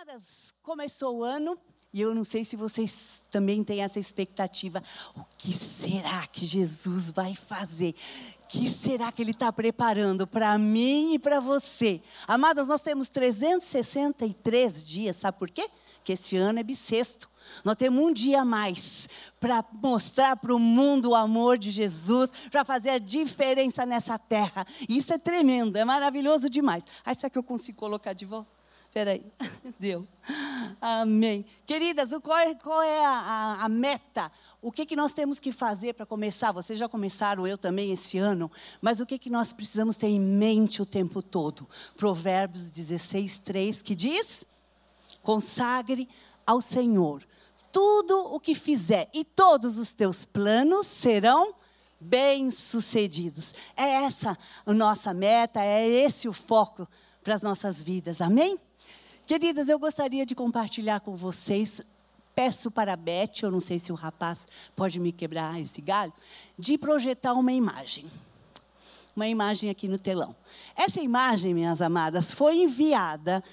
Amadas, 0.00 0.54
começou 0.62 1.16
o 1.16 1.24
ano 1.24 1.58
e 1.92 2.00
eu 2.00 2.14
não 2.14 2.22
sei 2.22 2.44
se 2.44 2.54
vocês 2.54 3.24
também 3.32 3.64
têm 3.64 3.82
essa 3.82 3.98
expectativa. 3.98 4.80
O 5.16 5.24
que 5.36 5.52
será 5.52 6.24
que 6.28 6.46
Jesus 6.46 7.10
vai 7.10 7.34
fazer? 7.34 7.96
O 8.44 8.46
que 8.46 8.68
será 8.68 9.10
que 9.10 9.20
Ele 9.20 9.32
está 9.32 9.52
preparando 9.52 10.24
para 10.24 10.56
mim 10.56 11.14
e 11.14 11.18
para 11.18 11.40
você? 11.40 12.00
Amadas, 12.28 12.68
nós 12.68 12.80
temos 12.80 13.08
363 13.08 14.86
dias, 14.86 15.16
sabe 15.16 15.36
por 15.36 15.50
quê? 15.50 15.68
Que 16.04 16.12
esse 16.12 16.36
ano 16.36 16.60
é 16.60 16.62
bissexto. 16.62 17.28
Nós 17.64 17.76
temos 17.76 18.00
um 18.00 18.12
dia 18.12 18.42
a 18.42 18.44
mais 18.44 19.08
para 19.40 19.64
mostrar 19.82 20.36
para 20.36 20.54
o 20.54 20.60
mundo 20.60 21.10
o 21.10 21.14
amor 21.16 21.58
de 21.58 21.72
Jesus, 21.72 22.30
para 22.52 22.64
fazer 22.64 22.90
a 22.90 22.98
diferença 22.98 23.84
nessa 23.84 24.16
terra. 24.16 24.64
Isso 24.88 25.12
é 25.12 25.18
tremendo, 25.18 25.76
é 25.76 25.84
maravilhoso 25.84 26.48
demais. 26.48 26.84
Aí 27.04 27.16
será 27.16 27.28
que 27.28 27.38
eu 27.38 27.42
consigo 27.42 27.78
colocar 27.78 28.12
de 28.12 28.24
volta? 28.24 28.57
Espera 28.88 29.10
aí, 29.10 29.24
deu. 29.78 30.08
Amém. 30.80 31.44
Queridas, 31.66 32.08
qual 32.22 32.38
é, 32.38 32.54
qual 32.54 32.82
é 32.82 33.04
a, 33.04 33.10
a, 33.10 33.64
a, 33.66 33.68
meta? 33.68 34.32
O 34.62 34.72
que, 34.72 34.86
que 34.86 34.96
nós 34.96 35.12
temos 35.12 35.38
que 35.38 35.52
fazer 35.52 35.92
para 35.92 36.06
começar? 36.06 36.52
Vocês 36.52 36.78
já 36.78 36.88
começaram, 36.88 37.46
eu 37.46 37.58
também, 37.58 37.92
esse 37.92 38.16
ano. 38.16 38.50
Mas 38.80 38.98
o 38.98 39.06
que, 39.06 39.18
que 39.18 39.28
nós 39.28 39.52
precisamos 39.52 39.96
ter 39.96 40.08
em 40.08 40.18
mente 40.18 40.80
o 40.80 40.86
tempo 40.86 41.20
todo? 41.20 41.68
Provérbios 41.96 42.70
16, 42.70 43.40
3, 43.40 43.82
que 43.82 43.94
diz: 43.94 44.44
Consagre 45.22 46.08
ao 46.46 46.62
Senhor 46.62 47.22
tudo 47.70 48.34
o 48.34 48.40
que 48.40 48.54
fizer, 48.54 49.10
e 49.12 49.22
todos 49.22 49.76
os 49.76 49.94
teus 49.94 50.24
planos 50.24 50.86
serão 50.86 51.54
bem-sucedidos. 52.00 53.54
É 53.76 54.04
essa 54.04 54.36
a 54.64 54.72
nossa 54.72 55.12
meta, 55.12 55.62
é 55.62 55.86
esse 55.86 56.26
o 56.26 56.32
foco 56.32 56.88
para 57.22 57.34
as 57.34 57.42
nossas 57.42 57.82
vidas. 57.82 58.22
Amém? 58.22 58.58
Queridas, 59.28 59.68
eu 59.68 59.78
gostaria 59.78 60.24
de 60.24 60.34
compartilhar 60.34 61.00
com 61.00 61.14
vocês. 61.14 61.82
Peço 62.34 62.70
para 62.70 62.94
a 62.94 62.96
Beth, 62.96 63.42
eu 63.42 63.50
não 63.50 63.60
sei 63.60 63.78
se 63.78 63.92
o 63.92 63.94
rapaz 63.94 64.48
pode 64.74 64.98
me 64.98 65.12
quebrar 65.12 65.60
esse 65.60 65.82
galho, 65.82 66.14
de 66.58 66.78
projetar 66.78 67.34
uma 67.34 67.52
imagem. 67.52 68.10
Uma 69.14 69.28
imagem 69.28 69.68
aqui 69.68 69.86
no 69.86 69.98
telão. 69.98 70.34
Essa 70.74 71.02
imagem, 71.02 71.52
minhas 71.52 71.82
amadas, 71.82 72.32
foi 72.32 72.56
enviada 72.56 73.44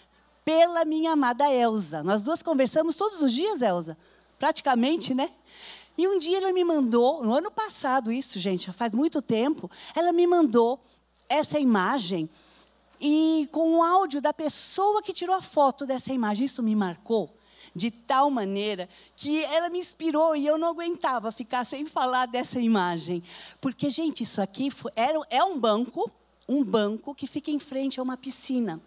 pela 0.45 0.85
minha 0.85 1.11
amada 1.11 1.53
Elsa. 1.53 2.01
Nós 2.03 2.23
duas 2.23 2.41
conversamos 2.41 2.95
todos 2.95 3.21
os 3.21 3.33
dias, 3.33 3.61
Elsa. 3.61 3.97
Praticamente, 4.39 5.13
né? 5.13 5.29
E 5.97 6.07
um 6.07 6.17
dia 6.17 6.37
ela 6.37 6.53
me 6.53 6.63
mandou, 6.63 7.21
no 7.21 7.35
ano 7.35 7.51
passado, 7.51 8.13
isso, 8.13 8.39
gente, 8.39 8.67
já 8.67 8.73
faz 8.73 8.93
muito 8.93 9.21
tempo, 9.21 9.69
ela 9.93 10.13
me 10.13 10.25
mandou 10.25 10.81
essa 11.27 11.59
imagem 11.59 12.29
e 12.99 13.47
com 13.51 13.77
o 13.77 13.83
áudio 13.83 14.21
da 14.21 14.33
pessoa 14.33 15.01
que 15.01 15.13
tirou 15.13 15.35
a 15.35 15.41
foto 15.41 15.85
dessa 15.85 16.13
imagem. 16.13 16.45
Isso 16.45 16.63
me 16.63 16.75
marcou 16.75 17.35
de 17.75 17.91
tal 17.91 18.31
maneira 18.31 18.87
que 19.15 19.43
ela 19.43 19.69
me 19.69 19.79
inspirou 19.79 20.35
e 20.35 20.45
eu 20.45 20.57
não 20.57 20.69
aguentava 20.69 21.31
ficar 21.31 21.65
sem 21.65 21.85
falar 21.85 22.25
dessa 22.25 22.59
imagem. 22.59 23.21
Porque, 23.59 23.89
gente, 23.89 24.23
isso 24.23 24.41
aqui 24.41 24.71
foi, 24.71 24.91
era, 24.95 25.19
é 25.29 25.43
um 25.43 25.59
banco, 25.59 26.09
um 26.47 26.63
banco 26.63 27.13
que 27.13 27.27
fica 27.27 27.51
em 27.51 27.59
frente 27.59 27.99
a 27.99 28.03
uma 28.03 28.15
piscina. 28.15 28.81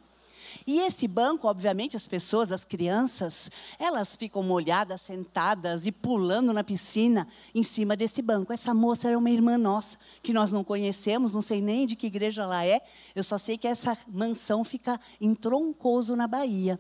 E 0.67 0.81
esse 0.81 1.07
banco, 1.09 1.49
obviamente, 1.49 1.97
as 1.97 2.07
pessoas, 2.07 2.53
as 2.53 2.65
crianças, 2.65 3.51
elas 3.79 4.17
ficam 4.17 4.43
molhadas, 4.43 5.01
sentadas 5.01 5.87
e 5.87 5.93
pulando 5.93 6.53
na 6.53 6.65
piscina 6.65 7.27
em 7.55 7.63
cima 7.63 7.97
desse 7.97 8.23
banco. 8.23 8.53
Essa 8.53 8.73
moça 8.75 9.09
era 9.09 9.19
uma 9.19 9.31
irmã 9.31 9.57
nossa, 9.57 9.99
que 10.23 10.33
nós 10.33 10.53
não 10.53 10.63
conhecemos, 10.65 11.33
não 11.33 11.43
sei 11.43 11.61
nem 11.61 11.87
de 11.87 11.97
que 11.97 12.07
igreja 12.07 12.43
ela 12.43 12.65
é, 12.65 12.81
eu 13.15 13.25
só 13.25 13.39
sei 13.39 13.59
que 13.59 13.67
essa 13.67 13.97
mansão 14.09 14.65
fica 14.65 15.01
em 15.21 15.35
Troncoso, 15.35 16.17
na 16.17 16.27
Bahia. 16.27 16.79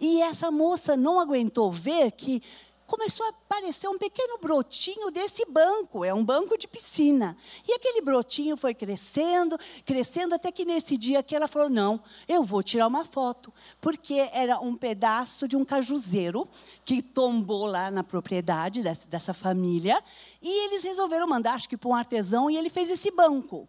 E 0.00 0.20
essa 0.22 0.50
moça 0.50 0.96
não 0.96 1.20
aguentou 1.20 1.70
ver 1.70 2.12
que 2.12 2.42
começou 2.88 3.26
a 3.26 3.28
aparecer 3.28 3.86
um 3.86 3.98
pequeno 3.98 4.38
brotinho 4.38 5.10
desse 5.10 5.44
banco, 5.44 6.06
é 6.06 6.12
um 6.12 6.24
banco 6.24 6.56
de 6.56 6.66
piscina. 6.66 7.36
E 7.68 7.74
aquele 7.74 8.00
brotinho 8.00 8.56
foi 8.56 8.74
crescendo, 8.74 9.58
crescendo, 9.84 10.34
até 10.34 10.50
que 10.50 10.64
nesse 10.64 10.96
dia 10.96 11.22
que 11.22 11.36
ela 11.36 11.46
falou: 11.46 11.68
não, 11.68 12.02
eu 12.26 12.42
vou 12.42 12.62
tirar 12.62 12.86
uma 12.86 13.04
foto. 13.04 13.52
Porque 13.78 14.28
era 14.32 14.58
um 14.58 14.74
pedaço 14.74 15.46
de 15.46 15.54
um 15.54 15.64
cajuzeiro 15.64 16.48
que 16.84 17.02
tombou 17.02 17.66
lá 17.66 17.90
na 17.90 18.02
propriedade 18.02 18.82
dessa, 18.82 19.06
dessa 19.06 19.34
família. 19.34 20.02
E 20.40 20.66
eles 20.66 20.82
resolveram 20.82 21.28
mandar, 21.28 21.54
acho 21.54 21.68
que 21.68 21.76
para 21.76 21.90
um 21.90 21.94
artesão, 21.94 22.48
e 22.48 22.56
ele 22.56 22.70
fez 22.70 22.90
esse 22.90 23.10
banco. 23.10 23.68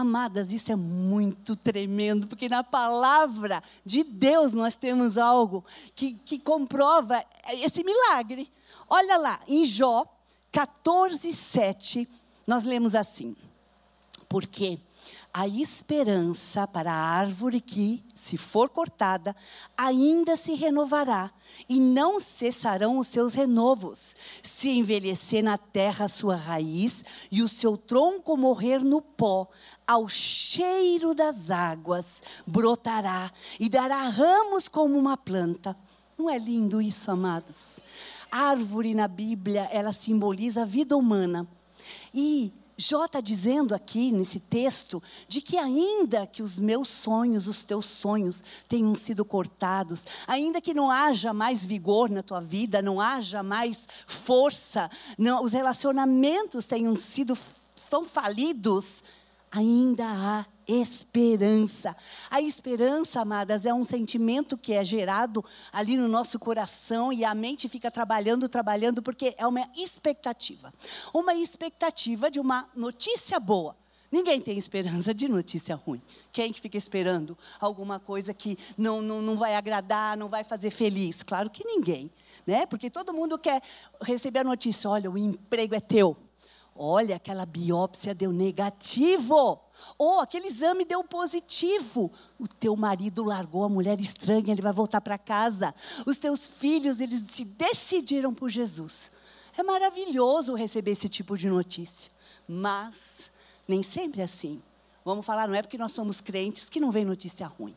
Amadas, 0.00 0.50
isso 0.50 0.72
é 0.72 0.76
muito 0.76 1.54
tremendo, 1.54 2.26
porque 2.26 2.48
na 2.48 2.64
palavra 2.64 3.62
de 3.84 4.02
Deus 4.02 4.54
nós 4.54 4.74
temos 4.74 5.18
algo 5.18 5.62
que, 5.94 6.14
que 6.14 6.38
comprova 6.38 7.22
esse 7.52 7.84
milagre. 7.84 8.50
Olha 8.88 9.18
lá, 9.18 9.40
em 9.46 9.62
Jó 9.62 10.06
14, 10.50 11.30
7, 11.34 12.08
nós 12.46 12.64
lemos 12.64 12.94
assim: 12.94 13.36
Porque 14.26 14.80
a 15.32 15.46
esperança 15.46 16.66
para 16.66 16.92
a 16.92 17.18
árvore 17.18 17.60
que, 17.60 18.04
se 18.14 18.36
for 18.36 18.68
cortada, 18.68 19.34
ainda 19.76 20.36
se 20.36 20.54
renovará, 20.54 21.30
e 21.68 21.78
não 21.78 22.18
cessarão 22.18 22.98
os 22.98 23.06
seus 23.06 23.34
renovos, 23.34 24.16
se 24.42 24.70
envelhecer 24.70 25.42
na 25.42 25.56
terra 25.56 26.06
a 26.06 26.08
sua 26.08 26.34
raiz, 26.34 27.04
e 27.30 27.42
o 27.42 27.48
seu 27.48 27.76
tronco 27.76 28.36
morrer 28.36 28.82
no 28.84 29.00
pó, 29.00 29.48
ao 29.86 30.08
cheiro 30.08 31.14
das 31.14 31.50
águas 31.50 32.22
brotará 32.46 33.30
e 33.58 33.68
dará 33.68 34.02
ramos 34.08 34.68
como 34.68 34.96
uma 34.98 35.16
planta. 35.16 35.76
Não 36.18 36.28
é 36.28 36.38
lindo 36.38 36.82
isso, 36.82 37.10
amados? 37.10 37.78
Árvore 38.30 38.94
na 38.94 39.08
Bíblia, 39.08 39.68
ela 39.72 39.92
simboliza 39.92 40.62
a 40.62 40.66
vida 40.66 40.96
humana. 40.96 41.48
E 42.14 42.52
Jó 42.80 43.04
está 43.04 43.20
dizendo 43.20 43.74
aqui 43.74 44.10
nesse 44.10 44.40
texto 44.40 45.02
de 45.28 45.42
que 45.42 45.58
ainda 45.58 46.26
que 46.26 46.42
os 46.42 46.58
meus 46.58 46.88
sonhos, 46.88 47.46
os 47.46 47.62
teus 47.62 47.84
sonhos 47.84 48.42
tenham 48.66 48.94
sido 48.94 49.22
cortados, 49.22 50.06
ainda 50.26 50.62
que 50.62 50.72
não 50.72 50.90
haja 50.90 51.34
mais 51.34 51.66
vigor 51.66 52.08
na 52.08 52.22
tua 52.22 52.40
vida, 52.40 52.80
não 52.80 52.98
haja 52.98 53.42
mais 53.42 53.86
força, 54.06 54.90
não, 55.18 55.44
os 55.44 55.52
relacionamentos 55.52 56.64
tenham 56.64 56.96
sido 56.96 57.36
são 57.76 58.02
falidos, 58.02 59.04
ainda 59.52 60.06
há 60.06 60.46
esperança. 60.70 61.96
A 62.30 62.40
esperança, 62.40 63.20
amadas, 63.20 63.66
é 63.66 63.74
um 63.74 63.84
sentimento 63.84 64.56
que 64.56 64.72
é 64.72 64.84
gerado 64.84 65.44
ali 65.72 65.96
no 65.96 66.08
nosso 66.08 66.38
coração 66.38 67.12
e 67.12 67.24
a 67.24 67.34
mente 67.34 67.68
fica 67.68 67.90
trabalhando, 67.90 68.48
trabalhando, 68.48 69.02
porque 69.02 69.34
é 69.36 69.46
uma 69.46 69.68
expectativa. 69.76 70.72
Uma 71.12 71.34
expectativa 71.34 72.30
de 72.30 72.38
uma 72.38 72.68
notícia 72.74 73.40
boa. 73.40 73.76
Ninguém 74.10 74.40
tem 74.40 74.58
esperança 74.58 75.14
de 75.14 75.28
notícia 75.28 75.76
ruim. 75.76 76.02
Quem 76.32 76.52
que 76.52 76.60
fica 76.60 76.76
esperando 76.76 77.38
alguma 77.60 78.00
coisa 78.00 78.34
que 78.34 78.58
não, 78.76 79.00
não, 79.00 79.22
não 79.22 79.36
vai 79.36 79.54
agradar, 79.54 80.16
não 80.16 80.28
vai 80.28 80.42
fazer 80.42 80.70
feliz? 80.70 81.22
Claro 81.22 81.48
que 81.48 81.64
ninguém. 81.64 82.10
Né? 82.44 82.66
Porque 82.66 82.90
todo 82.90 83.12
mundo 83.12 83.38
quer 83.38 83.62
receber 84.02 84.40
a 84.40 84.44
notícia: 84.44 84.90
olha, 84.90 85.10
o 85.10 85.16
emprego 85.16 85.74
é 85.74 85.80
teu. 85.80 86.16
Olha, 86.82 87.16
aquela 87.16 87.44
biópsia 87.44 88.14
deu 88.14 88.32
negativo. 88.32 89.60
Ou 89.98 90.20
aquele 90.20 90.46
exame 90.46 90.82
deu 90.82 91.04
positivo. 91.04 92.10
O 92.38 92.48
teu 92.48 92.74
marido 92.74 93.22
largou 93.22 93.64
a 93.64 93.68
mulher 93.68 94.00
estranha, 94.00 94.50
ele 94.52 94.62
vai 94.62 94.72
voltar 94.72 95.02
para 95.02 95.18
casa. 95.18 95.74
Os 96.06 96.18
teus 96.18 96.48
filhos, 96.48 96.98
eles 96.98 97.22
se 97.30 97.44
decidiram 97.44 98.32
por 98.32 98.48
Jesus. 98.48 99.12
É 99.58 99.62
maravilhoso 99.62 100.54
receber 100.54 100.92
esse 100.92 101.06
tipo 101.06 101.36
de 101.36 101.50
notícia. 101.50 102.10
Mas 102.48 103.30
nem 103.68 103.82
sempre 103.82 104.22
é 104.22 104.24
assim. 104.24 104.62
Vamos 105.04 105.26
falar, 105.26 105.46
não 105.48 105.54
é 105.54 105.60
porque 105.60 105.76
nós 105.76 105.92
somos 105.92 106.22
crentes 106.22 106.70
que 106.70 106.80
não 106.80 106.90
vem 106.90 107.04
notícia 107.04 107.46
ruim. 107.46 107.76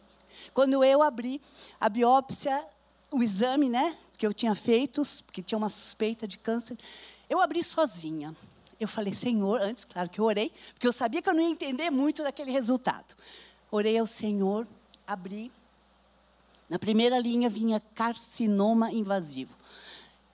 Quando 0.53 0.81
eu 0.81 1.01
abri 1.01 1.41
a 1.77 1.89
biópsia, 1.89 2.65
o 3.11 3.21
exame, 3.21 3.67
né, 3.67 3.97
que 4.17 4.25
eu 4.25 4.33
tinha 4.33 4.55
feito, 4.55 5.01
que 5.33 5.43
tinha 5.43 5.57
uma 5.57 5.67
suspeita 5.67 6.25
de 6.25 6.37
câncer, 6.37 6.77
eu 7.29 7.41
abri 7.41 7.61
sozinha. 7.61 8.33
Eu 8.83 8.87
falei, 8.87 9.13
Senhor, 9.13 9.61
antes, 9.61 9.85
claro 9.85 10.09
que 10.09 10.19
eu 10.19 10.25
orei, 10.25 10.51
porque 10.73 10.85
eu 10.85 10.91
sabia 10.91 11.21
que 11.21 11.29
eu 11.29 11.33
não 11.33 11.41
ia 11.41 11.49
entender 11.49 11.89
muito 11.89 12.21
daquele 12.21 12.51
resultado. 12.51 13.15
Orei 13.71 13.97
ao 13.97 14.05
Senhor, 14.05 14.67
abri. 15.07 15.49
Na 16.69 16.77
primeira 16.77 17.17
linha 17.17 17.49
vinha 17.49 17.81
carcinoma 17.95 18.91
invasivo. 18.91 19.55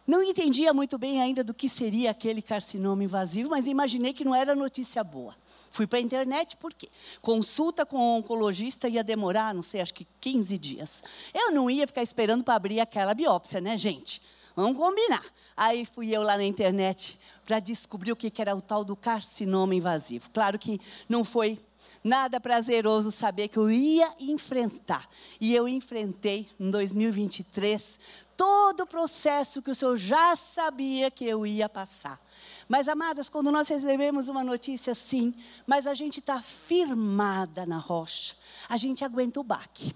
Não 0.08 0.24
entendia 0.24 0.74
muito 0.74 0.98
bem 0.98 1.22
ainda 1.22 1.44
do 1.44 1.54
que 1.54 1.70
seria 1.70 2.10
aquele 2.10 2.42
carcinoma 2.42 3.04
invasivo, 3.04 3.52
mas 3.52 3.68
imaginei 3.68 4.14
que 4.14 4.26
não 4.26 4.34
era 4.34 4.56
notícia 4.56 5.04
boa. 5.04 5.36
Fui 5.70 5.86
para 5.86 6.00
a 6.00 6.02
internet, 6.02 6.58
por 6.58 6.74
quê? 6.74 6.90
Consulta 7.22 7.86
com 7.86 7.98
o 7.98 8.18
oncologista 8.18 8.90
ia 8.90 9.04
demorar, 9.04 9.54
não 9.54 9.62
sei, 9.62 9.80
acho 9.80 9.94
que 9.94 10.08
15 10.20 10.58
dias. 10.58 11.04
Eu 11.32 11.52
não 11.52 11.70
ia 11.70 11.86
ficar 11.86 12.02
esperando 12.02 12.44
para 12.44 12.56
abrir 12.56 12.80
aquela 12.80 13.14
biópsia, 13.14 13.62
né, 13.62 13.78
gente? 13.78 14.20
Vamos 14.56 14.78
combinar. 14.78 15.24
Aí 15.56 15.86
fui 15.86 16.10
eu 16.16 16.22
lá 16.22 16.38
na 16.38 16.44
internet 16.44 17.20
para 17.46 17.60
descobrir 17.60 18.12
o 18.12 18.16
que 18.16 18.32
era 18.42 18.56
o 18.56 18.62
tal 18.62 18.84
do 18.84 18.96
carcinoma 18.96 19.76
invasivo. 19.76 20.30
Claro 20.32 20.60
que 20.60 20.80
não 21.08 21.24
foi 21.24 21.60
nada 22.04 22.40
prazeroso 22.40 23.12
saber 23.12 23.48
que 23.48 23.58
eu 23.58 23.70
ia 23.70 24.14
enfrentar. 24.20 25.10
E 25.40 25.56
eu 25.56 25.68
enfrentei 25.68 26.50
em 26.60 26.70
2023 26.70 28.00
todo 28.36 28.82
o 28.82 28.88
processo 28.88 29.62
que 29.62 29.72
o 29.72 29.76
Senhor 29.76 29.98
já 29.98 30.36
sabia 30.36 31.12
que 31.12 31.26
eu 31.26 31.46
ia 31.46 31.68
passar. 31.68 32.20
Mas, 32.68 32.88
amadas, 32.88 33.30
quando 33.30 33.52
nós 33.52 33.68
recebemos 33.68 34.30
uma 34.30 34.44
notícia 34.44 34.92
assim, 34.92 35.34
mas 35.66 35.86
a 35.88 35.94
gente 35.94 36.20
está 36.20 36.42
firmada 36.42 37.66
na 37.66 37.78
rocha, 37.78 38.36
a 38.70 38.78
gente 38.78 39.04
aguenta 39.04 39.40
o 39.40 39.44
baque. 39.44 39.94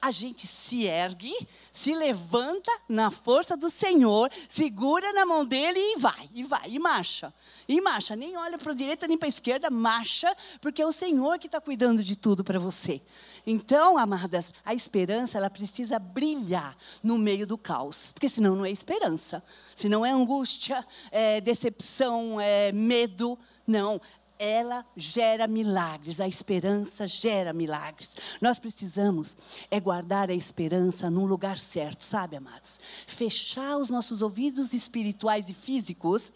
A 0.00 0.10
gente 0.10 0.46
se 0.46 0.84
ergue, 0.84 1.34
se 1.72 1.94
levanta 1.94 2.70
na 2.88 3.10
força 3.10 3.56
do 3.56 3.68
Senhor, 3.68 4.30
segura 4.48 5.12
na 5.12 5.26
mão 5.26 5.44
dele 5.44 5.78
e 5.78 5.96
vai, 5.96 6.30
e 6.34 6.42
vai, 6.44 6.70
e 6.70 6.78
marcha. 6.78 7.32
E 7.66 7.80
marcha, 7.80 8.14
nem 8.14 8.36
olha 8.36 8.58
para 8.58 8.72
a 8.72 8.74
direita 8.74 9.06
nem 9.06 9.16
para 9.16 9.26
a 9.26 9.28
esquerda, 9.28 9.70
marcha, 9.70 10.34
porque 10.60 10.82
é 10.82 10.86
o 10.86 10.92
Senhor 10.92 11.38
que 11.38 11.46
está 11.46 11.60
cuidando 11.60 12.02
de 12.02 12.16
tudo 12.16 12.44
para 12.44 12.58
você. 12.58 13.00
Então, 13.46 13.98
amadas, 13.98 14.52
a 14.64 14.74
esperança 14.74 15.38
ela 15.38 15.50
precisa 15.50 15.98
brilhar 15.98 16.76
no 17.02 17.18
meio 17.18 17.46
do 17.46 17.58
caos, 17.58 18.10
porque 18.12 18.28
senão 18.28 18.56
não 18.56 18.64
é 18.64 18.70
esperança, 18.70 19.42
senão 19.74 20.04
é 20.04 20.10
angústia, 20.10 20.86
é 21.10 21.40
decepção, 21.40 22.40
é 22.40 22.72
medo. 22.72 23.38
Não, 23.66 24.00
ela 24.38 24.84
gera 24.96 25.46
milagres, 25.46 26.20
a 26.20 26.28
esperança 26.28 27.06
gera 27.06 27.52
milagres. 27.52 28.16
Nós 28.40 28.58
precisamos 28.58 29.36
é 29.70 29.78
guardar 29.78 30.30
a 30.30 30.34
esperança 30.34 31.10
num 31.10 31.26
lugar 31.26 31.58
certo, 31.58 32.04
sabe, 32.04 32.36
amados? 32.36 32.80
Fechar 33.06 33.76
os 33.76 33.88
nossos 33.88 34.22
ouvidos 34.22 34.72
espirituais 34.72 35.48
e 35.48 35.54
físicos 35.54 36.32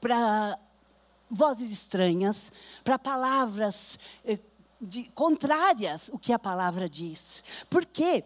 para 0.00 0.58
vozes 1.30 1.70
estranhas, 1.70 2.52
para 2.82 2.98
palavras 2.98 3.98
eh, 4.24 4.38
de, 4.80 5.04
contrárias 5.12 6.10
o 6.12 6.18
que 6.18 6.32
a 6.32 6.38
palavra 6.38 6.88
diz. 6.88 7.42
Porque 7.68 8.24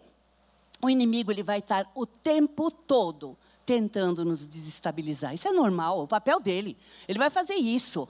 o 0.81 0.89
inimigo 0.89 1.31
ele 1.31 1.43
vai 1.43 1.59
estar 1.59 1.89
o 1.95 2.05
tempo 2.05 2.71
todo 2.71 3.37
tentando 3.65 4.25
nos 4.25 4.47
desestabilizar. 4.47 5.33
Isso 5.33 5.47
é 5.47 5.51
normal, 5.51 5.99
é 5.99 6.03
o 6.03 6.07
papel 6.07 6.39
dele. 6.39 6.75
Ele 7.07 7.19
vai 7.19 7.29
fazer 7.29 7.53
isso. 7.53 8.09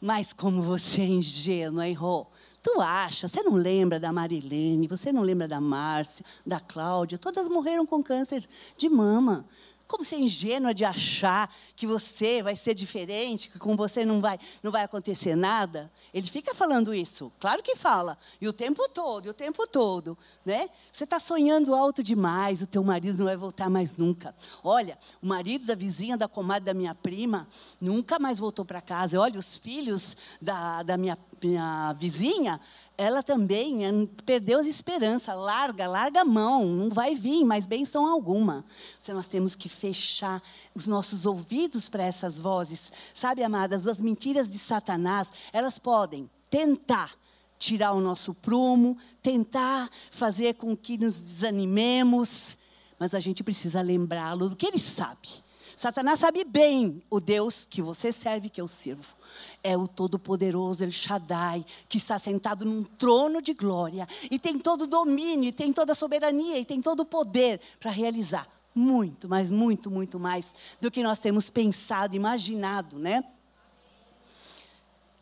Mas 0.00 0.32
como 0.32 0.62
você 0.62 1.02
é 1.02 1.06
ingênua, 1.06 1.88
errou. 1.88 2.30
Tu 2.62 2.80
acha, 2.80 3.28
você 3.28 3.42
não 3.42 3.54
lembra 3.54 3.98
da 3.98 4.12
Marilene, 4.12 4.86
você 4.86 5.12
não 5.12 5.22
lembra 5.22 5.48
da 5.48 5.60
Márcia, 5.60 6.24
da 6.44 6.60
Cláudia, 6.60 7.16
todas 7.16 7.48
morreram 7.48 7.86
com 7.86 8.02
câncer 8.02 8.46
de 8.76 8.88
mama. 8.88 9.46
Como 9.88 10.04
você 10.04 10.16
é 10.16 10.20
ingênua 10.20 10.74
de 10.74 10.84
achar 10.84 11.50
que 11.74 11.86
você 11.86 12.42
vai 12.42 12.54
ser 12.54 12.74
diferente, 12.74 13.48
que 13.48 13.58
com 13.58 13.74
você 13.74 14.04
não 14.04 14.20
vai, 14.20 14.38
não 14.62 14.70
vai 14.70 14.82
acontecer 14.82 15.34
nada? 15.34 15.90
Ele 16.12 16.26
fica 16.26 16.54
falando 16.54 16.94
isso, 16.94 17.32
claro 17.40 17.62
que 17.62 17.74
fala, 17.74 18.18
e 18.38 18.46
o 18.46 18.52
tempo 18.52 18.86
todo, 18.90 19.24
e 19.24 19.30
o 19.30 19.34
tempo 19.34 19.66
todo. 19.66 20.16
Né? 20.44 20.68
Você 20.92 21.04
está 21.04 21.18
sonhando 21.18 21.74
alto 21.74 22.02
demais, 22.02 22.60
o 22.60 22.66
teu 22.66 22.84
marido 22.84 23.16
não 23.16 23.24
vai 23.24 23.36
voltar 23.36 23.70
mais 23.70 23.96
nunca. 23.96 24.36
Olha, 24.62 24.98
o 25.22 25.26
marido 25.26 25.64
da 25.64 25.74
vizinha, 25.74 26.18
da 26.18 26.28
comadre 26.28 26.66
da 26.66 26.74
minha 26.74 26.94
prima, 26.94 27.48
nunca 27.80 28.18
mais 28.18 28.38
voltou 28.38 28.66
para 28.66 28.82
casa. 28.82 29.18
Olha, 29.18 29.40
os 29.40 29.56
filhos 29.56 30.14
da, 30.40 30.82
da 30.82 30.98
minha, 30.98 31.16
minha 31.42 31.92
vizinha, 31.92 32.60
ela 32.96 33.22
também 33.22 33.86
é, 33.86 33.90
perdeu 34.24 34.58
as 34.58 34.66
esperanças, 34.66 35.34
larga, 35.36 35.86
larga 35.86 36.22
a 36.22 36.24
mão, 36.24 36.66
não 36.66 36.88
vai 36.88 37.14
vir 37.14 37.44
mais 37.44 37.66
benção 37.66 38.06
alguma. 38.06 38.64
Se 38.98 39.12
nós 39.12 39.26
temos 39.26 39.54
que 39.54 39.68
fechar 39.68 40.42
os 40.74 40.86
nossos 40.86 41.26
ouvidos 41.26 41.88
para 41.88 42.02
essas 42.02 42.38
vozes, 42.38 42.92
sabe, 43.14 43.42
amadas, 43.42 43.86
as 43.86 44.00
mentiras 44.00 44.50
de 44.50 44.58
Satanás, 44.58 45.30
elas 45.52 45.78
podem 45.78 46.28
tentar 46.50 47.12
tirar 47.58 47.92
o 47.92 48.00
nosso 48.00 48.32
prumo, 48.34 48.96
tentar 49.22 49.90
fazer 50.10 50.54
com 50.54 50.76
que 50.76 50.96
nos 50.96 51.18
desanimemos, 51.18 52.56
mas 52.98 53.14
a 53.14 53.20
gente 53.20 53.42
precisa 53.44 53.80
lembrá-lo 53.80 54.48
do 54.48 54.56
que 54.56 54.66
ele 54.66 54.78
sabe. 54.78 55.28
Satanás 55.76 56.20
sabe 56.20 56.44
bem 56.44 57.02
o 57.10 57.20
Deus 57.20 57.66
que 57.66 57.80
você 57.80 58.10
serve, 58.12 58.48
que 58.48 58.60
eu 58.60 58.68
sirvo. 58.68 59.14
É 59.62 59.76
o 59.76 59.86
Todo-Poderoso, 59.88 60.84
El 60.84 60.90
Shaddai, 60.90 61.64
que 61.88 61.98
está 61.98 62.18
sentado 62.18 62.64
num 62.64 62.84
trono 62.84 63.40
de 63.40 63.54
glória 63.54 64.06
e 64.30 64.38
tem 64.38 64.58
todo 64.58 64.82
o 64.82 64.86
domínio, 64.86 65.48
e 65.48 65.52
tem 65.52 65.72
toda 65.72 65.92
a 65.92 65.94
soberania, 65.94 66.58
e 66.58 66.64
tem 66.64 66.80
todo 66.80 67.00
o 67.00 67.06
poder 67.06 67.60
para 67.78 67.90
realizar 67.90 68.48
muito, 68.74 69.28
mas 69.28 69.50
muito, 69.50 69.90
muito 69.90 70.20
mais 70.20 70.54
do 70.80 70.90
que 70.90 71.02
nós 71.02 71.18
temos 71.18 71.50
pensado, 71.50 72.14
imaginado, 72.14 72.98
né? 72.98 73.24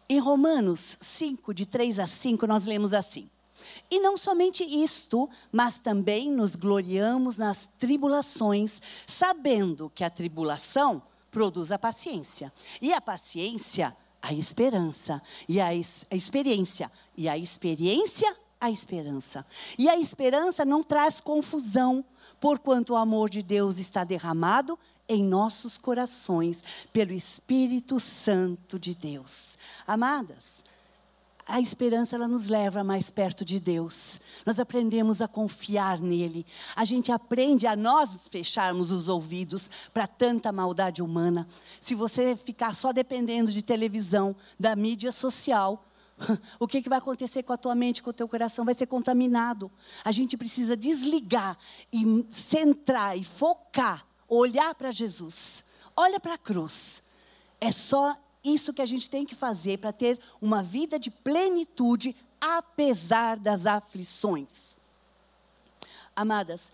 Em 0.08 0.18
Romanos 0.18 0.96
5, 1.00 1.52
de 1.52 1.66
3 1.66 1.98
a 1.98 2.06
5, 2.06 2.46
nós 2.46 2.66
lemos 2.66 2.92
assim: 2.92 3.28
e 3.90 4.00
não 4.00 4.16
somente 4.16 4.64
isto, 4.64 5.28
mas 5.50 5.78
também 5.78 6.30
nos 6.30 6.56
gloriamos 6.56 7.38
nas 7.38 7.68
tribulações, 7.78 8.80
sabendo 9.06 9.90
que 9.94 10.04
a 10.04 10.10
tribulação 10.10 11.02
produz 11.30 11.70
a 11.70 11.78
paciência. 11.78 12.52
E 12.80 12.92
a 12.92 13.00
paciência, 13.00 13.94
a 14.22 14.32
esperança. 14.32 15.22
E 15.48 15.60
a, 15.60 15.74
es 15.74 16.06
a 16.10 16.16
experiência. 16.16 16.90
E 17.16 17.28
a 17.28 17.36
experiência, 17.36 18.34
a 18.60 18.70
esperança. 18.70 19.44
E 19.78 19.88
a 19.88 19.98
esperança 19.98 20.64
não 20.64 20.82
traz 20.82 21.20
confusão, 21.20 22.04
porquanto 22.40 22.94
o 22.94 22.96
amor 22.96 23.28
de 23.28 23.42
Deus 23.42 23.78
está 23.78 24.02
derramado 24.02 24.78
em 25.08 25.22
nossos 25.22 25.78
corações 25.78 26.62
pelo 26.92 27.12
Espírito 27.12 28.00
Santo 28.00 28.78
de 28.78 28.94
Deus. 28.94 29.56
Amadas, 29.86 30.64
a 31.46 31.60
esperança 31.60 32.16
ela 32.16 32.26
nos 32.26 32.48
leva 32.48 32.82
mais 32.82 33.08
perto 33.08 33.44
de 33.44 33.60
Deus. 33.60 34.20
Nós 34.44 34.58
aprendemos 34.58 35.22
a 35.22 35.28
confiar 35.28 36.00
nele. 36.00 36.44
A 36.74 36.84
gente 36.84 37.12
aprende 37.12 37.68
a 37.68 37.76
nós 37.76 38.10
fecharmos 38.28 38.90
os 38.90 39.08
ouvidos 39.08 39.70
para 39.94 40.08
tanta 40.08 40.50
maldade 40.50 41.02
humana. 41.02 41.46
Se 41.80 41.94
você 41.94 42.34
ficar 42.34 42.74
só 42.74 42.92
dependendo 42.92 43.52
de 43.52 43.62
televisão, 43.62 44.34
da 44.58 44.74
mídia 44.74 45.12
social, 45.12 45.86
o 46.58 46.66
que, 46.66 46.82
que 46.82 46.88
vai 46.88 46.98
acontecer 46.98 47.44
com 47.44 47.52
a 47.52 47.56
tua 47.56 47.76
mente, 47.76 48.02
com 48.02 48.10
o 48.10 48.14
teu 48.14 48.28
coração? 48.28 48.64
Vai 48.64 48.74
ser 48.74 48.86
contaminado. 48.86 49.70
A 50.04 50.10
gente 50.10 50.36
precisa 50.36 50.76
desligar 50.76 51.56
e 51.92 52.26
centrar 52.32 53.16
e 53.16 53.22
focar, 53.22 54.04
olhar 54.28 54.74
para 54.74 54.90
Jesus. 54.90 55.64
Olha 55.96 56.18
para 56.18 56.34
a 56.34 56.38
cruz. 56.38 57.04
É 57.60 57.70
só 57.70 58.16
isso 58.46 58.72
que 58.72 58.80
a 58.80 58.86
gente 58.86 59.10
tem 59.10 59.26
que 59.26 59.34
fazer 59.34 59.78
para 59.78 59.92
ter 59.92 60.18
uma 60.40 60.62
vida 60.62 60.98
de 60.98 61.10
plenitude, 61.10 62.14
apesar 62.40 63.36
das 63.36 63.66
aflições. 63.66 64.76
Amadas, 66.14 66.72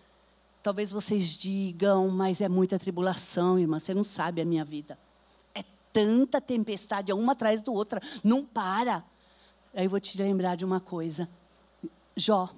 talvez 0.63 0.91
vocês 0.91 1.37
digam, 1.37 2.09
mas 2.09 2.41
é 2.41 2.49
muita 2.49 2.79
tribulação, 2.79 3.59
irmã, 3.59 3.79
você 3.79 3.95
não 3.95 4.05
sabe 4.05 4.41
a 4.41 4.45
minha 4.45 4.65
vida. 4.65 4.99
É 5.55 5.65
tanta 5.93 6.41
tempestade, 6.41 7.13
uma 7.13 7.33
atrás 7.33 7.63
do 7.63 7.73
outra, 7.73 8.01
não 8.23 8.45
para. 8.45 9.03
Aí 9.75 9.85
eu 9.87 9.91
vou 9.91 9.99
te 9.99 10.19
lembrar 10.19 10.57
de 10.57 10.65
uma 10.65 10.81
coisa. 10.81 11.29
Jó. 12.15 12.51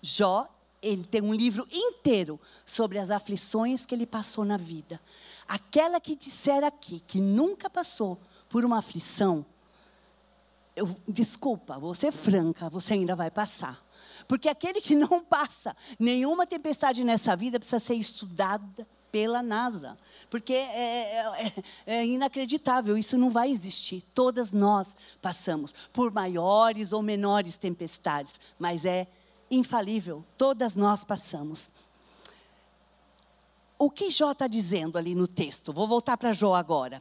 Jó, 0.00 0.48
ele 0.80 1.04
tem 1.04 1.20
um 1.20 1.34
livro 1.34 1.66
inteiro 1.72 2.40
sobre 2.64 2.98
as 2.98 3.10
aflições 3.10 3.84
que 3.84 3.94
ele 3.94 4.06
passou 4.06 4.44
na 4.44 4.56
vida. 4.56 5.00
Aquela 5.48 6.00
que 6.00 6.14
disser 6.14 6.62
aqui 6.62 7.02
que 7.06 7.20
nunca 7.20 7.68
passou 7.68 8.18
por 8.48 8.64
uma 8.64 8.78
aflição, 8.78 9.44
eu, 10.76 10.94
desculpa, 11.08 11.78
vou 11.78 11.94
ser 11.94 12.12
franca, 12.12 12.68
você 12.68 12.92
ainda 12.92 13.16
vai 13.16 13.30
passar. 13.30 13.82
Porque 14.28 14.46
aquele 14.46 14.80
que 14.80 14.94
não 14.94 15.24
passa 15.24 15.74
nenhuma 15.98 16.46
tempestade 16.46 17.02
nessa 17.02 17.34
vida 17.34 17.58
precisa 17.58 17.78
ser 17.78 17.94
estudada 17.94 18.86
pela 19.10 19.42
NASA. 19.42 19.96
Porque 20.28 20.52
é, 20.52 20.66
é, 20.76 21.46
é, 21.46 21.52
é, 21.86 22.06
inacreditável, 22.06 22.98
isso 22.98 23.16
não 23.16 23.30
vai 23.30 23.50
existir. 23.50 24.04
Todas 24.14 24.52
nós 24.52 24.94
passamos 25.22 25.74
por 25.94 26.12
maiores 26.12 26.92
ou 26.92 27.00
menores 27.00 27.56
tempestades, 27.56 28.34
mas 28.58 28.84
é 28.84 29.06
infalível, 29.50 30.22
todas 30.36 30.76
nós 30.76 31.04
passamos. 31.04 31.70
O 33.78 33.90
que 33.90 34.10
Jó 34.10 34.32
está 34.32 34.46
dizendo 34.46 34.98
ali 34.98 35.14
no 35.14 35.26
texto? 35.26 35.72
Vou 35.72 35.88
voltar 35.88 36.18
para 36.18 36.34
Jó 36.34 36.54
agora 36.54 37.00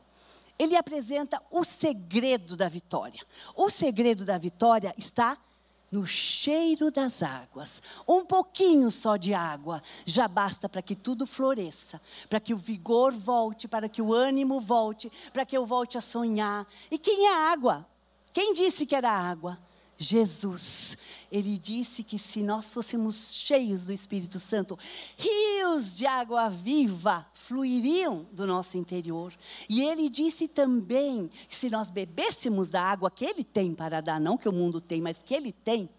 ele 0.58 0.76
apresenta 0.76 1.42
o 1.52 1.64
segredo 1.64 2.56
da 2.56 2.70
vitória. 2.70 3.22
O 3.56 3.70
segredo 3.70 4.24
da 4.26 4.38
vitória 4.38 4.94
está 4.98 5.38
no 5.92 6.06
cheiro 6.06 6.92
das 6.92 7.24
águas. 7.24 7.82
Um 8.08 8.26
pouquinho 8.26 8.90
só 8.92 9.18
de 9.18 9.34
água 9.34 9.82
já 10.06 10.28
basta 10.28 10.68
para 10.68 10.82
que 10.82 10.96
tudo 10.96 11.26
floresça, 11.26 12.02
para 12.30 12.40
que 12.40 12.54
o 12.54 12.58
vigor 12.58 13.14
volte, 13.14 13.68
para 13.68 13.88
que 13.88 14.02
o 14.02 14.14
ânimo 14.14 14.60
volte, 14.60 15.12
para 15.32 15.46
que 15.46 15.58
eu 15.58 15.66
volte 15.66 15.98
a 15.98 16.02
sonhar. 16.02 16.68
E 16.90 16.98
quem 16.98 17.28
é 17.28 17.52
água? 17.52 17.88
Quem 18.34 18.54
disse 18.54 18.86
que 18.86 18.96
era 18.96 19.12
água? 19.12 19.58
Jesus. 19.98 20.98
Ele 21.36 21.58
disse 21.58 22.02
que 22.02 22.18
se 22.18 22.42
nós 22.42 22.70
fôssemos 22.70 23.34
cheios 23.34 23.88
do 23.88 23.92
Espírito 23.92 24.40
Santo, 24.40 24.80
rios 25.18 25.94
de 25.94 26.06
água 26.06 26.48
viva 26.48 27.28
fluiriam 27.34 28.26
do 28.32 28.48
nosso 28.48 28.78
interior. 28.78 29.34
E 29.68 29.82
ele 29.82 30.10
disse 30.10 30.48
também 30.48 31.30
que 31.50 31.54
se 31.54 31.70
nós 31.70 31.90
bebêssemos 31.90 32.70
da 32.70 32.82
água 32.82 33.12
que 33.12 33.26
ele 33.26 33.44
tem 33.44 33.76
para 33.76 34.00
dar, 34.00 34.18
não 34.18 34.38
que 34.38 34.48
o 34.48 34.54
mundo 34.54 34.80
tem, 34.80 35.02
mas 35.02 35.18
que 35.22 35.34
ele 35.34 35.52
tem, 35.52 35.84
o 35.84 35.90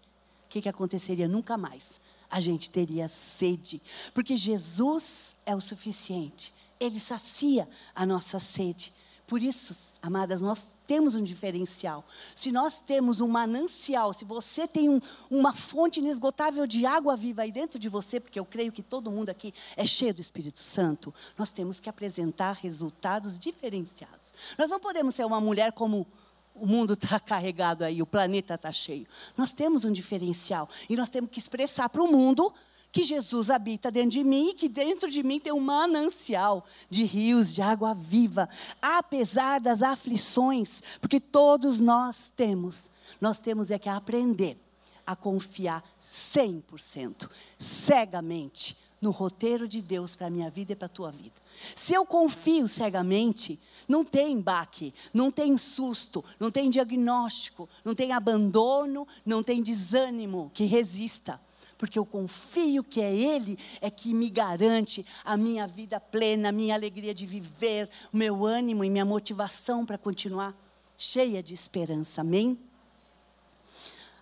que, 0.49 0.59
que 0.59 0.69
aconteceria? 0.69 1.27
Nunca 1.27 1.55
mais. 1.55 2.01
A 2.31 2.39
gente 2.39 2.71
teria 2.71 3.07
sede, 3.07 3.79
porque 4.15 4.35
Jesus 4.35 5.35
é 5.45 5.55
o 5.55 5.61
suficiente. 5.61 6.51
Ele 6.79 6.99
sacia 6.99 7.69
a 7.93 8.07
nossa 8.07 8.39
sede. 8.39 8.91
Por 9.27 9.43
isso, 9.43 9.77
amadas, 10.01 10.39
nós 10.39 10.77
temos 10.87 11.13
um 11.13 11.21
diferencial. 11.21 12.05
Se 12.33 12.49
nós 12.49 12.79
temos 12.79 13.19
um 13.19 13.27
manancial, 13.27 14.13
se 14.13 14.23
você 14.23 14.65
tem 14.65 14.87
um, 14.87 15.01
uma 15.29 15.53
fonte 15.53 15.99
inesgotável 15.99 16.65
de 16.65 16.85
água 16.85 17.17
viva 17.17 17.41
aí 17.41 17.51
dentro 17.51 17.77
de 17.77 17.89
você, 17.89 18.21
porque 18.21 18.39
eu 18.39 18.45
creio 18.45 18.71
que 18.71 18.81
todo 18.81 19.11
mundo 19.11 19.29
aqui 19.29 19.53
é 19.75 19.85
cheio 19.85 20.13
do 20.13 20.21
Espírito 20.21 20.61
Santo, 20.61 21.13
nós 21.37 21.49
temos 21.49 21.81
que 21.81 21.89
apresentar 21.89 22.53
resultados 22.53 23.37
diferenciados. 23.37 24.33
Nós 24.57 24.69
não 24.69 24.79
podemos 24.79 25.13
ser 25.13 25.25
uma 25.25 25.41
mulher 25.41 25.73
como 25.73 26.07
o 26.55 26.65
mundo 26.65 26.93
está 26.93 27.19
carregado 27.21 27.83
aí, 27.83 28.01
o 28.01 28.07
planeta 28.07 28.53
está 28.53 28.71
cheio. 28.71 29.05
Nós 29.35 29.51
temos 29.51 29.83
um 29.83 29.91
diferencial 29.91 30.69
e 30.89 30.95
nós 30.95 31.09
temos 31.09 31.29
que 31.29 31.37
expressar 31.37 31.89
para 31.89 32.01
o 32.01 32.09
mundo 32.09 32.53
que 32.91 33.03
Jesus 33.03 33.49
habita 33.49 33.91
dentro 33.91 34.11
de 34.11 34.23
mim 34.23 34.49
e 34.49 34.53
que 34.53 34.69
dentro 34.69 35.09
de 35.09 35.21
mim 35.21 35.39
tem 35.39 35.53
um 35.53 35.59
manancial 35.59 36.65
de 36.89 37.03
rios 37.03 37.53
de 37.53 37.61
água 37.61 37.93
viva, 37.93 38.49
apesar 38.81 39.59
das 39.59 39.81
aflições, 39.81 40.81
porque 40.99 41.19
todos 41.19 41.79
nós 41.79 42.31
temos, 42.35 42.89
nós 43.19 43.37
temos 43.37 43.71
é 43.71 43.77
que 43.77 43.89
aprender 43.89 44.57
a 45.05 45.15
confiar 45.15 45.83
100%, 46.09 47.29
cegamente, 47.57 48.77
no 48.99 49.11
roteiro 49.11 49.67
de 49.67 49.81
Deus 49.81 50.15
para 50.15 50.25
a 50.25 50.29
minha 50.29 50.49
vida 50.49 50.73
e 50.73 50.75
para 50.75 50.87
a 50.87 50.89
tua 50.89 51.11
vida. 51.11 51.35
Se 51.75 51.93
eu 51.93 52.03
confio 52.03 52.67
cegamente, 52.67 53.59
não 53.87 54.03
tem 54.03 54.41
baque, 54.41 54.91
não 55.13 55.31
tem 55.31 55.55
susto, 55.55 56.25
não 56.39 56.49
tem 56.49 56.67
diagnóstico, 56.67 57.69
não 57.85 57.93
tem 57.93 58.11
abandono, 58.11 59.07
não 59.23 59.43
tem 59.43 59.61
desânimo 59.61 60.49
que 60.51 60.65
resista 60.65 61.39
porque 61.77 61.99
eu 61.99 62.05
confio 62.05 62.83
que 62.83 63.01
é 63.01 63.13
Ele 63.13 63.57
é 63.81 63.89
que 63.89 64.13
me 64.13 64.29
garante 64.29 65.05
a 65.23 65.37
minha 65.37 65.67
vida 65.67 65.99
plena, 65.99 66.49
a 66.49 66.51
minha 66.51 66.73
alegria 66.73 67.13
de 67.13 67.25
viver, 67.25 67.89
o 68.11 68.17
meu 68.17 68.45
ânimo 68.45 68.83
e 68.83 68.89
minha 68.89 69.05
motivação 69.05 69.85
para 69.85 69.97
continuar 69.97 70.55
cheia 70.97 71.43
de 71.43 71.53
esperança. 71.53 72.21
Amém? 72.21 72.59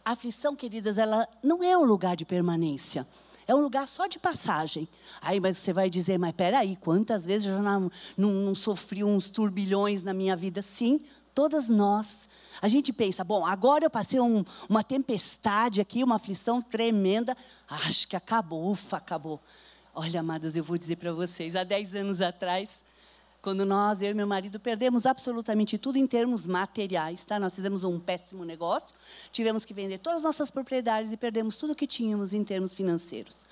A 0.03 0.11
aflição, 0.11 0.55
queridas, 0.55 0.97
ela 0.97 1.27
não 1.41 1.63
é 1.63 1.75
um 1.77 1.83
lugar 1.83 2.15
de 2.15 2.25
permanência. 2.25 3.07
É 3.47 3.55
um 3.55 3.59
lugar 3.59 3.87
só 3.87 4.07
de 4.07 4.19
passagem. 4.19 4.87
Aí, 5.21 5.39
mas 5.39 5.57
você 5.57 5.71
vai 5.71 5.89
dizer, 5.89 6.17
mas 6.17 6.35
peraí, 6.35 6.75
quantas 6.75 7.25
vezes 7.25 7.47
eu 7.47 7.55
já 7.55 7.61
não, 7.61 7.91
não, 8.17 8.31
não 8.31 8.55
sofri 8.55 9.03
uns 9.03 9.29
turbilhões 9.29 10.03
na 10.03 10.13
minha 10.13 10.35
vida? 10.35 10.61
Sim, 10.61 10.99
todas 11.33 11.69
nós 11.69 12.27
a 12.61 12.67
gente 12.67 12.93
pensa, 12.93 13.23
bom, 13.23 13.45
agora 13.45 13.85
eu 13.85 13.89
passei 13.89 14.19
um, 14.19 14.43
uma 14.69 14.83
tempestade 14.83 15.81
aqui, 15.81 16.03
uma 16.03 16.15
aflição 16.15 16.61
tremenda. 16.61 17.35
Acho 17.67 18.07
que 18.07 18.15
acabou, 18.15 18.69
ufa, 18.69 18.97
acabou. 18.97 19.39
Olha, 19.93 20.19
amadas, 20.19 20.57
eu 20.57 20.63
vou 20.63 20.77
dizer 20.77 20.97
para 20.97 21.13
vocês, 21.13 21.55
há 21.55 21.63
10 21.63 21.95
anos 21.95 22.21
atrás, 22.21 22.79
quando 23.45 23.63
nós, 23.63 24.01
eu 24.01 24.09
e 24.09 24.13
meu 24.15 24.25
marido, 24.25 24.59
perdemos 24.59 25.05
absolutamente 25.05 25.77
tudo 25.77 25.97
em 25.97 26.07
termos 26.07 26.47
materiais, 26.47 27.23
tá? 27.23 27.39
Nós 27.39 27.53
fizemos 27.53 27.83
um 27.83 27.99
péssimo 27.99 28.43
negócio, 28.43 28.95
tivemos 29.31 29.63
que 29.65 29.71
vender 29.71 29.99
todas 29.99 30.17
as 30.17 30.23
nossas 30.23 30.49
propriedades 30.49 31.11
e 31.11 31.17
perdemos 31.17 31.55
tudo 31.55 31.75
que 31.75 31.85
tínhamos 31.85 32.33
em 32.33 32.43
termos 32.43 32.73
financeiros. 32.73 33.45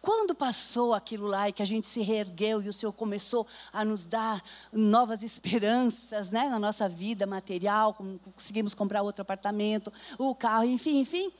Quando 0.00 0.34
passou 0.34 0.94
aquilo 0.94 1.26
lá 1.26 1.48
e 1.48 1.52
que 1.52 1.62
a 1.62 1.66
gente 1.66 1.86
se 1.86 2.00
reergueu 2.02 2.62
e 2.62 2.68
o 2.68 2.72
Senhor 2.72 2.92
começou 2.92 3.46
a 3.72 3.84
nos 3.84 4.04
dar 4.04 4.42
novas 4.72 5.22
esperanças 5.22 6.30
né, 6.30 6.48
na 6.48 6.58
nossa 6.58 6.88
vida 6.88 7.26
material, 7.26 7.96
conseguimos 8.34 8.74
comprar 8.74 9.02
outro 9.02 9.22
apartamento, 9.22 9.92
o 10.18 10.34
carro, 10.34 10.64
enfim, 10.64 11.00
enfim, 11.00 11.32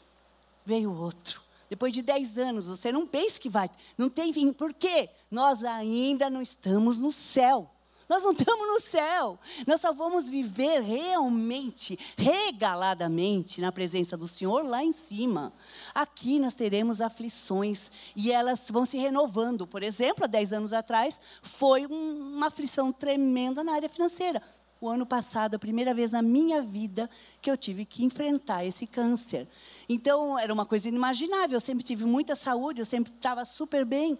veio 0.65 0.93
outro. 0.93 1.41
Depois 1.71 1.93
de 1.93 2.03
10 2.03 2.39
anos, 2.39 2.67
você 2.67 2.91
não 2.91 3.07
pensa 3.07 3.39
que 3.41 3.49
vai, 3.49 3.71
não 3.97 4.09
tem 4.09 4.33
fim. 4.33 4.53
Por 4.53 4.73
quê? 4.73 5.11
Nós 5.31 5.63
ainda 5.63 6.31
não 6.31 6.41
estamos 6.41 6.99
no 6.99 7.13
céu. 7.13 7.71
Nós 8.09 8.23
não 8.23 8.33
estamos 8.33 8.67
no 8.67 8.81
céu. 8.81 9.39
Nós 9.67 9.81
só 9.81 9.93
vamos 9.93 10.29
viver 10.29 10.81
realmente, 10.81 11.99
regaladamente, 12.17 13.61
na 13.61 13.71
presença 13.71 14.17
do 14.17 14.27
Senhor 14.27 14.65
lá 14.65 14.83
em 14.83 14.93
cima. 14.93 15.53
Aqui 15.95 16.39
nós 16.39 16.55
teremos 16.55 17.03
aflições 17.03 17.91
e 18.17 18.33
elas 18.33 18.63
vão 18.71 18.87
se 18.87 18.97
renovando. 18.97 19.67
Por 19.67 19.83
exemplo, 19.83 20.25
há 20.25 20.27
10 20.27 20.55
anos 20.55 20.73
atrás, 20.73 21.21
foi 21.43 21.87
um, 21.87 22.37
uma 22.37 22.47
aflição 22.47 22.91
tremenda 22.91 23.63
na 23.63 23.75
área 23.75 23.89
financeira. 23.89 24.43
O 24.81 24.89
ano 24.89 25.05
passado, 25.05 25.57
a 25.57 25.59
primeira 25.59 25.93
vez 25.93 26.13
na 26.13 26.23
minha 26.23 26.63
vida 26.63 27.11
que 27.43 27.51
eu 27.51 27.57
tive 27.57 27.85
que 27.85 28.05
enfrentar 28.05 28.65
esse 28.65 28.87
câncer. 28.87 29.47
Então, 29.89 30.39
era 30.39 30.55
uma 30.55 30.65
coisa 30.65 30.89
inimaginável. 30.89 31.57
Eu 31.57 31.61
sempre 31.61 31.85
tive 31.85 32.05
muita 32.05 32.35
saúde, 32.35 32.81
eu 32.81 32.87
sempre 32.87 33.13
estava 33.13 33.45
super 33.45 33.85
bem. 33.85 34.19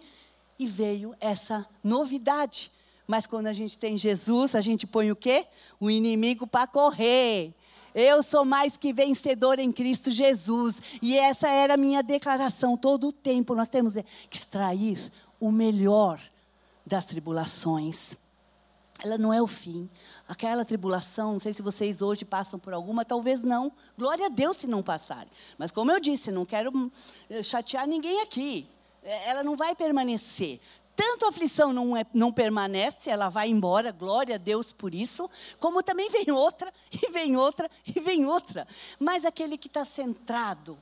E 0.59 0.67
veio 0.67 1.15
essa 1.21 1.65
novidade 1.81 2.69
mas 3.09 3.25
quando 3.25 3.47
a 3.47 3.53
gente 3.53 3.79
tem 3.79 3.97
Jesus, 3.97 4.53
a 4.53 4.61
gente 4.61 4.85
põe 4.85 5.11
o 5.11 5.15
quê? 5.15 5.47
O 5.79 5.89
inimigo 5.89 6.45
para 6.45 6.67
correr. 6.67 7.55
Eu 7.95 8.21
sou 8.21 8.45
mais 8.45 8.77
que 8.77 8.93
vencedor 8.93 9.57
em 9.57 9.71
Cristo 9.71 10.11
Jesus. 10.11 10.79
E 11.01 11.17
essa 11.17 11.49
era 11.49 11.73
a 11.73 11.77
minha 11.77 12.03
declaração 12.03 12.77
todo 12.77 13.07
o 13.07 13.11
tempo. 13.11 13.55
Nós 13.55 13.67
temos 13.67 13.93
que 14.29 14.37
extrair 14.37 15.11
o 15.39 15.51
melhor 15.51 16.21
das 16.85 17.03
tribulações. 17.03 18.15
Ela 19.03 19.17
não 19.17 19.33
é 19.33 19.41
o 19.41 19.47
fim. 19.47 19.89
Aquela 20.27 20.63
tribulação, 20.63 21.31
não 21.31 21.39
sei 21.39 21.51
se 21.51 21.63
vocês 21.63 22.03
hoje 22.03 22.23
passam 22.23 22.59
por 22.59 22.73
alguma, 22.73 23.03
talvez 23.03 23.41
não. 23.41 23.71
Glória 23.97 24.27
a 24.27 24.29
Deus 24.29 24.57
se 24.57 24.67
não 24.67 24.83
passarem. 24.83 25.31
Mas 25.57 25.71
como 25.71 25.91
eu 25.91 25.99
disse, 25.99 26.31
não 26.31 26.45
quero 26.45 26.69
hum, 26.77 26.91
chatear 27.41 27.87
ninguém 27.87 28.21
aqui. 28.21 28.69
É, 29.01 29.29
ela 29.29 29.43
não 29.43 29.55
vai 29.55 29.73
permanecer 29.73 30.59
tanto 30.99 31.23
a 31.25 31.29
aflição 31.29 31.71
não, 31.71 31.95
é, 31.95 32.05
não 32.13 32.29
permanece, 32.29 33.09
ela 33.09 33.29
vai 33.29 33.47
embora, 33.47 33.89
glória 33.89 34.35
a 34.35 34.37
Deus 34.37 34.73
por 34.73 34.93
isso, 34.93 35.29
como 35.57 35.81
também 35.81 36.09
vem 36.09 36.29
outra, 36.29 36.73
e 36.91 37.09
vem 37.09 37.37
outra, 37.37 37.71
e 37.87 38.01
vem 38.01 38.25
outra. 38.25 38.67
Mas 38.99 39.23
aquele 39.23 39.57
que 39.57 39.67
está 39.67 39.85
centrado 39.85 40.77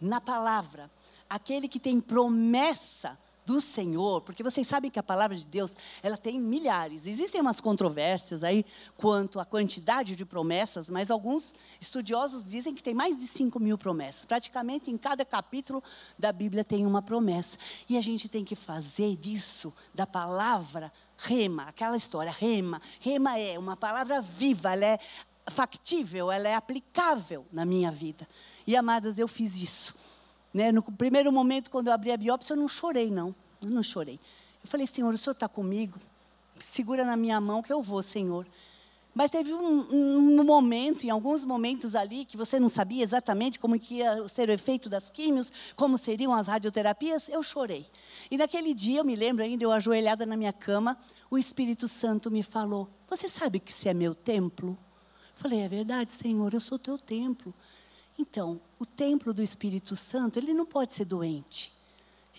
na 0.00 0.22
palavra, 0.22 0.90
aquele 1.28 1.68
que 1.68 1.78
tem 1.78 2.00
promessa 2.00 3.18
do 3.44 3.60
Senhor, 3.60 4.20
porque 4.20 4.42
vocês 4.42 4.66
sabem 4.66 4.90
que 4.90 4.98
a 4.98 5.02
palavra 5.02 5.36
de 5.36 5.46
Deus, 5.46 5.74
ela 6.02 6.16
tem 6.16 6.38
milhares. 6.38 7.06
Existem 7.06 7.40
umas 7.40 7.60
controvérsias 7.60 8.44
aí 8.44 8.64
quanto 8.96 9.40
à 9.40 9.44
quantidade 9.44 10.14
de 10.14 10.24
promessas, 10.24 10.88
mas 10.88 11.10
alguns 11.10 11.54
estudiosos 11.80 12.48
dizem 12.48 12.74
que 12.74 12.82
tem 12.82 12.94
mais 12.94 13.18
de 13.18 13.26
5 13.26 13.58
mil 13.58 13.76
promessas. 13.76 14.24
Praticamente 14.24 14.90
em 14.90 14.96
cada 14.96 15.24
capítulo 15.24 15.82
da 16.18 16.32
Bíblia 16.32 16.64
tem 16.64 16.86
uma 16.86 17.02
promessa. 17.02 17.58
E 17.88 17.96
a 17.96 18.00
gente 18.00 18.28
tem 18.28 18.44
que 18.44 18.54
fazer 18.54 19.16
disso, 19.16 19.74
da 19.94 20.06
palavra 20.06 20.92
rema, 21.18 21.64
aquela 21.64 21.96
história, 21.96 22.32
rema. 22.32 22.80
Rema 23.00 23.38
é 23.38 23.58
uma 23.58 23.76
palavra 23.76 24.20
viva, 24.20 24.72
ela 24.72 24.86
é 24.86 24.98
factível, 25.50 26.30
ela 26.30 26.48
é 26.48 26.54
aplicável 26.54 27.46
na 27.52 27.64
minha 27.64 27.90
vida. 27.90 28.28
E 28.66 28.76
amadas, 28.76 29.18
eu 29.18 29.26
fiz 29.26 29.60
isso. 29.60 30.11
Né? 30.52 30.70
No 30.70 30.82
primeiro 30.82 31.32
momento, 31.32 31.70
quando 31.70 31.88
eu 31.88 31.92
abri 31.92 32.12
a 32.12 32.16
biópsia, 32.16 32.54
eu 32.54 32.58
não 32.58 32.68
chorei, 32.68 33.10
não. 33.10 33.34
Eu 33.62 33.70
não 33.70 33.82
chorei. 33.82 34.18
Eu 34.62 34.68
falei, 34.68 34.86
Senhor, 34.86 35.12
o 35.12 35.18
Senhor 35.18 35.32
está 35.32 35.48
comigo? 35.48 35.98
Segura 36.58 37.04
na 37.04 37.16
minha 37.16 37.40
mão 37.40 37.62
que 37.62 37.72
eu 37.72 37.82
vou, 37.82 38.02
Senhor. 38.02 38.46
Mas 39.14 39.30
teve 39.30 39.52
um, 39.52 39.86
um, 39.90 40.44
momento, 40.44 41.04
em 41.04 41.10
alguns 41.10 41.44
momentos 41.44 41.94
ali, 41.94 42.24
que 42.24 42.36
você 42.36 42.58
não 42.58 42.68
sabia 42.68 43.02
exatamente 43.02 43.58
como 43.58 43.78
que 43.78 43.96
ia 43.96 44.26
ser 44.26 44.48
o 44.48 44.52
efeito 44.52 44.88
das 44.88 45.10
químios, 45.10 45.52
como 45.76 45.98
seriam 45.98 46.32
as 46.32 46.48
radioterapias, 46.48 47.28
eu 47.28 47.42
chorei. 47.42 47.84
E 48.30 48.38
naquele 48.38 48.72
dia, 48.72 49.00
eu 49.00 49.04
me 49.04 49.14
lembro 49.14 49.44
ainda, 49.44 49.62
eu 49.62 49.70
ajoelhada 49.70 50.24
na 50.24 50.34
minha 50.34 50.52
cama, 50.52 50.96
o 51.30 51.36
Espírito 51.36 51.86
Santo 51.88 52.30
me 52.30 52.42
falou, 52.42 52.88
você 53.08 53.28
sabe 53.28 53.60
que 53.60 53.70
você 53.70 53.90
é 53.90 53.94
meu 53.94 54.14
templo? 54.14 54.78
Eu 55.36 55.42
falei, 55.42 55.60
é 55.60 55.68
verdade, 55.68 56.10
Senhor, 56.10 56.54
eu 56.54 56.60
sou 56.60 56.78
teu 56.78 56.96
templo. 56.96 57.52
Então, 58.22 58.60
o 58.78 58.86
templo 58.86 59.34
do 59.34 59.42
Espírito 59.42 59.96
Santo, 59.96 60.38
ele 60.38 60.54
não 60.54 60.64
pode 60.64 60.94
ser 60.94 61.04
doente. 61.04 61.72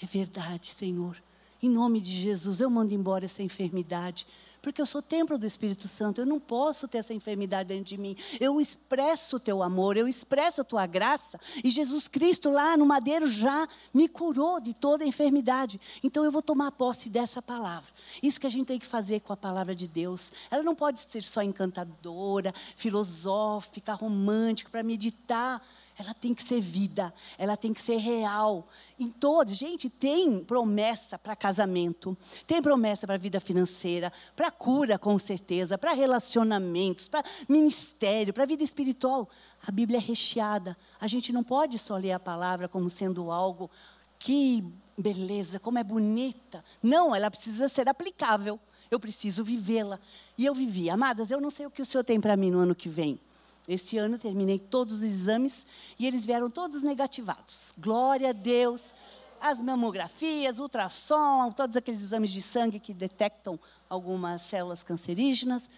É 0.01 0.05
verdade, 0.05 0.67
Senhor. 0.67 1.21
Em 1.61 1.69
nome 1.69 1.99
de 1.99 2.09
Jesus, 2.09 2.61
eu 2.61 2.69
mando 2.69 2.93
embora 2.93 3.25
essa 3.25 3.43
enfermidade 3.43 4.25
porque 4.63 4.81
eu 4.81 4.85
sou 4.85 5.01
templo 5.01 5.37
do 5.37 5.45
Espírito 5.45 5.89
Santo, 5.89 6.21
eu 6.21 6.25
não 6.25 6.39
posso 6.39 6.87
ter 6.87 6.99
essa 6.99 7.13
enfermidade 7.13 7.67
dentro 7.67 7.83
de 7.83 7.97
mim. 7.97 8.15
Eu 8.39 8.61
expresso 8.61 9.35
o 9.35 9.39
teu 9.39 9.61
amor, 9.61 9.97
eu 9.97 10.07
expresso 10.07 10.61
a 10.61 10.63
tua 10.63 10.87
graça, 10.87 11.37
e 11.61 11.69
Jesus 11.69 12.07
Cristo 12.07 12.49
lá 12.49 12.77
no 12.77 12.85
madeiro 12.85 13.27
já 13.27 13.67
me 13.93 14.07
curou 14.07 14.61
de 14.61 14.73
toda 14.73 15.03
a 15.03 15.07
enfermidade. 15.07 15.81
Então 16.01 16.23
eu 16.23 16.31
vou 16.31 16.41
tomar 16.41 16.71
posse 16.71 17.09
dessa 17.09 17.41
palavra. 17.41 17.91
Isso 18.23 18.39
que 18.39 18.47
a 18.47 18.49
gente 18.49 18.67
tem 18.67 18.79
que 18.79 18.87
fazer 18.87 19.19
com 19.19 19.33
a 19.33 19.37
palavra 19.37 19.75
de 19.75 19.85
Deus. 19.85 20.31
Ela 20.49 20.63
não 20.63 20.73
pode 20.73 21.01
ser 21.01 21.21
só 21.21 21.43
encantadora, 21.43 22.53
filosófica, 22.77 23.93
romântica 23.93 24.69
para 24.69 24.81
meditar. 24.81 25.61
Ela 25.97 26.13
tem 26.13 26.33
que 26.33 26.41
ser 26.41 26.59
vida, 26.59 27.13
ela 27.37 27.55
tem 27.55 27.73
que 27.73 27.81
ser 27.81 27.97
real. 27.97 28.67
Em 28.99 29.09
todos, 29.09 29.55
gente, 29.55 29.89
tem 29.89 30.43
promessa 30.43 31.17
para 31.19 31.35
casamento, 31.35 32.17
tem 32.47 32.61
promessa 32.61 33.05
para 33.05 33.17
vida 33.17 33.39
financeira, 33.39 34.11
para 34.35 34.49
cura, 34.49 34.97
com 34.97 35.17
certeza, 35.19 35.77
para 35.77 35.93
relacionamentos, 35.93 37.07
para 37.07 37.23
ministério, 37.47 38.33
para 38.33 38.45
vida 38.45 38.63
espiritual. 38.63 39.29
A 39.65 39.71
Bíblia 39.71 39.97
é 39.97 40.01
recheada. 40.01 40.75
A 40.99 41.07
gente 41.07 41.31
não 41.31 41.43
pode 41.43 41.77
só 41.77 41.95
ler 41.95 42.13
a 42.13 42.19
palavra 42.19 42.67
como 42.67 42.89
sendo 42.89 43.31
algo 43.31 43.69
que 44.17 44.63
beleza, 44.97 45.59
como 45.59 45.77
é 45.77 45.83
bonita. 45.83 46.63
Não, 46.81 47.15
ela 47.15 47.29
precisa 47.29 47.67
ser 47.67 47.87
aplicável. 47.87 48.59
Eu 48.89 48.99
preciso 48.99 49.43
vivê-la. 49.43 49.99
E 50.37 50.45
eu 50.45 50.53
vivi. 50.53 50.89
Amadas, 50.89 51.31
eu 51.31 51.41
não 51.41 51.49
sei 51.49 51.65
o 51.65 51.71
que 51.71 51.81
o 51.81 51.85
Senhor 51.85 52.03
tem 52.03 52.21
para 52.21 52.37
mim 52.37 52.51
no 52.51 52.59
ano 52.59 52.75
que 52.75 52.89
vem. 52.89 53.19
Este 53.67 53.97
ano 53.97 54.17
terminei 54.17 54.59
todos 54.59 54.95
os 54.95 55.03
exames 55.03 55.65
e 55.97 56.05
eles 56.05 56.25
vieram 56.25 56.49
todos 56.49 56.83
negativados. 56.83 57.73
Glória 57.77 58.29
a 58.29 58.33
Deus. 58.33 58.93
As 59.39 59.59
mamografias, 59.59 60.59
ultrassom, 60.59 61.51
todos 61.51 61.75
aqueles 61.75 62.01
exames 62.01 62.31
de 62.31 62.41
sangue 62.41 62.79
que 62.79 62.93
detectam 62.93 63.59
algumas 63.89 64.41
células 64.43 64.83
cancerígenas, 64.83 65.69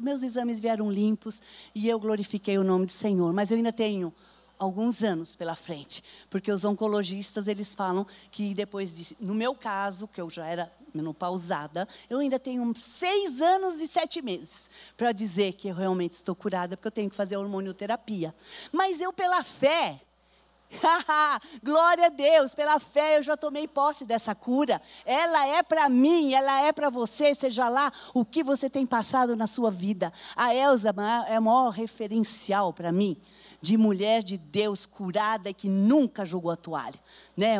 meus 0.00 0.22
exames 0.22 0.60
vieram 0.60 0.90
limpos 0.90 1.40
e 1.74 1.88
eu 1.88 1.98
glorifiquei 1.98 2.58
o 2.58 2.64
nome 2.64 2.84
do 2.84 2.90
Senhor. 2.90 3.32
Mas 3.32 3.50
eu 3.50 3.56
ainda 3.56 3.72
tenho 3.72 4.12
alguns 4.58 5.02
anos 5.02 5.36
pela 5.36 5.54
frente, 5.54 6.02
porque 6.30 6.50
os 6.50 6.64
oncologistas 6.64 7.48
eles 7.48 7.74
falam 7.74 8.06
que 8.30 8.54
depois 8.54 8.92
de, 8.92 9.16
no 9.20 9.34
meu 9.34 9.54
caso, 9.54 10.08
que 10.08 10.20
eu 10.20 10.30
já 10.30 10.46
era 10.46 10.72
menopausada, 10.96 11.86
eu 12.10 12.18
ainda 12.18 12.38
tenho 12.38 12.74
seis 12.74 13.40
anos 13.40 13.80
e 13.80 13.86
sete 13.86 14.22
meses 14.22 14.70
para 14.96 15.12
dizer 15.12 15.52
que 15.52 15.68
eu 15.68 15.74
realmente 15.74 16.12
estou 16.12 16.34
curada, 16.34 16.76
porque 16.76 16.88
eu 16.88 16.92
tenho 16.92 17.10
que 17.10 17.16
fazer 17.16 17.36
hormonioterapia. 17.36 18.34
Mas 18.72 19.00
eu, 19.00 19.12
pela 19.12 19.42
fé, 19.44 20.00
Glória 21.62 22.06
a 22.06 22.08
Deus, 22.08 22.54
pela 22.54 22.78
fé 22.78 23.18
eu 23.18 23.22
já 23.22 23.36
tomei 23.36 23.68
posse 23.68 24.04
dessa 24.04 24.34
cura. 24.34 24.80
Ela 25.04 25.46
é 25.46 25.62
para 25.62 25.88
mim, 25.88 26.34
ela 26.34 26.60
é 26.62 26.72
para 26.72 26.90
você, 26.90 27.34
seja 27.34 27.68
lá 27.68 27.92
o 28.12 28.24
que 28.24 28.42
você 28.42 28.68
tem 28.68 28.84
passado 28.84 29.36
na 29.36 29.46
sua 29.46 29.70
vida. 29.70 30.12
A 30.34 30.54
Elza 30.54 30.94
é 31.28 31.38
o 31.38 31.42
maior 31.42 31.70
referencial 31.70 32.72
para 32.72 32.92
mim 32.92 33.16
de 33.60 33.76
mulher 33.76 34.22
de 34.22 34.36
Deus 34.36 34.86
curada 34.86 35.50
e 35.50 35.54
que 35.54 35.68
nunca 35.68 36.24
jogou 36.24 36.50
a 36.50 36.56
toalha. 36.56 37.00
Né? 37.36 37.56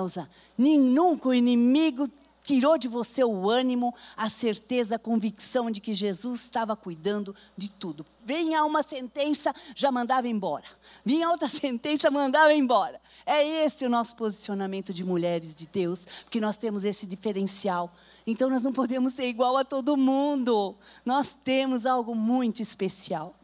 Nem 0.57 0.79
nunca 0.79 1.29
o 1.29 1.35
inimigo 1.35 2.09
tirou 2.47 2.79
de 2.79 2.87
você 2.87 3.25
o 3.25 3.51
ânimo, 3.51 3.93
a 4.17 4.31
certeza, 4.31 4.95
a 4.95 4.99
convicção 4.99 5.69
de 5.69 5.81
que 5.81 5.93
Jesus 5.93 6.43
estava 6.43 6.77
cuidando 6.77 7.35
de 7.57 7.69
tudo. 7.69 8.07
Vinha 8.25 8.65
uma 8.65 8.85
sentença, 8.85 9.53
já 9.75 9.91
mandava 9.91 10.29
embora. 10.29 10.65
Vinha 11.05 11.29
outra 11.29 11.49
sentença, 11.51 12.09
mandava 12.09 12.55
embora. 12.55 13.01
É 13.27 13.45
esse 13.65 13.85
o 13.85 13.91
nosso 13.91 14.15
posicionamento 14.15 14.95
de 14.95 15.05
mulheres 15.05 15.53
de 15.53 15.67
Deus, 15.67 16.07
porque 16.23 16.41
nós 16.41 16.57
temos 16.57 16.85
esse 16.85 17.05
diferencial. 17.05 17.93
Então 18.25 18.49
nós 18.49 18.63
não 18.63 18.73
podemos 18.73 19.15
ser 19.15 19.27
igual 19.27 19.57
a 19.57 19.65
todo 19.65 19.97
mundo. 19.97 20.77
Nós 21.05 21.37
temos 21.43 21.85
algo 21.85 22.15
muito 22.15 22.63
especial. 22.63 23.35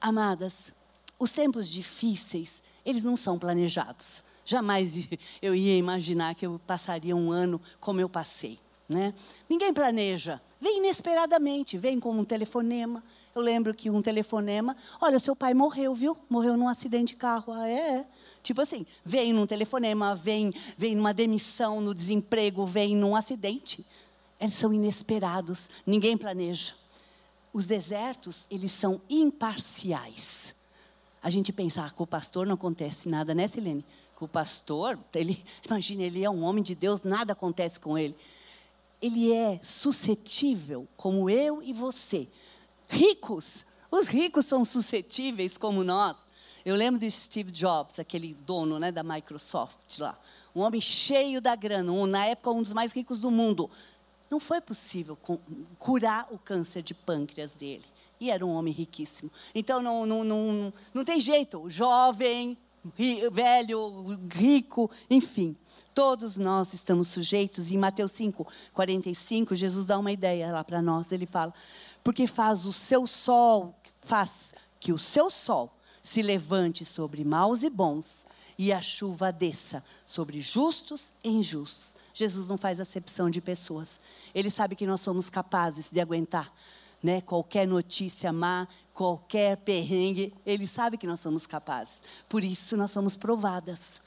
Amadas, 0.00 0.74
os 1.16 1.30
tempos 1.30 1.68
difíceis, 1.68 2.60
eles 2.84 3.04
não 3.04 3.14
são 3.14 3.38
planejados. 3.38 4.24
Jamais 4.44 5.08
eu 5.40 5.54
ia 5.54 5.76
imaginar 5.76 6.34
que 6.34 6.46
eu 6.46 6.60
passaria 6.66 7.14
um 7.14 7.30
ano 7.30 7.60
como 7.80 8.00
eu 8.00 8.08
passei. 8.08 8.58
Né? 8.88 9.14
Ninguém 9.48 9.72
planeja. 9.72 10.40
Vem 10.60 10.78
inesperadamente, 10.78 11.78
vem 11.78 11.98
com 11.98 12.12
um 12.12 12.24
telefonema. 12.24 13.02
Eu 13.34 13.40
lembro 13.40 13.72
que 13.74 13.88
um 13.88 14.02
telefonema, 14.02 14.76
olha, 15.00 15.18
seu 15.18 15.34
pai 15.34 15.54
morreu, 15.54 15.94
viu? 15.94 16.16
Morreu 16.28 16.56
num 16.56 16.68
acidente 16.68 17.14
de 17.14 17.18
carro. 17.18 17.52
Ah, 17.52 17.66
é, 17.66 17.72
é. 17.72 18.06
Tipo 18.42 18.60
assim, 18.60 18.84
vem 19.04 19.32
num 19.32 19.46
telefonema, 19.46 20.14
vem, 20.14 20.52
vem 20.76 20.94
numa 20.94 21.14
demissão, 21.14 21.80
no 21.80 21.94
desemprego, 21.94 22.66
vem 22.66 22.94
num 22.94 23.16
acidente. 23.16 23.86
Eles 24.38 24.54
são 24.54 24.72
inesperados, 24.72 25.70
ninguém 25.86 26.18
planeja. 26.18 26.74
Os 27.52 27.64
desertos, 27.64 28.46
eles 28.50 28.72
são 28.72 29.00
imparciais. 29.08 30.54
A 31.22 31.30
gente 31.30 31.52
pensa, 31.52 31.84
ah, 31.84 31.90
com 31.90 32.02
o 32.02 32.06
pastor 32.06 32.46
não 32.46 32.54
acontece 32.54 33.08
nada, 33.08 33.34
né, 33.34 33.46
Silene? 33.46 33.84
O 34.24 34.28
pastor, 34.28 34.98
ele, 35.14 35.42
imagine, 35.64 36.04
ele 36.04 36.24
é 36.24 36.30
um 36.30 36.42
homem 36.42 36.62
de 36.62 36.74
Deus, 36.74 37.02
nada 37.02 37.32
acontece 37.32 37.78
com 37.80 37.98
ele. 37.98 38.16
Ele 39.00 39.32
é 39.32 39.60
suscetível, 39.62 40.86
como 40.96 41.28
eu 41.28 41.62
e 41.62 41.72
você. 41.72 42.28
Ricos, 42.88 43.66
os 43.90 44.08
ricos 44.08 44.46
são 44.46 44.64
suscetíveis 44.64 45.58
como 45.58 45.82
nós. 45.82 46.16
Eu 46.64 46.76
lembro 46.76 47.00
de 47.00 47.10
Steve 47.10 47.50
Jobs, 47.50 47.98
aquele 47.98 48.34
dono 48.34 48.78
né, 48.78 48.92
da 48.92 49.02
Microsoft 49.02 49.98
lá. 49.98 50.16
Um 50.54 50.60
homem 50.60 50.80
cheio 50.80 51.40
da 51.40 51.56
grana, 51.56 51.90
um, 51.90 52.06
na 52.06 52.26
época 52.26 52.50
um 52.50 52.62
dos 52.62 52.72
mais 52.72 52.92
ricos 52.92 53.20
do 53.20 53.30
mundo. 53.30 53.68
Não 54.30 54.38
foi 54.38 54.60
possível 54.60 55.18
curar 55.78 56.28
o 56.30 56.38
câncer 56.38 56.82
de 56.82 56.94
pâncreas 56.94 57.52
dele. 57.52 57.84
E 58.20 58.30
era 58.30 58.46
um 58.46 58.54
homem 58.54 58.72
riquíssimo. 58.72 59.30
Então 59.54 59.82
não, 59.82 60.06
não, 60.06 60.22
não, 60.22 60.72
não 60.94 61.04
tem 61.04 61.18
jeito. 61.18 61.68
Jovem, 61.68 62.56
velho, 63.30 64.18
rico, 64.30 64.90
enfim. 65.08 65.56
Todos 65.94 66.36
nós 66.36 66.72
estamos 66.72 67.08
sujeitos. 67.08 67.70
E 67.70 67.74
em 67.74 67.78
Mateus 67.78 68.12
5, 68.12 68.46
45, 68.72 69.54
Jesus 69.54 69.86
dá 69.86 69.98
uma 69.98 70.12
ideia 70.12 70.50
lá 70.50 70.64
para 70.64 70.82
nós. 70.82 71.12
Ele 71.12 71.26
fala: 71.26 71.52
Porque 72.02 72.26
faz 72.26 72.66
o 72.66 72.72
seu 72.72 73.06
sol, 73.06 73.74
faz 74.00 74.54
que 74.80 74.92
o 74.92 74.98
seu 74.98 75.30
sol 75.30 75.76
se 76.02 76.22
levante 76.22 76.84
sobre 76.84 77.24
maus 77.24 77.62
e 77.62 77.70
bons, 77.70 78.26
e 78.58 78.72
a 78.72 78.80
chuva 78.80 79.30
desça 79.30 79.84
sobre 80.04 80.40
justos 80.40 81.12
e 81.22 81.30
injustos. 81.30 81.94
Jesus 82.14 82.48
não 82.48 82.58
faz 82.58 82.80
acepção 82.80 83.30
de 83.30 83.40
pessoas. 83.40 84.00
Ele 84.34 84.50
sabe 84.50 84.74
que 84.74 84.86
nós 84.86 85.00
somos 85.00 85.30
capazes 85.30 85.90
de 85.90 86.00
aguentar 86.00 86.52
né, 87.02 87.20
qualquer 87.20 87.66
notícia 87.66 88.32
má, 88.32 88.68
qualquer 88.94 89.56
perrengue, 89.58 90.34
Ele 90.44 90.66
sabe 90.66 90.96
que 90.96 91.06
nós 91.06 91.20
somos 91.20 91.46
capazes. 91.46 92.02
Por 92.28 92.44
isso 92.44 92.76
nós 92.76 92.90
somos 92.90 93.16
provadas. 93.16 94.00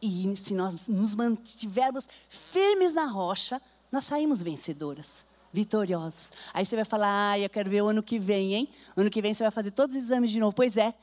E 0.00 0.32
se 0.36 0.54
nós 0.54 0.88
nos 0.88 1.14
mantivermos 1.14 2.08
firmes 2.28 2.94
na 2.94 3.06
rocha, 3.06 3.60
nós 3.92 4.04
saímos 4.04 4.42
vencedoras, 4.42 5.24
vitoriosas. 5.52 6.30
Aí 6.54 6.64
você 6.64 6.76
vai 6.76 6.84
falar, 6.84 7.32
ah, 7.32 7.38
eu 7.38 7.50
quero 7.50 7.68
ver 7.68 7.82
o 7.82 7.88
ano 7.88 8.02
que 8.02 8.18
vem, 8.18 8.54
hein? 8.54 8.68
Ano 8.96 9.10
que 9.10 9.20
vem 9.20 9.34
você 9.34 9.42
vai 9.42 9.50
fazer 9.50 9.72
todos 9.72 9.96
os 9.96 10.02
exames 10.02 10.30
de 10.30 10.38
novo. 10.40 10.54
Pois 10.54 10.76
é. 10.76 10.94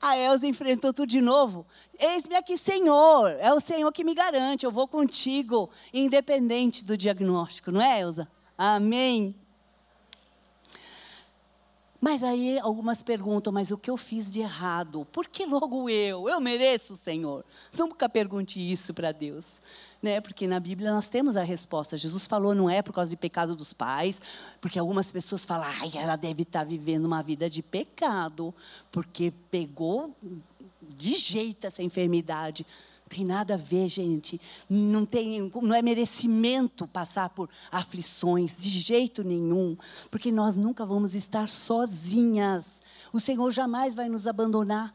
A 0.00 0.16
Elza 0.16 0.46
enfrentou 0.46 0.92
tudo 0.92 1.08
de 1.08 1.20
novo. 1.20 1.66
Eis-me 1.98 2.36
aqui, 2.36 2.56
Senhor. 2.56 3.30
É 3.40 3.52
o 3.52 3.58
Senhor 3.58 3.92
que 3.92 4.04
me 4.04 4.14
garante. 4.14 4.64
Eu 4.64 4.70
vou 4.70 4.86
contigo, 4.86 5.68
independente 5.92 6.84
do 6.84 6.96
diagnóstico, 6.96 7.72
não 7.72 7.82
é, 7.82 8.00
Elza? 8.00 8.28
Amém. 8.56 9.34
Mas 12.00 12.22
aí 12.22 12.58
algumas 12.60 13.02
perguntam, 13.02 13.52
mas 13.52 13.72
o 13.72 13.76
que 13.76 13.90
eu 13.90 13.96
fiz 13.96 14.30
de 14.30 14.40
errado? 14.40 15.04
Por 15.10 15.26
que 15.26 15.44
logo 15.44 15.90
eu? 15.90 16.28
Eu 16.28 16.40
mereço, 16.40 16.94
Senhor. 16.94 17.44
Nunca 17.76 18.08
pergunte 18.08 18.60
isso 18.60 18.94
para 18.94 19.10
Deus. 19.10 19.54
Né? 20.00 20.20
Porque 20.20 20.46
na 20.46 20.60
Bíblia 20.60 20.92
nós 20.92 21.08
temos 21.08 21.36
a 21.36 21.42
resposta. 21.42 21.96
Jesus 21.96 22.26
falou, 22.28 22.54
não 22.54 22.70
é 22.70 22.82
por 22.82 22.92
causa 22.92 23.10
de 23.10 23.16
pecado 23.16 23.56
dos 23.56 23.72
pais, 23.72 24.20
porque 24.60 24.78
algumas 24.78 25.10
pessoas 25.10 25.44
falam, 25.44 25.66
ai, 25.66 25.90
ela 25.96 26.14
deve 26.14 26.42
estar 26.42 26.64
vivendo 26.64 27.04
uma 27.04 27.20
vida 27.20 27.50
de 27.50 27.62
pecado, 27.62 28.54
porque 28.92 29.32
pegou 29.50 30.14
de 30.80 31.16
jeito 31.16 31.66
essa 31.66 31.82
enfermidade 31.82 32.64
tem 33.08 33.24
nada 33.24 33.54
a 33.54 33.56
ver, 33.56 33.88
gente. 33.88 34.40
Não, 34.68 35.06
tem, 35.06 35.50
não 35.62 35.74
é 35.74 35.80
merecimento 35.80 36.86
passar 36.86 37.30
por 37.30 37.48
aflições, 37.72 38.56
de 38.58 38.68
jeito 38.68 39.24
nenhum. 39.24 39.76
Porque 40.10 40.30
nós 40.30 40.56
nunca 40.56 40.84
vamos 40.84 41.14
estar 41.14 41.48
sozinhas. 41.48 42.82
O 43.12 43.18
Senhor 43.18 43.50
jamais 43.50 43.94
vai 43.94 44.08
nos 44.08 44.26
abandonar. 44.26 44.94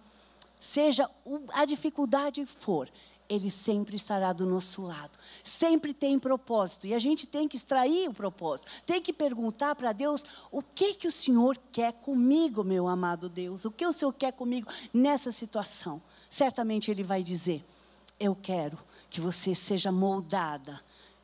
Seja 0.60 1.10
a 1.54 1.66
dificuldade 1.66 2.46
for, 2.46 2.90
Ele 3.28 3.52
sempre 3.52 3.98
estará 3.98 4.32
do 4.32 4.46
nosso 4.46 4.82
lado. 4.82 5.18
Sempre 5.44 5.94
tem 5.94 6.18
propósito. 6.18 6.88
E 6.88 6.94
a 6.94 7.00
gente 7.00 7.28
tem 7.28 7.48
que 7.48 7.58
extrair 7.58 8.08
o 8.08 8.14
propósito. 8.14 8.68
Tem 8.86 9.02
que 9.02 9.12
perguntar 9.12 9.76
para 9.76 9.92
Deus: 9.92 10.24
o 10.52 10.62
que, 10.62 10.94
que 10.94 11.08
o 11.08 11.12
Senhor 11.12 11.60
quer 11.72 11.92
comigo, 11.94 12.64
meu 12.64 12.88
amado 12.88 13.28
Deus? 13.28 13.66
O 13.66 13.72
que 13.72 13.86
o 13.86 13.92
Senhor 13.92 14.14
quer 14.14 14.32
comigo 14.32 14.72
nessa 14.94 15.32
situação? 15.32 16.02
Certamente 16.30 16.90
Ele 16.90 17.04
vai 17.04 17.22
dizer 17.24 17.64
eu 18.20 18.36
quero 18.36 18.78
que 19.10 19.22
você 19.22 19.54
seja 19.54 19.92
moldada 19.92 20.82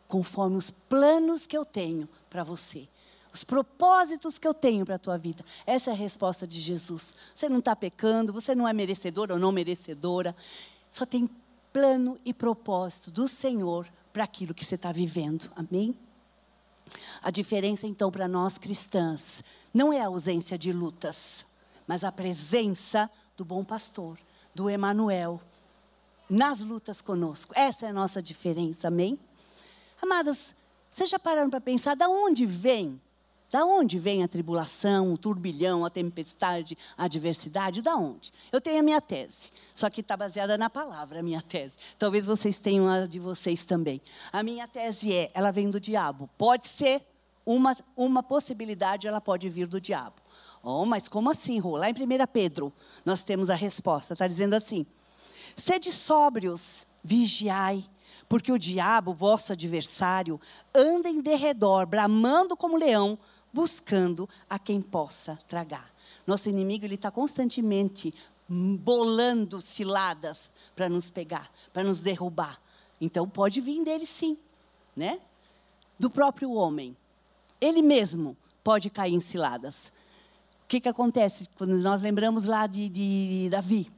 conforme 0.07 0.57
os 0.57 0.71
planos 0.71 1.47
que 1.47 1.57
eu 1.57 1.65
tenho 1.65 2.07
para 2.29 2.43
você. 2.43 2.87
Os 3.31 3.43
propósitos 3.43 4.39
que 4.39 4.47
eu 4.47 4.53
tenho 4.53 4.85
para 4.85 4.95
a 4.95 4.99
tua 4.99 5.17
vida. 5.17 5.45
Essa 5.65 5.91
é 5.91 5.93
a 5.93 5.95
resposta 5.95 6.47
de 6.47 6.59
Jesus. 6.59 7.13
Você 7.33 7.47
não 7.47 7.59
está 7.59 7.75
pecando, 7.75 8.33
você 8.33 8.55
não 8.55 8.67
é 8.67 8.73
merecedor 8.73 9.31
ou 9.31 9.37
não 9.37 9.51
merecedora. 9.51 10.35
Só 10.89 11.05
tem 11.05 11.29
plano 11.71 12.19
e 12.25 12.33
propósito 12.33 13.11
do 13.11 13.27
Senhor 13.27 13.87
para 14.11 14.23
aquilo 14.23 14.53
que 14.53 14.65
você 14.65 14.75
está 14.75 14.91
vivendo. 14.91 15.49
Amém? 15.55 15.95
A 17.21 17.29
diferença, 17.29 17.85
então, 17.85 18.11
para 18.11 18.27
nós 18.27 18.57
cristãs, 18.57 19.43
não 19.71 19.93
é 19.93 20.01
a 20.01 20.07
ausência 20.07 20.57
de 20.57 20.73
lutas, 20.73 21.45
mas 21.85 22.03
a 22.03 22.11
presença 22.11 23.09
do 23.37 23.45
bom 23.45 23.63
pastor 23.63 24.17
do 24.55 24.69
Emanuel 24.69 25.39
nas 26.29 26.61
lutas 26.61 27.01
conosco. 27.01 27.53
Essa 27.55 27.87
é 27.87 27.89
a 27.89 27.93
nossa 27.93 28.21
diferença, 28.21 28.87
amém? 28.87 29.19
Amadas, 30.01 30.55
vocês 30.89 31.09
já 31.09 31.19
pararam 31.19 31.49
para 31.49 31.59
pensar 31.59 31.95
da 31.95 32.07
onde 32.07 32.45
vem? 32.45 32.99
Da 33.51 33.65
onde 33.65 33.97
vem 33.97 34.21
a 34.23 34.27
tribulação, 34.27 35.11
o 35.11 35.17
turbilhão, 35.17 35.83
a 35.83 35.89
tempestade, 35.89 36.77
a 36.95 37.05
adversidade? 37.05 37.81
Da 37.81 37.95
onde? 37.95 38.31
Eu 38.51 38.61
tenho 38.61 38.79
a 38.79 38.83
minha 38.83 39.01
tese, 39.01 39.51
só 39.73 39.89
que 39.89 40.01
está 40.01 40.15
baseada 40.15 40.55
na 40.55 40.69
palavra, 40.69 41.19
a 41.19 41.23
minha 41.23 41.41
tese. 41.41 41.75
Talvez 41.97 42.27
vocês 42.27 42.57
tenham 42.57 42.87
a 42.87 43.07
de 43.07 43.19
vocês 43.19 43.63
também. 43.63 43.99
A 44.31 44.43
minha 44.43 44.67
tese 44.67 45.13
é, 45.15 45.31
ela 45.33 45.51
vem 45.51 45.69
do 45.69 45.79
diabo. 45.79 46.29
Pode 46.37 46.67
ser 46.67 47.01
uma, 47.43 47.75
uma 47.97 48.21
possibilidade, 48.21 49.07
ela 49.07 49.19
pode 49.19 49.49
vir 49.49 49.65
do 49.65 49.81
diabo. 49.81 50.21
Oh, 50.61 50.85
mas 50.85 51.07
como 51.07 51.31
assim, 51.31 51.57
Rô? 51.57 51.77
Lá 51.77 51.89
em 51.89 51.93
1 51.93 52.27
Pedro, 52.31 52.71
nós 53.03 53.23
temos 53.23 53.49
a 53.49 53.55
resposta. 53.55 54.13
Está 54.13 54.27
dizendo 54.27 54.53
assim: 54.53 54.85
Sede 55.55 55.91
sóbrios, 55.91 56.85
vigiai, 57.03 57.85
porque 58.27 58.51
o 58.51 58.59
diabo, 58.59 59.13
vosso 59.13 59.53
adversário, 59.53 60.39
anda 60.73 61.09
em 61.09 61.19
derredor, 61.19 61.85
bramando 61.85 62.55
como 62.55 62.77
leão, 62.77 63.17
buscando 63.51 64.29
a 64.49 64.59
quem 64.59 64.81
possa 64.81 65.37
tragar. 65.47 65.91
Nosso 66.27 66.47
inimigo 66.47 66.85
ele 66.85 66.95
está 66.95 67.09
constantemente 67.09 68.13
bolando 68.47 69.61
ciladas 69.61 70.49
para 70.75 70.89
nos 70.89 71.09
pegar, 71.09 71.51
para 71.73 71.83
nos 71.83 72.01
derrubar. 72.01 72.59
Então 73.01 73.27
pode 73.27 73.61
vir 73.61 73.83
dele 73.83 74.05
sim, 74.05 74.37
né? 74.95 75.19
Do 75.97 76.09
próprio 76.09 76.51
homem. 76.51 76.95
Ele 77.59 77.81
mesmo 77.81 78.37
pode 78.63 78.89
cair 78.89 79.13
em 79.13 79.19
ciladas. 79.19 79.91
O 80.63 80.67
que, 80.67 80.79
que 80.79 80.89
acontece 80.89 81.49
quando 81.55 81.77
nós 81.79 82.01
lembramos 82.01 82.45
lá 82.45 82.67
de, 82.67 82.89
de 82.89 83.47
Davi? 83.49 83.91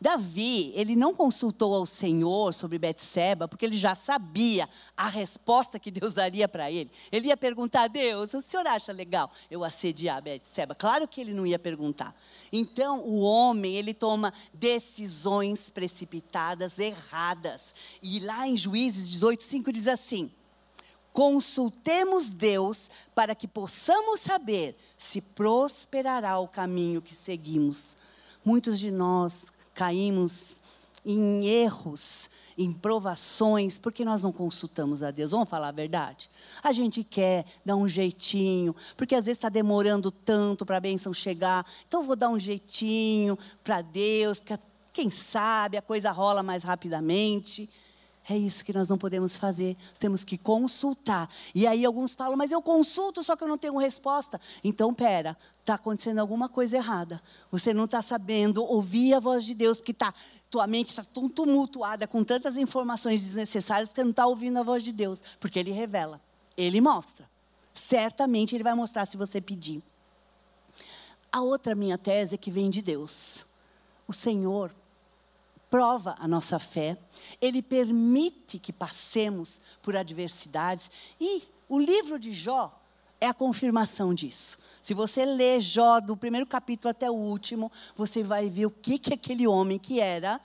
Davi, 0.00 0.72
ele 0.76 0.94
não 0.94 1.12
consultou 1.12 1.74
ao 1.74 1.84
Senhor 1.84 2.54
sobre 2.54 2.78
Betseba, 2.78 3.48
porque 3.48 3.66
ele 3.66 3.76
já 3.76 3.96
sabia 3.96 4.68
a 4.96 5.08
resposta 5.08 5.78
que 5.78 5.90
Deus 5.90 6.14
daria 6.14 6.46
para 6.46 6.70
ele. 6.70 6.90
Ele 7.10 7.28
ia 7.28 7.36
perguntar 7.36 7.82
a 7.82 7.88
Deus: 7.88 8.32
"O 8.32 8.40
senhor 8.40 8.66
acha 8.66 8.92
legal 8.92 9.30
eu 9.50 9.64
assediar 9.64 10.22
Betseba?" 10.22 10.74
Claro 10.74 11.08
que 11.08 11.20
ele 11.20 11.34
não 11.34 11.44
ia 11.44 11.58
perguntar. 11.58 12.14
Então, 12.52 13.00
o 13.00 13.20
homem, 13.20 13.74
ele 13.74 13.92
toma 13.92 14.32
decisões 14.54 15.68
precipitadas, 15.68 16.78
erradas. 16.78 17.74
E 18.00 18.20
lá 18.20 18.46
em 18.46 18.56
Juízes 18.56 19.08
18:5 19.08 19.72
diz 19.72 19.88
assim: 19.88 20.30
Consultemos 21.12 22.28
Deus 22.28 22.88
para 23.16 23.34
que 23.34 23.48
possamos 23.48 24.20
saber 24.20 24.78
se 24.96 25.20
prosperará 25.20 26.38
o 26.38 26.46
caminho 26.46 27.02
que 27.02 27.14
seguimos. 27.14 27.96
Muitos 28.44 28.78
de 28.78 28.92
nós 28.92 29.52
caímos 29.78 30.56
em 31.06 31.46
erros, 31.46 32.28
em 32.58 32.72
provações, 32.72 33.78
porque 33.78 34.04
nós 34.04 34.22
não 34.22 34.32
consultamos 34.32 35.04
a 35.04 35.12
Deus. 35.12 35.30
Vamos 35.30 35.48
falar 35.48 35.68
a 35.68 35.72
verdade? 35.72 36.28
A 36.64 36.72
gente 36.72 37.04
quer 37.04 37.44
dar 37.64 37.76
um 37.76 37.86
jeitinho, 37.86 38.74
porque 38.96 39.14
às 39.14 39.26
vezes 39.26 39.38
está 39.38 39.48
demorando 39.48 40.10
tanto 40.10 40.66
para 40.66 40.78
a 40.78 40.80
bênção 40.80 41.14
chegar, 41.14 41.64
então 41.86 42.02
vou 42.02 42.16
dar 42.16 42.28
um 42.28 42.38
jeitinho 42.40 43.38
para 43.62 43.80
Deus, 43.80 44.40
porque 44.40 44.58
quem 44.92 45.10
sabe 45.10 45.76
a 45.76 45.82
coisa 45.82 46.10
rola 46.10 46.42
mais 46.42 46.64
rapidamente. 46.64 47.70
É 48.30 48.36
isso 48.36 48.62
que 48.62 48.74
nós 48.74 48.90
não 48.90 48.98
podemos 48.98 49.38
fazer. 49.38 49.74
Nós 49.88 49.98
temos 49.98 50.22
que 50.22 50.36
consultar. 50.36 51.30
E 51.54 51.66
aí 51.66 51.84
alguns 51.84 52.14
falam, 52.14 52.36
mas 52.36 52.52
eu 52.52 52.60
consulto, 52.60 53.24
só 53.24 53.34
que 53.34 53.42
eu 53.42 53.48
não 53.48 53.56
tenho 53.56 53.78
resposta. 53.78 54.38
Então, 54.62 54.92
pera, 54.92 55.34
está 55.60 55.74
acontecendo 55.74 56.18
alguma 56.18 56.46
coisa 56.46 56.76
errada. 56.76 57.22
Você 57.50 57.72
não 57.72 57.86
está 57.86 58.02
sabendo 58.02 58.62
ouvir 58.62 59.14
a 59.14 59.20
voz 59.20 59.44
de 59.46 59.54
Deus, 59.54 59.78
porque 59.78 59.94
tá, 59.94 60.12
tua 60.50 60.66
mente 60.66 60.90
está 60.90 61.02
tão 61.02 61.26
tumultuada 61.26 62.06
com 62.06 62.22
tantas 62.22 62.58
informações 62.58 63.22
desnecessárias 63.22 63.88
que 63.88 63.94
você 63.94 64.04
não 64.04 64.10
está 64.10 64.26
ouvindo 64.26 64.58
a 64.58 64.62
voz 64.62 64.82
de 64.82 64.92
Deus. 64.92 65.22
Porque 65.40 65.58
Ele 65.58 65.70
revela, 65.70 66.20
Ele 66.54 66.82
mostra. 66.82 67.28
Certamente 67.72 68.54
Ele 68.54 68.64
vai 68.64 68.74
mostrar 68.74 69.06
se 69.06 69.16
você 69.16 69.40
pedir. 69.40 69.82
A 71.32 71.40
outra 71.40 71.74
minha 71.74 71.96
tese 71.96 72.34
é 72.34 72.38
que 72.38 72.50
vem 72.50 72.68
de 72.68 72.82
Deus. 72.82 73.46
O 74.06 74.12
Senhor 74.12 74.70
prova 75.70 76.14
a 76.18 76.26
nossa 76.26 76.58
fé, 76.58 76.98
ele 77.40 77.62
permite 77.62 78.58
que 78.58 78.72
passemos 78.72 79.60
por 79.82 79.96
adversidades. 79.96 80.90
E 81.20 81.42
o 81.68 81.78
livro 81.78 82.18
de 82.18 82.32
Jó 82.32 82.78
é 83.20 83.26
a 83.26 83.34
confirmação 83.34 84.14
disso. 84.14 84.58
Se 84.80 84.94
você 84.94 85.24
ler 85.24 85.60
Jó 85.60 86.00
do 86.00 86.16
primeiro 86.16 86.46
capítulo 86.46 86.90
até 86.90 87.10
o 87.10 87.14
último, 87.14 87.70
você 87.96 88.22
vai 88.22 88.48
ver 88.48 88.66
o 88.66 88.70
que, 88.70 88.98
que 88.98 89.14
aquele 89.14 89.46
homem 89.46 89.78
que 89.78 90.00
era 90.00 90.40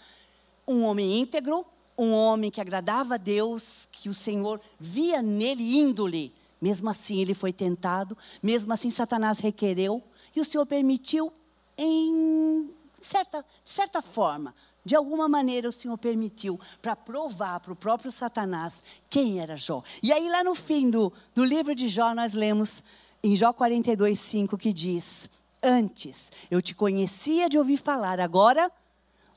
um 0.68 0.84
homem 0.84 1.20
íntegro, 1.20 1.66
um 1.98 2.12
homem 2.12 2.50
que 2.50 2.60
agradava 2.60 3.16
a 3.16 3.18
Deus, 3.18 3.88
que 3.92 4.10
o 4.10 4.14
Senhor 4.14 4.60
via 4.80 5.22
nele 5.22 5.78
índole. 5.78 6.34
Mesmo 6.62 6.90
assim 6.90 7.22
ele 7.22 7.34
foi 7.34 7.54
tentado, 7.54 8.18
mesmo 8.42 8.74
assim 8.74 8.90
Satanás 8.90 9.40
requereu, 9.40 10.02
e 10.36 10.40
o 10.40 10.46
Senhor 10.46 10.66
permitiu 10.66 11.32
em 11.78 12.70
certa, 13.02 13.46
certa 13.64 14.02
forma, 14.02 14.56
de 14.86 14.96
alguma 14.96 15.30
maneira 15.30 15.70
o 15.70 15.72
Senhor 15.72 15.98
permitiu 15.98 16.60
para 16.82 16.96
provar 16.96 17.60
para 17.60 17.74
o 17.74 17.76
próprio 17.76 18.12
Satanás 18.12 18.84
quem 19.10 19.40
era 19.40 19.56
Jó. 19.56 19.84
E 20.02 20.12
aí, 20.12 20.30
lá 20.30 20.44
no 20.44 20.56
fim 20.56 20.90
do, 20.90 21.12
do 21.34 21.44
livro 21.44 21.74
de 21.74 21.88
Jó, 21.88 22.14
nós 22.14 22.34
lemos 22.34 22.84
em 23.24 23.36
Jó 23.36 23.54
42, 23.54 24.20
5 24.20 24.58
que 24.58 24.74
diz: 24.74 25.30
Antes 25.62 26.32
eu 26.52 26.62
te 26.62 26.76
conhecia 26.76 27.48
de 27.48 27.58
ouvir 27.58 27.78
falar, 27.78 28.20
agora 28.20 28.70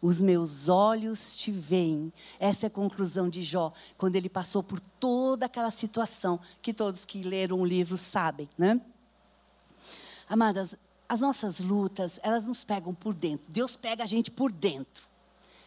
os 0.02 0.20
meus 0.20 0.68
olhos 0.68 1.36
te 1.36 1.50
veem. 1.50 2.12
Essa 2.38 2.66
é 2.66 2.68
a 2.68 2.70
conclusão 2.70 3.28
de 3.28 3.42
Jó, 3.42 3.72
quando 3.96 4.16
ele 4.16 4.28
passou 4.28 4.62
por 4.62 4.80
toda 4.80 5.46
aquela 5.46 5.70
situação 5.70 6.40
que 6.60 6.74
todos 6.74 7.04
que 7.04 7.22
leram 7.22 7.60
o 7.60 7.64
livro 7.64 7.96
sabem, 7.96 8.48
né? 8.58 8.80
Amadas, 10.28 10.74
as 11.08 11.20
nossas 11.20 11.60
lutas, 11.60 12.18
elas 12.20 12.48
nos 12.48 12.64
pegam 12.64 12.92
por 12.92 13.14
dentro. 13.14 13.52
Deus 13.52 13.76
pega 13.76 14.02
a 14.02 14.06
gente 14.06 14.28
por 14.28 14.50
dentro 14.50 15.06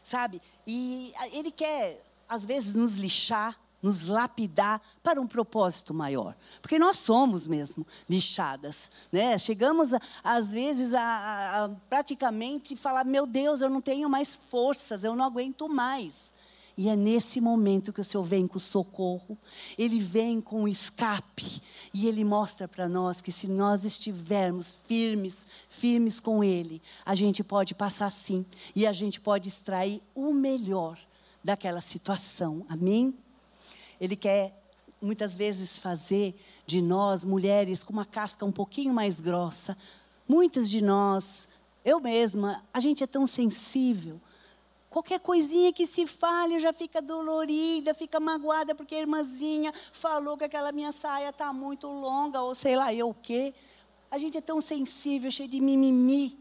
sabe? 0.03 0.41
E 0.65 1.13
ele 1.31 1.51
quer, 1.51 2.03
às 2.27 2.45
vezes, 2.45 2.75
nos 2.75 2.97
lixar, 2.97 3.59
nos 3.81 4.05
lapidar 4.05 4.81
para 5.01 5.21
um 5.21 5.27
propósito 5.27 5.93
maior. 5.93 6.35
Porque 6.61 6.77
nós 6.77 6.97
somos 6.97 7.47
mesmo 7.47 7.85
lixadas. 8.09 8.91
Né? 9.11 9.37
Chegamos, 9.37 9.91
às 10.23 10.51
vezes, 10.51 10.93
a, 10.93 11.65
a 11.65 11.69
praticamente 11.89 12.75
falar: 12.75 13.05
meu 13.05 13.25
Deus, 13.25 13.61
eu 13.61 13.69
não 13.69 13.81
tenho 13.81 14.09
mais 14.09 14.35
forças, 14.35 15.03
eu 15.03 15.15
não 15.15 15.25
aguento 15.25 15.67
mais. 15.69 16.33
E 16.79 16.87
é 16.87 16.95
nesse 16.95 17.41
momento 17.41 17.91
que 17.91 17.99
o 17.99 18.05
Senhor 18.05 18.23
vem 18.23 18.47
com 18.47 18.57
socorro, 18.57 19.37
Ele 19.77 19.99
vem 19.99 20.39
com 20.39 20.65
escape, 20.65 21.61
e 21.93 22.07
Ele 22.07 22.23
mostra 22.23 22.69
para 22.69 22.87
nós 22.87 23.19
que 23.19 23.33
se 23.33 23.49
nós 23.49 23.83
estivermos 23.83 24.75
firmes, 24.85 25.45
firmes 25.67 26.21
com 26.21 26.41
Ele, 26.41 26.81
a 27.05 27.13
gente 27.15 27.43
pode 27.43 27.75
passar 27.75 28.09
sim, 28.13 28.45
e 28.73 28.87
a 28.87 28.93
gente 28.93 29.19
pode 29.19 29.49
extrair 29.49 30.01
o 30.15 30.31
melhor 30.31 30.97
daquela 31.43 31.81
situação, 31.81 32.65
amém? 32.69 33.13
Ele 33.99 34.15
quer 34.15 34.57
muitas 35.01 35.35
vezes 35.35 35.77
fazer 35.77 36.33
de 36.65 36.81
nós, 36.81 37.25
mulheres, 37.25 37.83
com 37.83 37.91
uma 37.91 38.05
casca 38.05 38.45
um 38.45 38.53
pouquinho 38.53 38.93
mais 38.93 39.19
grossa. 39.19 39.75
Muitas 40.25 40.69
de 40.69 40.79
nós, 40.79 41.45
eu 41.83 41.99
mesma, 41.99 42.63
a 42.73 42.79
gente 42.79 43.03
é 43.03 43.07
tão 43.07 43.27
sensível 43.27 44.21
Qualquer 44.89 45.19
coisinha 45.19 45.71
que 45.71 45.85
se 45.85 46.07
fale, 46.07 46.59
já 46.59 46.73
fica 46.73 46.99
dolorida, 46.99 47.93
fica 47.93 48.19
magoada, 48.19 48.73
porque 48.73 48.95
a 48.95 48.99
irmãzinha 48.99 49.71
falou 49.91 50.35
que 50.35 50.45
aquela 50.45 50.71
minha 50.71 50.91
saia 50.91 51.29
está 51.29 51.53
muito 51.53 51.87
longa, 51.87 52.41
ou 52.41 52.55
sei 52.55 52.75
lá 52.75 52.91
eu 52.91 53.09
o 53.09 53.13
quê. 53.13 53.53
A 54.09 54.17
gente 54.17 54.37
é 54.39 54.41
tão 54.41 54.59
sensível, 54.59 55.29
cheio 55.29 55.47
de 55.47 55.61
mimimi. 55.61 56.35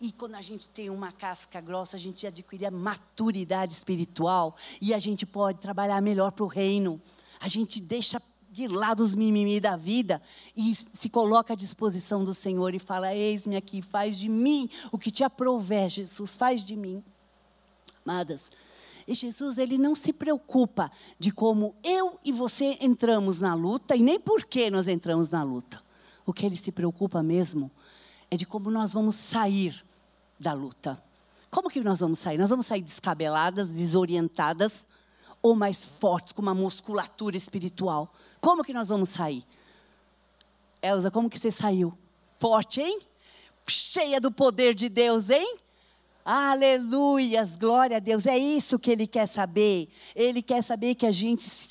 E 0.00 0.10
quando 0.10 0.34
a 0.34 0.42
gente 0.42 0.68
tem 0.68 0.90
uma 0.90 1.12
casca 1.12 1.60
grossa, 1.60 1.96
a 1.96 1.98
gente 1.98 2.26
adquire 2.26 2.66
a 2.66 2.72
maturidade 2.72 3.72
espiritual 3.72 4.56
e 4.80 4.92
a 4.92 4.98
gente 4.98 5.24
pode 5.24 5.60
trabalhar 5.60 6.02
melhor 6.02 6.32
para 6.32 6.44
o 6.44 6.48
reino. 6.48 7.00
A 7.38 7.46
gente 7.46 7.80
deixa 7.80 8.20
de 8.50 8.66
lado 8.66 9.00
os 9.00 9.14
mimimi 9.14 9.60
da 9.60 9.76
vida 9.76 10.20
e 10.56 10.74
se 10.74 11.08
coloca 11.08 11.52
à 11.52 11.56
disposição 11.56 12.24
do 12.24 12.34
Senhor 12.34 12.74
e 12.74 12.80
fala: 12.80 13.14
Eis-me 13.14 13.56
aqui, 13.56 13.80
faz 13.80 14.18
de 14.18 14.28
mim 14.28 14.68
o 14.90 14.98
que 14.98 15.10
te 15.10 15.22
aprover, 15.22 15.88
Jesus, 15.88 16.36
faz 16.36 16.64
de 16.64 16.76
mim 16.76 17.02
amadas. 18.06 18.50
E 19.06 19.14
Jesus, 19.14 19.58
ele 19.58 19.76
não 19.76 19.94
se 19.94 20.12
preocupa 20.12 20.90
de 21.18 21.30
como 21.32 21.74
eu 21.82 22.18
e 22.24 22.32
você 22.32 22.76
entramos 22.80 23.40
na 23.40 23.54
luta 23.54 23.94
e 23.94 24.02
nem 24.02 24.18
por 24.18 24.44
que 24.44 24.70
nós 24.70 24.88
entramos 24.88 25.30
na 25.30 25.42
luta. 25.42 25.82
O 26.24 26.32
que 26.32 26.46
ele 26.46 26.56
se 26.56 26.72
preocupa 26.72 27.22
mesmo 27.22 27.70
é 28.30 28.36
de 28.36 28.46
como 28.46 28.70
nós 28.70 28.92
vamos 28.92 29.14
sair 29.14 29.84
da 30.38 30.52
luta. 30.52 31.00
Como 31.50 31.68
que 31.68 31.80
nós 31.82 32.00
vamos 32.00 32.18
sair? 32.18 32.38
Nós 32.38 32.50
vamos 32.50 32.66
sair 32.66 32.82
descabeladas, 32.82 33.70
desorientadas 33.70 34.86
ou 35.40 35.54
mais 35.54 35.86
fortes, 35.86 36.32
com 36.32 36.42
uma 36.42 36.54
musculatura 36.54 37.36
espiritual? 37.36 38.12
Como 38.40 38.64
que 38.64 38.72
nós 38.72 38.88
vamos 38.88 39.10
sair? 39.10 39.44
Elza, 40.82 41.10
como 41.10 41.30
que 41.30 41.38
você 41.38 41.52
saiu? 41.52 41.96
Forte, 42.40 42.80
hein? 42.80 43.00
Cheia 43.68 44.20
do 44.20 44.32
poder 44.32 44.74
de 44.74 44.88
Deus, 44.88 45.30
hein? 45.30 45.58
Aleluias, 46.28 47.54
glória 47.54 47.98
a 47.98 48.00
Deus. 48.00 48.26
É 48.26 48.36
isso 48.36 48.80
que 48.80 48.90
Ele 48.90 49.06
quer 49.06 49.26
saber. 49.26 49.88
Ele 50.12 50.42
quer 50.42 50.60
saber 50.60 50.96
que 50.96 51.06
a 51.06 51.12
gente 51.12 51.42
se, 51.42 51.68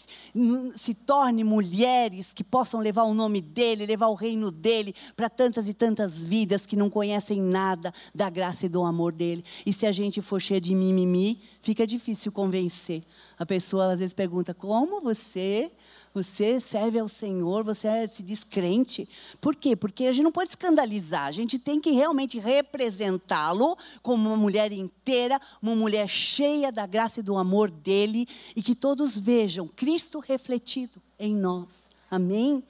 se 0.76 0.94
torne 0.94 1.44
mulheres 1.44 2.34
que 2.34 2.42
possam 2.42 2.80
levar 2.80 3.04
o 3.04 3.14
nome 3.14 3.42
dEle, 3.42 3.86
levar 3.86 4.08
o 4.08 4.14
reino 4.14 4.50
dEle 4.50 4.96
para 5.14 5.30
tantas 5.30 5.68
e 5.68 5.74
tantas 5.74 6.24
vidas 6.24 6.66
que 6.66 6.78
não 6.78 6.90
conhecem 6.90 7.42
nada 7.42 7.94
da 8.14 8.30
graça 8.30 8.66
e 8.66 8.70
do 8.70 8.86
amor 8.86 9.12
dEle. 9.12 9.44
E 9.66 9.74
se 9.74 9.86
a 9.86 9.92
gente 9.92 10.22
for 10.22 10.40
cheia 10.42 10.62
de 10.62 10.74
mimimi, 10.74 11.42
fica 11.60 11.86
difícil 11.86 12.32
convencer. 12.32 13.04
A 13.38 13.46
pessoa 13.46 13.92
às 13.92 14.00
vezes 14.00 14.14
pergunta: 14.14 14.54
como 14.54 15.02
você 15.02 15.70
você 16.16 16.62
serve 16.62 16.98
ao 16.98 17.10
Senhor, 17.10 17.62
você 17.66 18.08
se 18.08 18.24
diz 18.24 18.42
crente. 18.42 19.08
Por 19.42 19.54
quê? 19.54 19.76
Porque 19.76 20.06
a 20.06 20.14
gente 20.14 20.24
não 20.24 20.32
pode 20.32 20.52
escandalizar, 20.52 21.26
a 21.26 21.32
gente 21.34 21.60
tem 21.60 21.82
que 21.82 21.92
realmente 21.92 22.40
representá-lo 22.40 23.78
como 24.02 24.30
uma 24.30 24.38
mulher 24.38 24.72
inteira, 24.72 25.42
uma 25.62 25.76
mulher 25.76 26.08
cheia 26.08 26.72
da 26.72 26.86
graça 26.86 27.20
e 27.20 27.24
do 27.24 27.36
amor 27.36 27.70
dele, 27.70 28.30
e 28.56 28.64
que 28.64 28.74
todos 28.74 29.20
vejam 29.20 29.68
Cristo 29.68 30.20
refletido 30.20 31.02
em 31.20 31.36
nós. 31.36 31.90
Amém? 32.10 32.64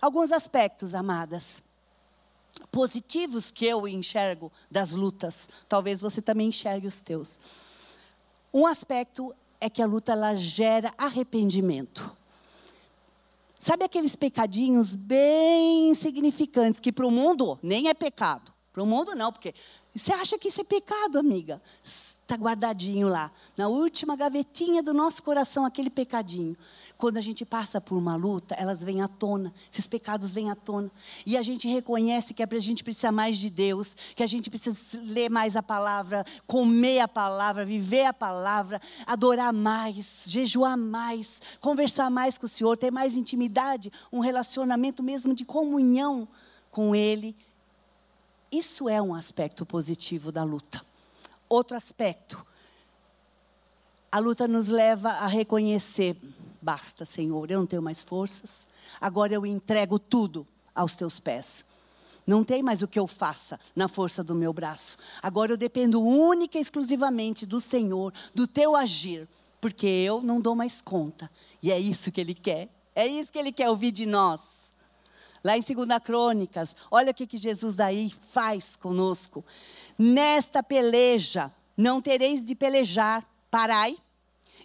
Alguns 0.00 0.32
aspectos, 0.32 0.94
amadas, 0.94 1.62
positivos 2.72 3.50
que 3.50 3.66
eu 3.66 3.86
enxergo 3.86 4.50
das 4.70 4.94
lutas, 4.94 5.46
talvez 5.68 6.00
você 6.00 6.22
também 6.22 6.48
enxergue 6.48 6.86
os 6.86 7.02
teus. 7.02 7.38
Um 8.50 8.66
aspecto 8.66 9.34
é 9.60 9.68
que 9.68 9.82
a 9.82 9.86
luta 9.86 10.12
ela 10.12 10.34
gera 10.34 10.94
arrependimento. 10.96 12.18
Sabe 13.60 13.84
aqueles 13.84 14.16
pecadinhos 14.16 14.94
bem 14.94 15.90
insignificantes 15.90 16.80
que 16.80 16.90
para 16.90 17.06
o 17.06 17.10
mundo 17.10 17.58
nem 17.62 17.90
é 17.90 17.94
pecado? 17.94 18.50
Para 18.72 18.82
o 18.82 18.86
mundo 18.86 19.14
não, 19.14 19.30
porque 19.30 19.54
você 19.94 20.14
acha 20.14 20.38
que 20.38 20.48
isso 20.48 20.62
é 20.62 20.64
pecado, 20.64 21.18
amiga? 21.18 21.60
Está 22.30 22.40
guardadinho 22.40 23.08
lá, 23.08 23.28
na 23.56 23.66
última 23.66 24.14
gavetinha 24.14 24.84
do 24.84 24.94
nosso 24.94 25.20
coração, 25.20 25.64
aquele 25.64 25.90
pecadinho. 25.90 26.56
Quando 26.96 27.16
a 27.16 27.20
gente 27.20 27.44
passa 27.44 27.80
por 27.80 27.98
uma 27.98 28.14
luta, 28.14 28.54
elas 28.54 28.84
vêm 28.84 29.02
à 29.02 29.08
tona, 29.08 29.52
esses 29.68 29.88
pecados 29.88 30.32
vêm 30.32 30.48
à 30.48 30.54
tona. 30.54 30.92
E 31.26 31.36
a 31.36 31.42
gente 31.42 31.66
reconhece 31.66 32.32
que 32.32 32.40
a 32.40 32.48
gente 32.60 32.84
precisa 32.84 33.10
mais 33.10 33.36
de 33.36 33.50
Deus, 33.50 33.96
que 34.14 34.22
a 34.22 34.28
gente 34.28 34.48
precisa 34.48 34.78
ler 35.02 35.28
mais 35.28 35.56
a 35.56 35.62
palavra, 35.62 36.24
comer 36.46 37.00
a 37.00 37.08
palavra, 37.08 37.64
viver 37.64 38.04
a 38.04 38.12
palavra, 38.12 38.80
adorar 39.08 39.52
mais, 39.52 40.22
jejuar 40.24 40.76
mais, 40.76 41.42
conversar 41.60 42.10
mais 42.10 42.38
com 42.38 42.46
o 42.46 42.48
Senhor, 42.48 42.76
ter 42.76 42.92
mais 42.92 43.16
intimidade, 43.16 43.92
um 44.12 44.20
relacionamento 44.20 45.02
mesmo 45.02 45.34
de 45.34 45.44
comunhão 45.44 46.28
com 46.70 46.94
Ele. 46.94 47.34
Isso 48.52 48.88
é 48.88 49.02
um 49.02 49.16
aspecto 49.16 49.66
positivo 49.66 50.30
da 50.30 50.44
luta. 50.44 50.89
Outro 51.50 51.76
aspecto, 51.76 52.42
a 54.10 54.18
luta 54.18 54.48
nos 54.48 54.68
leva 54.68 55.10
a 55.10 55.26
reconhecer 55.26 56.16
Basta, 56.60 57.06
Senhor, 57.06 57.50
eu 57.50 57.58
não 57.58 57.66
tenho 57.66 57.80
mais 57.80 58.02
forças. 58.02 58.66
Agora 59.00 59.32
eu 59.32 59.46
entrego 59.46 59.98
tudo 59.98 60.46
aos 60.74 60.94
teus 60.94 61.18
pés. 61.18 61.64
Não 62.26 62.44
tem 62.44 62.62
mais 62.62 62.82
o 62.82 62.88
que 62.88 62.98
eu 62.98 63.06
faça 63.06 63.58
na 63.74 63.88
força 63.88 64.22
do 64.22 64.34
meu 64.34 64.52
braço. 64.52 64.98
Agora 65.22 65.52
eu 65.52 65.56
dependo 65.56 66.02
única 66.02 66.58
e 66.58 66.60
exclusivamente 66.60 67.46
do 67.46 67.60
Senhor, 67.60 68.12
do 68.34 68.46
teu 68.46 68.76
agir, 68.76 69.26
porque 69.60 69.86
eu 69.86 70.20
não 70.20 70.40
dou 70.40 70.54
mais 70.54 70.82
conta. 70.82 71.30
E 71.62 71.72
é 71.72 71.78
isso 71.78 72.12
que 72.12 72.20
Ele 72.20 72.34
quer. 72.34 72.68
É 72.94 73.06
isso 73.06 73.32
que 73.32 73.38
Ele 73.38 73.52
quer 73.52 73.70
ouvir 73.70 73.90
de 73.90 74.04
nós. 74.04 74.59
Lá 75.42 75.56
em 75.56 75.62
2 75.62 75.88
Crônicas, 76.02 76.76
olha 76.90 77.12
o 77.12 77.14
que, 77.14 77.26
que 77.26 77.36
Jesus 77.36 77.80
aí 77.80 78.10
faz 78.10 78.76
conosco. 78.76 79.44
Nesta 79.98 80.62
peleja, 80.62 81.52
não 81.76 82.00
tereis 82.00 82.44
de 82.44 82.54
pelejar. 82.54 83.26
Parai, 83.50 83.96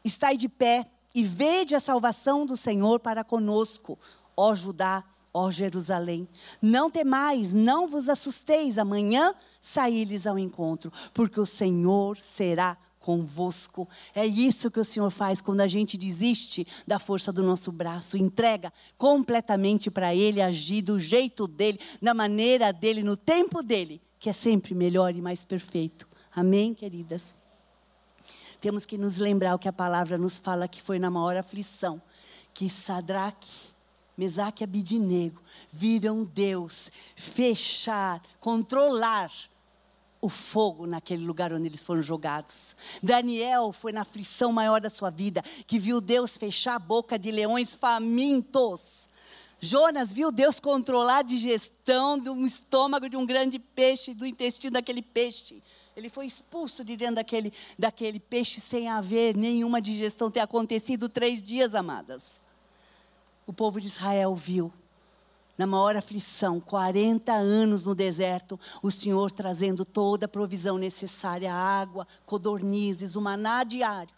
estai 0.04 0.38
de 0.38 0.48
pé, 0.48 0.86
e 1.16 1.24
vede 1.24 1.74
a 1.74 1.80
salvação 1.80 2.46
do 2.46 2.58
Senhor 2.58 3.00
para 3.00 3.24
conosco, 3.24 3.98
ó 4.36 4.54
Judá, 4.54 5.02
ó 5.34 5.50
Jerusalém. 5.50 6.28
Não 6.62 6.92
temais, 6.92 7.54
não 7.54 7.88
vos 7.88 8.10
assusteis, 8.10 8.78
amanhã 8.78 9.34
saí-lhes 9.62 10.28
ao 10.28 10.38
encontro, 10.38 10.92
porque 11.14 11.40
o 11.40 11.46
Senhor 11.46 12.18
será 12.18 12.78
convosco. 13.06 13.88
É 14.16 14.26
isso 14.26 14.72
que 14.72 14.80
o 14.80 14.84
Senhor 14.84 15.12
faz 15.12 15.42
quando 15.42 15.62
a 15.62 15.68
gente 15.68 15.96
desiste 15.96 16.66
da 16.88 16.98
força 16.98 17.32
do 17.32 17.44
nosso 17.44 17.72
braço, 17.72 18.18
entrega 18.18 18.74
completamente 18.98 19.92
para 19.92 20.16
Ele 20.16 20.42
agir 20.42 20.82
do 20.82 21.00
jeito 21.00 21.48
dele, 21.48 21.80
da 22.02 22.16
maneira 22.16 22.74
dele, 22.74 23.04
no 23.04 23.16
tempo 23.16 23.62
dele, 23.62 24.02
que 24.18 24.28
é 24.28 24.34
sempre 24.34 24.74
melhor 24.74 25.16
e 25.16 25.22
mais 25.22 25.46
perfeito. 25.46 26.08
Amém, 26.36 26.74
queridas? 26.74 27.36
temos 28.60 28.84
que 28.84 28.98
nos 28.98 29.18
lembrar 29.18 29.54
o 29.54 29.60
que 29.60 29.68
a 29.68 29.74
palavra 29.74 30.18
nos 30.18 30.40
fala 30.40 30.68
que 30.68 30.82
foi 30.82 30.98
na 30.98 31.12
maior 31.12 31.38
aflição, 31.38 32.02
que 32.52 32.68
Sadraque, 32.68 33.76
Mesaque 34.18 34.64
e 34.64 34.66
Abidinego 34.66 35.40
viram 35.72 36.24
Deus 36.24 36.92
fechar, 37.16 38.20
controlar 38.40 39.32
o 40.26 40.30
fogo 40.30 40.88
naquele 40.88 41.24
lugar 41.24 41.54
onde 41.54 41.68
eles 41.68 41.84
foram 41.84 42.02
jogados. 42.02 42.76
Daniel 43.02 43.72
foi 43.72 43.92
na 43.92 44.02
aflição 44.02 44.52
maior 44.52 44.82
da 44.82 44.90
sua 44.90 45.12
vida, 45.12 45.44
que 45.68 45.78
viu 45.78 46.02
Deus 46.02 46.36
fechar 46.36 46.76
a 46.76 46.80
boca 46.80 47.20
de 47.20 47.30
leões 47.30 47.76
famintos. 47.76 49.08
Jonas 49.60 50.12
viu 50.12 50.32
Deus 50.32 50.60
controlar 50.60 51.20
a 51.20 51.22
digestão 51.22 52.18
do 52.18 52.44
estômago 52.44 53.08
de 53.08 53.16
um 53.16 53.24
grande 53.24 53.60
peixe, 53.60 54.16
do 54.16 54.26
intestino 54.26 54.74
daquele 54.74 55.04
peixe. 55.04 55.62
Ele 55.96 56.10
foi 56.10 56.26
expulso 56.26 56.84
de 56.84 56.98
dentro 56.98 57.16
daquele, 57.16 57.54
daquele 57.78 58.20
peixe 58.20 58.60
sem 58.60 58.90
haver 58.90 59.38
nenhuma 59.38 59.80
digestão 59.80 60.32
ter 60.32 60.40
acontecido 60.40 61.08
três 61.08 61.40
dias, 61.40 61.76
amadas. 61.76 62.42
O 63.46 63.54
povo 63.54 63.80
de 63.80 63.86
Israel 63.86 64.34
viu, 64.34 64.74
na 65.58 65.66
maior 65.66 65.96
aflição, 65.96 66.60
40 66.60 67.32
anos 67.32 67.86
no 67.86 67.96
deserto, 67.96 68.60
o 68.82 68.92
Senhor 68.92 69.32
trazendo 69.32 69.86
toda 69.86 70.26
a 70.26 70.30
provisão 70.30 70.78
necessária, 70.78 71.54
água, 71.54 72.08
codornizes, 72.26 73.16
o 73.16 73.22
maná 73.22 73.64
diário. 73.64 74.14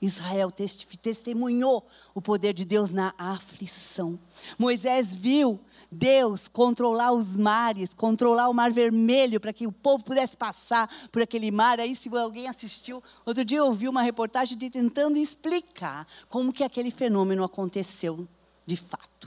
Israel 0.00 0.50
testemunhou 0.50 1.86
o 2.14 2.22
poder 2.22 2.54
de 2.54 2.64
Deus 2.64 2.90
na 2.90 3.12
aflição. 3.18 4.18
Moisés 4.58 5.14
viu 5.14 5.60
Deus 5.92 6.48
controlar 6.48 7.12
os 7.12 7.36
mares, 7.36 7.92
controlar 7.92 8.48
o 8.48 8.54
mar 8.54 8.70
vermelho 8.70 9.38
para 9.38 9.52
que 9.52 9.66
o 9.66 9.72
povo 9.72 10.02
pudesse 10.02 10.36
passar 10.36 10.88
por 11.12 11.20
aquele 11.20 11.50
mar. 11.50 11.78
Aí, 11.78 11.94
se 11.94 12.08
alguém 12.16 12.48
assistiu, 12.48 13.02
outro 13.26 13.44
dia 13.44 13.58
eu 13.58 13.66
ouvi 13.66 13.88
uma 13.88 14.02
reportagem 14.02 14.56
de 14.56 14.70
tentando 14.70 15.18
explicar 15.18 16.06
como 16.30 16.52
que 16.52 16.64
aquele 16.64 16.90
fenômeno 16.90 17.44
aconteceu 17.44 18.26
de 18.66 18.76
fato. 18.76 19.19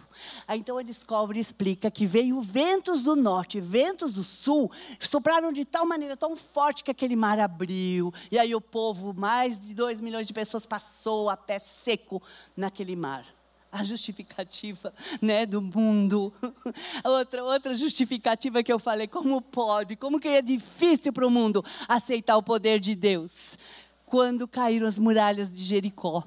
Aí 0.47 0.59
então 0.59 0.77
a 0.77 0.83
Discovery 0.83 1.39
explica 1.39 1.91
que 1.91 2.05
veio 2.05 2.41
ventos 2.41 3.03
do 3.03 3.15
norte, 3.15 3.59
ventos 3.59 4.13
do 4.13 4.23
sul, 4.23 4.71
sopraram 4.99 5.51
de 5.51 5.65
tal 5.65 5.85
maneira 5.85 6.15
tão 6.15 6.35
forte 6.35 6.83
que 6.83 6.91
aquele 6.91 7.15
mar 7.15 7.39
abriu. 7.39 8.13
E 8.31 8.37
aí 8.37 8.53
o 8.55 8.61
povo, 8.61 9.13
mais 9.13 9.59
de 9.59 9.73
2 9.73 10.01
milhões 10.01 10.27
de 10.27 10.33
pessoas, 10.33 10.65
passou 10.65 11.29
a 11.29 11.37
pé 11.37 11.59
seco 11.59 12.21
naquele 12.55 12.95
mar. 12.95 13.25
A 13.71 13.83
justificativa 13.83 14.93
né, 15.19 15.47
do 15.47 15.59
mundo. 15.59 16.31
Outra, 17.03 17.43
outra 17.43 17.73
justificativa 17.73 18.61
que 18.61 18.71
eu 18.71 18.77
falei, 18.77 19.07
como 19.07 19.41
pode? 19.41 19.95
Como 19.95 20.19
que 20.19 20.27
é 20.27 20.43
difícil 20.43 21.11
para 21.11 21.25
o 21.25 21.31
mundo 21.31 21.65
aceitar 21.87 22.37
o 22.37 22.43
poder 22.43 22.79
de 22.79 22.93
Deus? 22.93 23.57
Quando 24.05 24.47
caíram 24.47 24.85
as 24.85 24.99
muralhas 24.99 25.51
de 25.51 25.63
Jericó 25.63 26.23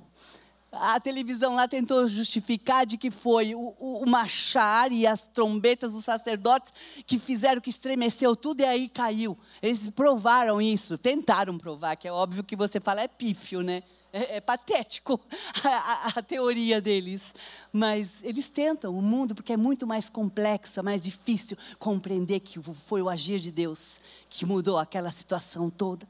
a 0.80 1.00
televisão 1.00 1.54
lá 1.54 1.66
tentou 1.66 2.06
justificar 2.06 2.86
de 2.86 2.96
que 2.96 3.10
foi 3.10 3.54
o, 3.54 3.74
o, 3.78 4.08
machar 4.08 4.92
e 4.92 5.06
as 5.06 5.26
trombetas 5.26 5.92
dos 5.92 6.04
sacerdotes 6.04 6.72
que 7.06 7.18
fizeram 7.18 7.60
que 7.60 7.70
estremeceu 7.70 8.36
tudo 8.36 8.60
e 8.60 8.64
aí 8.64 8.88
caiu. 8.88 9.38
Eles 9.62 9.90
provaram 9.90 10.60
isso, 10.60 10.98
tentaram 10.98 11.58
provar, 11.58 11.96
que 11.96 12.08
é 12.08 12.12
óbvio 12.12 12.44
que 12.44 12.56
você 12.56 12.80
fala 12.80 13.02
é 13.02 13.08
pífio, 13.08 13.62
né? 13.62 13.82
É, 14.12 14.36
é 14.36 14.40
patético 14.40 15.20
a, 15.64 15.68
a, 15.68 16.08
a, 16.16 16.22
teoria 16.22 16.80
deles. 16.80 17.34
Mas 17.72 18.08
eles 18.22 18.48
tentam 18.48 18.96
o 18.96 19.02
mundo 19.02 19.34
porque 19.34 19.52
é 19.52 19.56
muito 19.56 19.86
mais 19.86 20.08
complexo, 20.08 20.80
é 20.80 20.82
mais 20.82 21.02
difícil 21.02 21.56
compreender 21.78 22.40
que 22.40 22.60
foi 22.86 23.02
o 23.02 23.08
agir 23.08 23.38
de 23.38 23.50
Deus 23.50 24.00
que 24.30 24.46
mudou 24.46 24.78
aquela 24.78 25.10
situação 25.10 25.68
toda. 25.68 26.08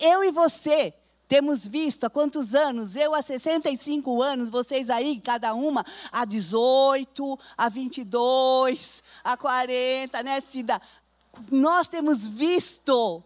Eu 0.00 0.24
e 0.24 0.30
você 0.30 0.94
temos 1.28 1.66
visto 1.66 2.04
há 2.04 2.10
quantos 2.10 2.54
anos? 2.54 2.96
Eu 2.96 3.14
há 3.14 3.20
65 3.20 4.22
anos, 4.22 4.48
vocês 4.48 4.88
aí, 4.88 5.20
cada 5.20 5.52
uma, 5.52 5.84
há 6.10 6.24
18, 6.24 7.38
há 7.56 7.68
22, 7.68 9.02
há 9.22 9.36
40, 9.36 10.22
né, 10.22 10.40
Cida? 10.40 10.80
Nós 11.50 11.86
temos 11.86 12.26
visto 12.26 13.22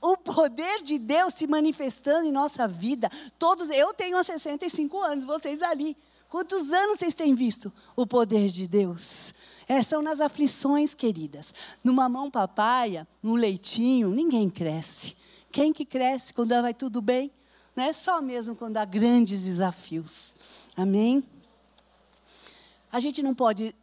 o 0.00 0.16
poder 0.16 0.82
de 0.82 0.98
Deus 0.98 1.34
se 1.34 1.46
manifestando 1.46 2.26
em 2.26 2.32
nossa 2.32 2.66
vida. 2.66 3.08
Todos, 3.38 3.70
eu 3.70 3.94
tenho 3.94 4.16
há 4.18 4.24
65 4.24 5.00
anos, 5.00 5.24
vocês 5.24 5.62
ali. 5.62 5.96
Quantos 6.28 6.72
anos 6.72 6.98
vocês 6.98 7.14
têm 7.14 7.34
visto 7.34 7.72
o 7.96 8.06
poder 8.06 8.48
de 8.48 8.66
Deus? 8.66 9.32
É, 9.66 9.82
são 9.82 10.02
nas 10.02 10.20
aflições, 10.20 10.94
queridas. 10.94 11.54
Numa 11.84 12.08
mão 12.08 12.30
papaya, 12.30 13.06
no 13.22 13.34
leitinho, 13.34 14.10
ninguém 14.10 14.50
cresce. 14.50 15.16
Quem 15.50 15.72
que 15.72 15.84
cresce 15.84 16.32
quando 16.34 16.50
vai 16.50 16.74
tudo 16.74 17.00
bem? 17.00 17.30
Né? 17.74 17.92
Só 17.92 18.20
mesmo 18.20 18.54
quando 18.54 18.76
há 18.76 18.84
grandes 18.84 19.44
desafios. 19.44 20.34
Amém? 20.76 21.24
A 22.90 23.00
gente 23.00 23.22
não 23.22 23.34
pode 23.34 23.74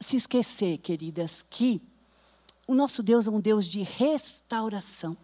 se 0.00 0.16
esquecer, 0.16 0.78
queridas, 0.78 1.42
que 1.42 1.80
o 2.66 2.74
nosso 2.74 3.02
Deus 3.02 3.26
é 3.26 3.30
um 3.30 3.40
Deus 3.40 3.68
de 3.68 3.82
restauração. 3.82 5.16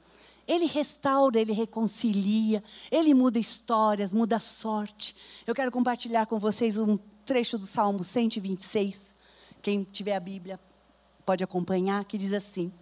Ele 0.46 0.66
restaura, 0.66 1.40
ele 1.40 1.52
reconcilia, 1.52 2.62
ele 2.90 3.12
muda 3.14 3.38
histórias, 3.38 4.12
muda 4.12 4.38
sorte. 4.38 5.16
Eu 5.46 5.54
quero 5.54 5.72
compartilhar 5.72 6.26
com 6.26 6.38
vocês 6.38 6.76
um 6.76 6.96
trecho 7.24 7.58
do 7.58 7.66
Salmo 7.66 8.04
126. 8.04 9.16
Quem 9.60 9.82
tiver 9.82 10.14
a 10.14 10.20
Bíblia 10.20 10.60
pode 11.24 11.42
acompanhar, 11.42 12.04
que 12.04 12.16
diz 12.16 12.32
assim: 12.32 12.72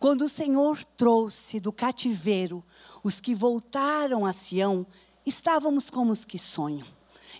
Quando 0.00 0.22
o 0.22 0.28
Senhor 0.30 0.82
trouxe 0.82 1.60
do 1.60 1.70
cativeiro 1.70 2.64
os 3.04 3.20
que 3.20 3.34
voltaram 3.34 4.24
a 4.24 4.32
Sião, 4.32 4.86
estávamos 5.26 5.90
como 5.90 6.10
os 6.10 6.24
que 6.24 6.38
sonham. 6.38 6.86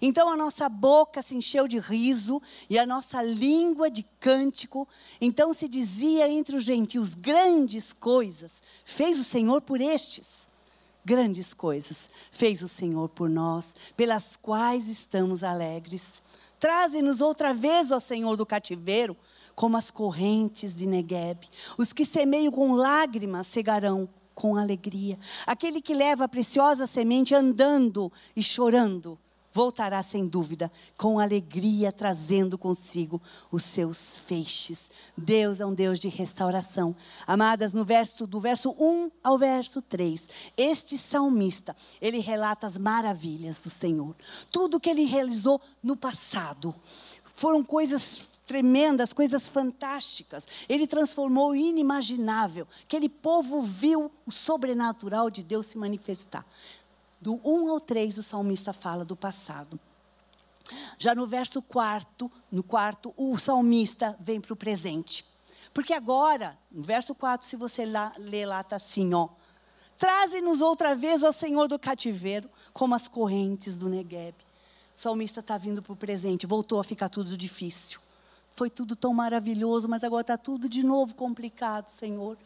Então 0.03 0.29
a 0.29 0.37
nossa 0.37 0.69
boca 0.69 1.23
se 1.23 1.35
encheu 1.35 1.67
de 1.67 1.79
riso 1.79 2.41
e 2.69 2.79
a 2.79 2.85
nossa 2.85 3.23
língua 3.23 3.91
de 3.91 4.03
cântico. 4.21 4.87
Então 5.19 5.55
se 5.55 5.67
dizia 5.67 6.29
entre 6.29 6.55
os 6.55 6.63
gentios: 6.63 7.15
grandes 7.15 7.95
coisas 7.95 8.63
fez 8.85 9.19
o 9.19 9.25
Senhor 9.25 9.63
por 9.63 9.81
estes. 9.81 10.51
Grandes 11.03 11.55
coisas 11.55 12.11
fez 12.31 12.61
o 12.61 12.69
Senhor 12.69 13.09
por 13.09 13.31
nós, 13.31 13.75
pelas 13.97 14.37
quais 14.37 14.87
estamos 14.87 15.43
alegres. 15.43 16.23
Traze-nos 16.59 17.23
outra 17.23 17.55
vez, 17.55 17.91
ó 17.91 17.99
Senhor 17.99 18.37
do 18.37 18.45
cativeiro, 18.45 19.17
como 19.61 19.77
as 19.77 19.91
correntes 19.91 20.75
de 20.75 20.87
Negueb. 20.87 21.47
Os 21.77 21.93
que 21.93 22.07
semeiam 22.07 22.51
com 22.51 22.73
lágrimas 22.73 23.47
cegarão 23.47 24.09
com 24.35 24.57
alegria. 24.57 25.19
Aquele 25.47 25.83
que 25.83 25.93
leva 25.93 26.25
a 26.25 26.29
preciosa 26.29 26.87
semente 26.87 27.35
andando 27.35 28.11
e 28.35 28.43
chorando 28.43 29.19
voltará 29.53 30.03
sem 30.03 30.27
dúvida, 30.27 30.73
com 30.97 31.19
alegria, 31.19 31.93
trazendo 31.93 32.57
consigo 32.57 33.21
os 33.53 33.63
seus 33.63 34.17
feixes. 34.17 34.91
Deus 35.15 35.61
é 35.61 35.67
um 35.67 35.75
Deus 35.75 35.99
de 35.99 36.09
restauração. 36.09 36.97
Amadas, 37.27 37.75
no 37.75 37.85
verso 37.85 38.27
do 38.27 38.41
verso 38.41 38.71
1 38.79 39.11
ao 39.23 39.37
verso 39.37 39.83
3, 39.83 40.27
este 40.57 40.97
salmista, 40.97 41.77
ele 42.01 42.21
relata 42.21 42.67
as 42.67 42.79
maravilhas 42.79 43.61
do 43.61 43.69
Senhor. 43.69 44.17
Tudo 44.51 44.81
que 44.81 44.89
ele 44.89 45.05
realizou 45.05 45.61
no 45.83 45.97
passado. 45.97 46.75
Foram 47.35 47.65
coisas 47.65 48.30
tremendas, 48.51 49.13
coisas 49.13 49.47
fantásticas. 49.47 50.49
Ele 50.69 50.85
transformou 50.85 51.51
o 51.51 51.55
inimaginável. 51.55 52.67
Aquele 52.83 53.09
povo 53.09 53.63
viu 53.63 54.11
o 54.27 54.33
sobrenatural 54.33 55.31
de 55.31 55.45
Deus 55.45 55.67
se 55.67 55.79
manifestar. 55.79 56.45
Do 57.21 57.41
1 57.45 57.71
ao 57.71 57.79
3, 57.79 58.19
o 58.19 58.25
salmista 58.25 58.73
fala 58.73 59.05
do 59.05 59.15
passado. 59.15 59.79
Já 60.99 61.15
no 61.15 61.29
verso 61.29 61.63
4, 61.63 62.29
no 62.51 62.65
quarto, 62.65 63.15
o 63.17 63.39
salmista 63.39 64.17
vem 64.19 64.41
para 64.41 64.53
o 64.53 64.57
presente. 64.57 65.25
Porque 65.73 65.95
agora, 65.95 66.59
no 66.73 66.83
verso 66.83 67.15
4, 67.15 67.47
se 67.47 67.55
você 67.55 67.87
lá, 67.87 68.13
ler 68.19 68.47
lá, 68.47 68.63
está 68.63 68.75
assim, 68.77 69.15
ó. 69.15 69.29
Traze-nos 69.97 70.61
outra 70.61 70.97
vez 70.97 71.23
ao 71.23 71.33
Senhor 71.33 71.69
do 71.69 71.79
cativeiro, 71.79 72.51
como 72.73 72.97
as 72.97 73.07
correntes 73.07 73.77
do 73.77 73.89
Negueb. 73.89 74.35
O 74.97 75.01
salmista 75.01 75.39
está 75.39 75.57
vindo 75.57 75.81
para 75.81 75.93
o 75.93 75.97
presente, 75.97 76.49
voltou 76.49 76.81
a 76.81 76.85
ficar 76.85 77.09
tudo 77.09 77.37
difícil. 77.37 78.10
Foi 78.53 78.69
tudo 78.69 78.95
tão 78.95 79.15
maravilhoso, 79.15 79.89
mas 79.89 80.05
agora 80.05 80.23
está 80.23 80.37
tudo 80.37 80.69
de 80.69 80.83
novo 80.83 81.15
complicado, 81.15 81.89
Senhor. 81.89 82.37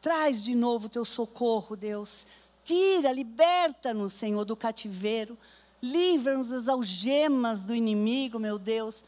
Traz 0.00 0.42
de 0.42 0.54
novo 0.54 0.86
o 0.86 0.90
teu 0.90 1.04
socorro, 1.04 1.76
Deus. 1.76 2.26
Tira, 2.64 3.12
liberta-nos, 3.12 4.12
Senhor, 4.12 4.44
do 4.44 4.56
cativeiro. 4.56 5.36
Livra-nos 5.82 6.48
das 6.48 6.68
algemas 6.68 7.62
do 7.64 7.74
inimigo, 7.74 8.38
meu 8.38 8.58
Deus. 8.58 9.04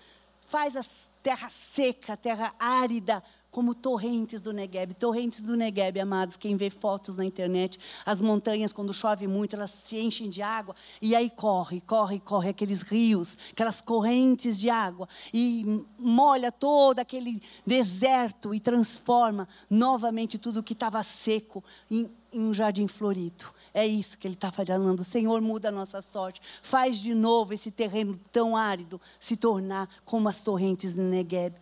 Faz 0.46 0.76
a 0.76 0.84
terra 1.22 1.50
seca, 1.50 2.14
a 2.14 2.16
terra 2.16 2.54
árida, 2.58 3.22
como 3.52 3.74
torrentes 3.74 4.40
do 4.40 4.52
Negueb. 4.52 4.94
Torrentes 4.94 5.42
do 5.42 5.56
Negueb, 5.56 6.00
amados, 6.00 6.38
quem 6.38 6.56
vê 6.56 6.70
fotos 6.70 7.18
na 7.18 7.24
internet, 7.24 7.78
as 8.04 8.22
montanhas, 8.22 8.72
quando 8.72 8.94
chove 8.94 9.28
muito, 9.28 9.54
elas 9.54 9.70
se 9.70 10.00
enchem 10.00 10.30
de 10.30 10.40
água, 10.42 10.74
e 11.00 11.14
aí 11.14 11.28
corre, 11.28 11.82
corre, 11.82 12.18
corre 12.18 12.48
aqueles 12.48 12.80
rios, 12.80 13.36
aquelas 13.52 13.82
correntes 13.82 14.58
de 14.58 14.70
água, 14.70 15.06
e 15.32 15.84
molha 15.98 16.50
todo 16.50 16.98
aquele 16.98 17.42
deserto 17.64 18.54
e 18.54 18.58
transforma 18.58 19.46
novamente 19.68 20.38
tudo 20.38 20.62
que 20.62 20.72
estava 20.72 21.02
seco 21.02 21.62
em, 21.90 22.10
em 22.32 22.40
um 22.40 22.54
jardim 22.54 22.88
florido. 22.88 23.44
É 23.74 23.86
isso 23.86 24.18
que 24.18 24.26
ele 24.26 24.34
está 24.34 24.50
falando. 24.50 25.04
Senhor 25.04 25.40
muda 25.40 25.68
a 25.68 25.72
nossa 25.72 26.02
sorte. 26.02 26.40
Faz 26.62 26.98
de 26.98 27.14
novo 27.14 27.54
esse 27.54 27.70
terreno 27.70 28.14
tão 28.30 28.56
árido 28.56 29.00
se 29.18 29.36
tornar 29.36 29.88
como 30.04 30.28
as 30.28 30.42
torrentes 30.42 30.94
do 30.94 31.02
Negueb. 31.02 31.54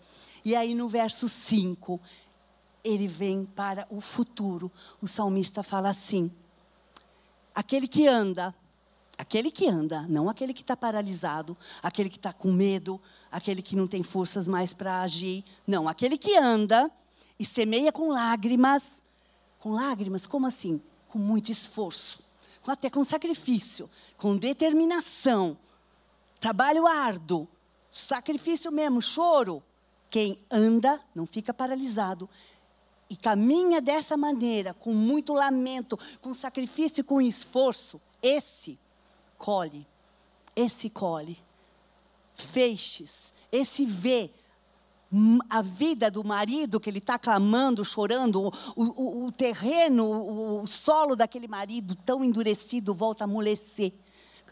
E 0.44 0.56
aí 0.56 0.74
no 0.74 0.88
verso 0.88 1.28
5, 1.28 2.00
ele 2.82 3.06
vem 3.06 3.44
para 3.44 3.86
o 3.90 4.00
futuro. 4.00 4.70
O 5.00 5.06
salmista 5.06 5.62
fala 5.62 5.90
assim: 5.90 6.30
aquele 7.54 7.86
que 7.86 8.06
anda, 8.06 8.54
aquele 9.18 9.50
que 9.50 9.68
anda, 9.68 10.06
não 10.08 10.28
aquele 10.28 10.54
que 10.54 10.62
está 10.62 10.76
paralisado, 10.76 11.56
aquele 11.82 12.08
que 12.08 12.16
está 12.16 12.32
com 12.32 12.52
medo, 12.52 13.00
aquele 13.30 13.62
que 13.62 13.76
não 13.76 13.86
tem 13.86 14.02
forças 14.02 14.48
mais 14.48 14.72
para 14.72 15.02
agir. 15.02 15.44
Não, 15.66 15.88
aquele 15.88 16.16
que 16.16 16.36
anda 16.36 16.90
e 17.38 17.44
semeia 17.44 17.92
com 17.92 18.08
lágrimas. 18.08 19.02
Com 19.58 19.72
lágrimas, 19.72 20.26
como 20.26 20.46
assim? 20.46 20.80
Com 21.08 21.18
muito 21.18 21.52
esforço, 21.52 22.22
até 22.66 22.88
com 22.88 23.04
sacrifício, 23.04 23.90
com 24.16 24.36
determinação, 24.36 25.58
trabalho 26.38 26.86
árduo, 26.86 27.46
sacrifício 27.90 28.72
mesmo, 28.72 29.02
choro. 29.02 29.62
Quem 30.10 30.36
anda 30.50 31.00
não 31.14 31.24
fica 31.24 31.54
paralisado 31.54 32.28
e 33.08 33.16
caminha 33.16 33.80
dessa 33.80 34.16
maneira, 34.16 34.74
com 34.74 34.92
muito 34.92 35.32
lamento, 35.32 35.98
com 36.20 36.34
sacrifício 36.34 37.00
e 37.00 37.04
com 37.04 37.20
esforço, 37.20 38.00
esse 38.22 38.78
colhe, 39.38 39.86
esse 40.54 40.90
colhe 40.90 41.38
feixes, 42.32 43.32
esse 43.52 43.84
vê 43.84 44.30
a 45.48 45.60
vida 45.60 46.10
do 46.10 46.22
marido 46.22 46.78
que 46.78 46.88
ele 46.88 46.98
está 46.98 47.18
clamando, 47.18 47.84
chorando, 47.84 48.52
o, 48.76 48.84
o, 48.84 49.26
o 49.26 49.32
terreno, 49.32 50.04
o, 50.04 50.62
o 50.62 50.66
solo 50.66 51.16
daquele 51.16 51.48
marido 51.48 51.96
tão 51.96 52.24
endurecido 52.24 52.94
volta 52.94 53.24
a 53.24 53.26
amolecer. 53.26 53.92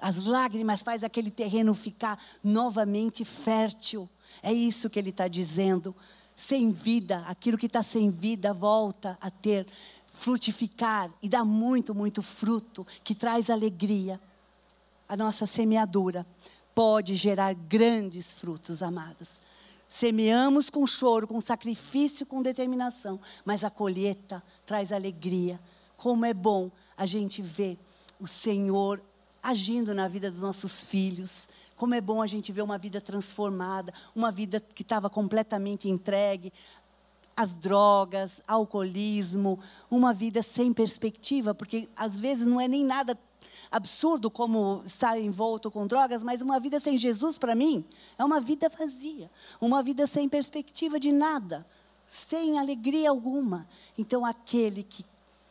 As 0.01 0.25
lágrimas 0.25 0.83
faz 0.83 1.05
aquele 1.05 1.31
terreno 1.31 1.75
ficar 1.75 2.21
novamente 2.43 3.25
fértil. 3.25 4.09
É 4.43 4.53
isso 4.53 4.91
que 4.91 4.99
ele 4.99 5.11
está 5.11 5.29
dizendo. 5.29 5.95
Sem 6.37 6.71
vida, 6.71 7.25
aquilo 7.27 7.59
que 7.59 7.67
está 7.67 7.83
sem 7.83 8.11
vida 8.11 8.55
volta 8.55 9.19
a 9.21 9.29
ter, 9.29 9.67
frutificar 10.07 11.11
e 11.21 11.29
dá 11.29 11.45
muito, 11.45 11.95
muito 11.95 12.23
fruto, 12.23 12.87
que 13.03 13.15
traz 13.15 13.51
alegria. 13.51 14.21
A 15.09 15.17
nossa 15.17 15.47
semeadura 15.47 16.27
pode 16.75 17.17
gerar 17.17 17.55
grandes 17.55 18.33
frutos, 18.33 18.83
amadas. 18.83 19.41
Semeamos 19.89 20.69
com 20.69 20.87
choro, 20.87 21.27
com 21.27 21.41
sacrifício, 21.41 22.27
com 22.27 22.43
determinação, 22.43 23.19
mas 23.45 23.65
a 23.65 23.71
colheita 23.71 24.43
traz 24.67 24.93
alegria. 24.93 25.59
Como 25.97 26.25
é 26.25 26.35
bom 26.35 26.71
a 26.97 27.07
gente 27.07 27.41
ver 27.41 27.79
o 28.21 28.27
Senhor 28.27 29.03
agindo 29.43 29.95
na 29.95 30.07
vida 30.07 30.31
dos 30.31 30.43
nossos 30.43 30.83
filhos, 30.83 31.49
como 31.79 31.95
é 31.95 32.01
bom 32.01 32.21
a 32.21 32.27
gente 32.27 32.51
ver 32.51 32.63
uma 32.63 32.77
vida 32.77 33.01
transformada, 33.01 33.95
uma 34.15 34.33
vida 34.33 34.61
que 34.61 34.83
estava 34.83 35.09
completamente 35.09 35.89
entregue 35.89 36.53
às 37.37 37.55
drogas, 37.55 38.43
alcoolismo, 38.49 39.61
uma 39.89 40.13
vida 40.13 40.43
sem 40.43 40.73
perspectiva, 40.73 41.55
porque 41.55 41.89
às 41.97 42.19
vezes 42.19 42.47
não 42.49 42.61
é 42.61 42.67
nem 42.67 42.85
nada 42.85 43.17
absurdo 43.71 44.29
como 44.29 44.83
estar 44.85 45.17
envolto 45.21 45.71
com 45.71 45.87
drogas, 45.87 46.25
mas 46.25 46.43
uma 46.43 46.59
vida 46.59 46.81
sem 46.81 46.99
Jesus 46.99 47.39
para 47.39 47.55
mim 47.55 47.85
é 48.19 48.25
uma 48.25 48.41
vida 48.41 48.69
vazia, 48.69 49.31
uma 49.61 49.81
vida 49.81 50.05
sem 50.05 50.29
perspectiva 50.29 50.99
de 50.99 51.13
nada, 51.13 51.65
sem 52.09 52.59
alegria 52.59 53.09
alguma. 53.09 53.69
Então 53.97 54.27
aquele 54.27 54.83
que 54.83 55.05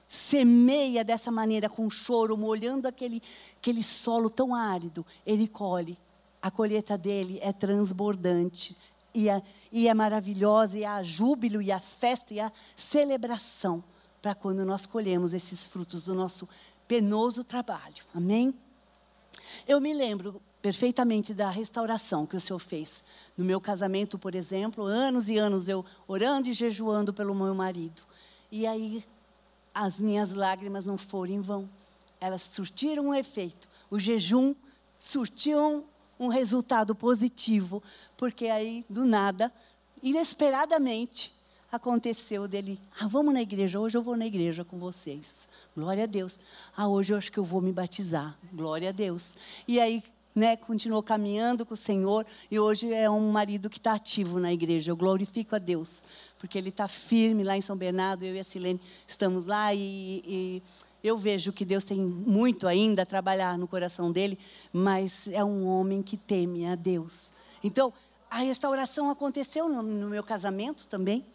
semeia 0.10 1.06
dessa 1.06 1.32
maneira 1.32 1.70
com 1.70 1.90
choro, 1.90 2.36
molhando 2.36 2.86
aquele, 2.86 3.24
aquele 3.58 3.82
solo 3.82 4.30
tão 4.30 4.54
árido, 4.54 5.06
ele 5.26 5.48
colhe 5.48 5.98
a 6.42 6.52
colheita 6.52 6.98
dele 6.98 7.40
é 7.42 7.52
transbordante 7.52 8.76
e 9.14 9.30
é, 9.30 9.42
e 9.72 9.88
é 9.88 9.94
maravilhosa, 9.94 10.78
e 10.78 10.86
há 10.86 11.02
júbilo, 11.02 11.62
e 11.62 11.72
a 11.72 11.80
festa, 11.80 12.34
e 12.34 12.40
a 12.40 12.52
celebração 12.76 13.84
para 14.22 14.36
quando 14.36 14.64
nós 14.64 14.86
colhemos 14.86 15.34
esses 15.34 15.66
frutos 15.66 16.06
do 16.06 16.14
nosso 16.14 16.48
penoso 16.88 17.44
trabalho. 17.44 18.04
Amém? 18.14 18.54
Eu 19.68 19.82
me 19.82 19.94
lembro, 19.94 20.42
perfeitamente 20.62 21.34
da 21.34 21.50
restauração 21.50 22.26
que 22.26 22.36
o 22.36 22.40
Senhor 22.40 22.60
fez. 22.60 23.04
No 23.38 23.46
meu 23.46 23.60
casamento, 23.60 24.20
por 24.20 24.36
exemplo, 24.36 24.84
anos 24.84 25.30
e 25.30 25.38
anos 25.38 25.70
eu 25.70 25.86
orando 26.08 26.50
e 26.50 26.54
jejuando 26.54 27.14
pelo 27.14 27.34
meu 27.34 27.56
marido. 27.56 28.04
E 28.52 28.68
aí 28.68 29.04
as 29.74 30.00
minhas 30.00 30.34
lágrimas 30.34 30.86
não 30.86 30.98
foram 30.98 31.34
em 31.34 31.42
vão. 31.42 31.70
Elas 32.20 32.42
surtiram 32.42 33.08
um 33.08 33.16
efeito. 33.16 33.70
O 33.90 33.98
jejum 33.98 34.56
surtiu 35.00 35.86
um 36.20 36.28
resultado 36.28 36.96
positivo, 36.96 37.82
porque 38.16 38.48
aí, 38.48 38.86
do 38.90 39.06
nada, 39.06 39.52
inesperadamente, 40.02 41.34
aconteceu 41.72 42.48
dele, 42.48 42.80
ah, 43.00 43.08
vamos 43.08 43.34
na 43.34 43.42
igreja, 43.42 43.80
hoje 43.80 43.98
eu 43.98 44.02
vou 44.02 44.16
na 44.16 44.26
igreja 44.26 44.64
com 44.64 44.78
vocês. 44.78 45.48
Glória 45.76 46.04
a 46.04 46.08
Deus. 46.08 46.40
Ah, 46.76 46.88
hoje 46.88 47.14
eu 47.14 47.18
acho 47.18 47.32
que 47.32 47.38
eu 47.38 47.44
vou 47.44 47.62
me 47.62 47.72
batizar. 47.72 48.38
Glória 48.54 48.90
a 48.90 48.92
Deus. 48.92 49.36
E 49.68 49.80
aí, 49.80 50.02
né, 50.34 50.56
continuou 50.56 51.04
caminhando 51.04 51.66
com 51.66 51.74
o 51.74 51.78
Senhor 51.78 52.26
e 52.50 52.60
hoje 52.60 52.94
é 52.94 53.10
um 53.10 53.32
marido 53.32 53.70
que 53.70 53.78
está 53.78 53.94
ativo 53.94 54.40
na 54.40 54.54
igreja. 54.54 54.92
Eu 54.92 54.96
glorifico 54.96 55.56
a 55.56 55.60
Deus, 55.60 56.04
porque 56.40 56.58
ele 56.58 56.70
está 56.70 56.88
firme 56.88 57.44
lá 57.44 57.58
em 57.58 57.62
São 57.62 57.76
Bernardo. 57.76 58.24
Eu 58.24 58.36
e 58.36 58.40
a 58.40 58.44
Silene 58.44 58.80
estamos 59.08 59.46
lá 59.46 59.74
e, 59.74 60.24
e 60.26 60.64
eu 61.08 61.18
vejo 61.18 61.52
que 61.52 61.66
Deus 61.66 61.84
tem 61.84 62.00
muito 62.00 62.68
ainda 62.68 63.02
a 63.02 63.06
trabalhar 63.06 63.58
no 63.58 63.68
coração 63.68 64.12
dele, 64.12 64.38
mas 64.72 65.28
é 65.28 65.44
um 65.44 65.66
homem 65.66 66.02
que 66.02 66.18
teme 66.18 66.66
a 66.68 66.76
Deus. 66.76 67.32
Então, 67.64 67.94
a 68.30 68.40
restauração 68.40 69.10
aconteceu 69.10 69.70
no, 69.70 69.82
no 69.82 70.10
meu 70.10 70.24
casamento 70.24 70.88
também. 70.88 71.26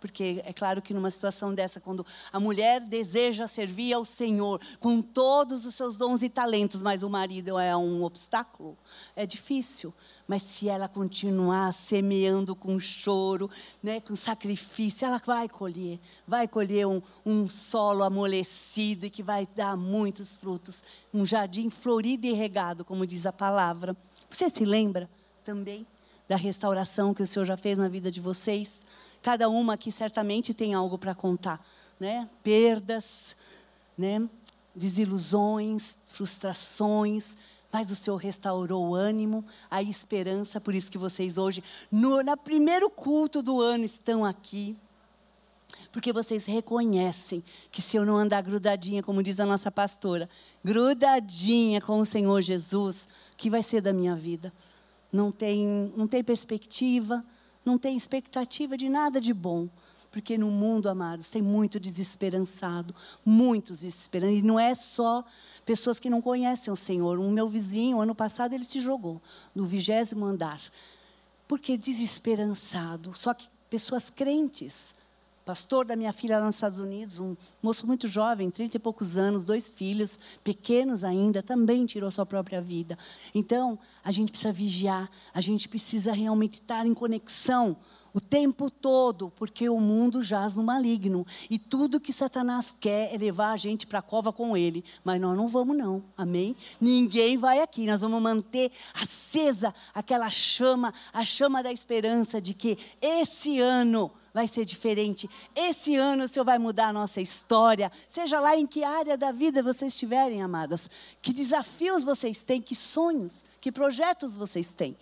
Porque 0.00 0.42
é 0.46 0.52
claro 0.52 0.80
que 0.80 0.94
numa 0.94 1.10
situação 1.10 1.54
dessa, 1.54 1.78
quando 1.78 2.06
a 2.32 2.40
mulher 2.40 2.80
deseja 2.80 3.46
servir 3.46 3.92
ao 3.92 4.02
Senhor 4.02 4.58
com 4.80 5.02
todos 5.02 5.66
os 5.66 5.74
seus 5.74 5.94
dons 5.94 6.22
e 6.22 6.30
talentos, 6.30 6.80
mas 6.80 7.02
o 7.02 7.10
marido 7.10 7.58
é 7.58 7.76
um 7.76 8.02
obstáculo, 8.02 8.78
é 9.14 9.26
difícil. 9.26 9.92
Mas 10.26 10.42
se 10.42 10.68
ela 10.68 10.88
continuar 10.88 11.72
semeando 11.72 12.54
com 12.54 12.78
choro, 12.78 13.50
né, 13.82 14.00
com 14.00 14.14
sacrifício, 14.14 15.06
ela 15.06 15.20
vai 15.24 15.48
colher. 15.48 15.98
Vai 16.26 16.46
colher 16.46 16.86
um, 16.86 17.02
um 17.26 17.48
solo 17.48 18.04
amolecido 18.04 19.06
e 19.06 19.10
que 19.10 19.22
vai 19.22 19.48
dar 19.56 19.76
muitos 19.76 20.36
frutos. 20.36 20.82
Um 21.12 21.26
jardim 21.26 21.68
florido 21.68 22.26
e 22.26 22.32
regado, 22.32 22.84
como 22.84 23.06
diz 23.06 23.26
a 23.26 23.32
palavra. 23.32 23.96
Você 24.28 24.48
se 24.48 24.64
lembra 24.64 25.10
também 25.44 25.86
da 26.28 26.36
restauração 26.36 27.12
que 27.12 27.22
o 27.22 27.26
Senhor 27.26 27.44
já 27.44 27.56
fez 27.56 27.76
na 27.76 27.88
vida 27.88 28.10
de 28.10 28.20
vocês? 28.20 28.84
Cada 29.20 29.48
uma 29.48 29.74
aqui 29.74 29.90
certamente 29.90 30.54
tem 30.54 30.74
algo 30.74 30.96
para 30.96 31.14
contar, 31.14 31.60
né? 31.98 32.28
Perdas, 32.42 33.36
né? 33.98 34.22
Desilusões, 34.74 35.96
frustrações, 36.06 37.36
mas 37.72 37.90
o 37.90 37.96
Senhor 37.96 38.16
restaurou 38.16 38.88
o 38.88 38.94
ânimo, 38.94 39.44
a 39.70 39.82
esperança, 39.82 40.60
por 40.60 40.74
isso 40.74 40.90
que 40.90 40.98
vocês 40.98 41.38
hoje, 41.38 41.62
no 41.90 42.22
na 42.22 42.36
primeiro 42.36 42.90
culto 42.90 43.42
do 43.42 43.60
ano, 43.60 43.84
estão 43.84 44.24
aqui. 44.24 44.76
Porque 45.92 46.12
vocês 46.12 46.46
reconhecem 46.46 47.42
que 47.70 47.82
se 47.82 47.96
eu 47.96 48.04
não 48.04 48.16
andar 48.16 48.42
grudadinha, 48.42 49.02
como 49.02 49.22
diz 49.22 49.40
a 49.40 49.46
nossa 49.46 49.70
pastora, 49.70 50.28
grudadinha 50.64 51.80
com 51.80 51.98
o 51.98 52.04
Senhor 52.04 52.40
Jesus, 52.40 53.08
que 53.36 53.50
vai 53.50 53.62
ser 53.62 53.80
da 53.80 53.92
minha 53.92 54.14
vida? 54.14 54.52
Não 55.12 55.32
tem, 55.32 55.92
não 55.96 56.06
tem 56.06 56.22
perspectiva, 56.22 57.24
não 57.64 57.76
tem 57.76 57.96
expectativa 57.96 58.76
de 58.76 58.88
nada 58.88 59.20
de 59.20 59.34
bom. 59.34 59.68
Porque 60.10 60.36
no 60.36 60.50
mundo, 60.50 60.88
amados, 60.88 61.28
tem 61.28 61.40
muito 61.40 61.78
desesperançado, 61.78 62.94
muitos 63.24 63.80
desesperançados. 63.80 64.42
E 64.42 64.46
não 64.46 64.58
é 64.58 64.74
só 64.74 65.24
pessoas 65.64 66.00
que 66.00 66.10
não 66.10 66.20
conhecem 66.20 66.72
o 66.72 66.76
Senhor. 66.76 67.18
O 67.18 67.30
meu 67.30 67.48
vizinho, 67.48 68.00
ano 68.00 68.14
passado, 68.14 68.52
ele 68.52 68.64
se 68.64 68.80
jogou 68.80 69.20
no 69.54 69.64
vigésimo 69.64 70.24
andar. 70.24 70.60
Porque 71.46 71.76
desesperançado. 71.76 73.14
Só 73.14 73.32
que 73.32 73.48
pessoas 73.68 74.10
crentes 74.10 74.94
pastor 75.50 75.84
da 75.84 75.96
minha 75.96 76.12
filha 76.12 76.38
lá 76.38 76.46
nos 76.46 76.54
Estados 76.54 76.78
Unidos, 76.78 77.18
um 77.18 77.36
moço 77.60 77.84
muito 77.84 78.06
jovem, 78.06 78.50
trinta 78.52 78.76
e 78.76 78.80
poucos 78.80 79.16
anos, 79.16 79.44
dois 79.44 79.68
filhos, 79.68 80.16
pequenos 80.44 81.02
ainda, 81.02 81.42
também 81.42 81.84
tirou 81.86 82.08
sua 82.08 82.24
própria 82.24 82.60
vida. 82.60 82.96
Então, 83.34 83.76
a 84.04 84.12
gente 84.12 84.30
precisa 84.30 84.52
vigiar, 84.52 85.10
a 85.34 85.40
gente 85.40 85.68
precisa 85.68 86.12
realmente 86.12 86.60
estar 86.60 86.86
em 86.86 86.94
conexão 86.94 87.76
o 88.12 88.20
tempo 88.20 88.70
todo, 88.70 89.32
porque 89.36 89.68
o 89.68 89.80
mundo 89.80 90.22
jaz 90.22 90.54
no 90.54 90.62
maligno. 90.62 91.26
E 91.48 91.58
tudo 91.58 92.00
que 92.00 92.12
Satanás 92.12 92.76
quer 92.78 93.14
é 93.14 93.18
levar 93.18 93.52
a 93.52 93.56
gente 93.56 93.86
para 93.86 94.00
a 94.00 94.02
cova 94.02 94.32
com 94.32 94.56
ele. 94.56 94.84
Mas 95.04 95.20
nós 95.20 95.36
não 95.36 95.48
vamos, 95.48 95.76
não. 95.76 96.02
Amém? 96.16 96.56
Ninguém 96.80 97.36
vai 97.36 97.60
aqui. 97.60 97.86
Nós 97.86 98.00
vamos 98.00 98.20
manter 98.20 98.70
acesa 98.94 99.74
aquela 99.94 100.30
chama, 100.30 100.92
a 101.12 101.24
chama 101.24 101.62
da 101.62 101.72
esperança 101.72 102.40
de 102.40 102.54
que 102.54 102.76
esse 103.00 103.60
ano 103.60 104.10
vai 104.32 104.46
ser 104.46 104.64
diferente. 104.64 105.28
Esse 105.54 105.96
ano 105.96 106.24
o 106.24 106.28
Senhor 106.28 106.44
vai 106.44 106.58
mudar 106.58 106.88
a 106.88 106.92
nossa 106.92 107.20
história. 107.20 107.90
Seja 108.08 108.40
lá 108.40 108.56
em 108.56 108.66
que 108.66 108.84
área 108.84 109.16
da 109.16 109.32
vida 109.32 109.62
vocês 109.62 109.92
estiverem, 109.92 110.42
amadas. 110.42 110.88
Que 111.20 111.32
desafios 111.32 112.04
vocês 112.04 112.42
têm, 112.42 112.60
que 112.60 112.74
sonhos, 112.74 113.44
que 113.60 113.72
projetos 113.72 114.36
vocês 114.36 114.68
têm. 114.68 114.96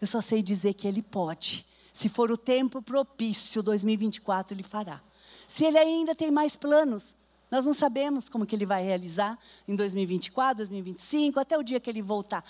Eu 0.00 0.06
só 0.06 0.20
sei 0.20 0.42
dizer 0.42 0.74
que 0.74 0.88
Ele 0.88 1.02
pode 1.02 1.71
se 1.92 2.08
for 2.08 2.30
o 2.30 2.36
tempo 2.36 2.80
propício, 2.80 3.62
2024 3.62 4.54
ele 4.54 4.62
fará. 4.62 5.00
Se 5.46 5.64
ele 5.64 5.78
ainda 5.78 6.14
tem 6.14 6.30
mais 6.30 6.56
planos, 6.56 7.14
nós 7.50 7.66
não 7.66 7.74
sabemos 7.74 8.30
como 8.30 8.46
que 8.46 8.56
ele 8.56 8.64
vai 8.64 8.82
realizar 8.82 9.38
em 9.68 9.76
2024, 9.76 10.58
2025, 10.58 11.38
até 11.38 11.58
o 11.58 11.62
dia 11.62 11.78
que 11.78 11.90
ele 11.90 12.00
voltar. 12.00 12.42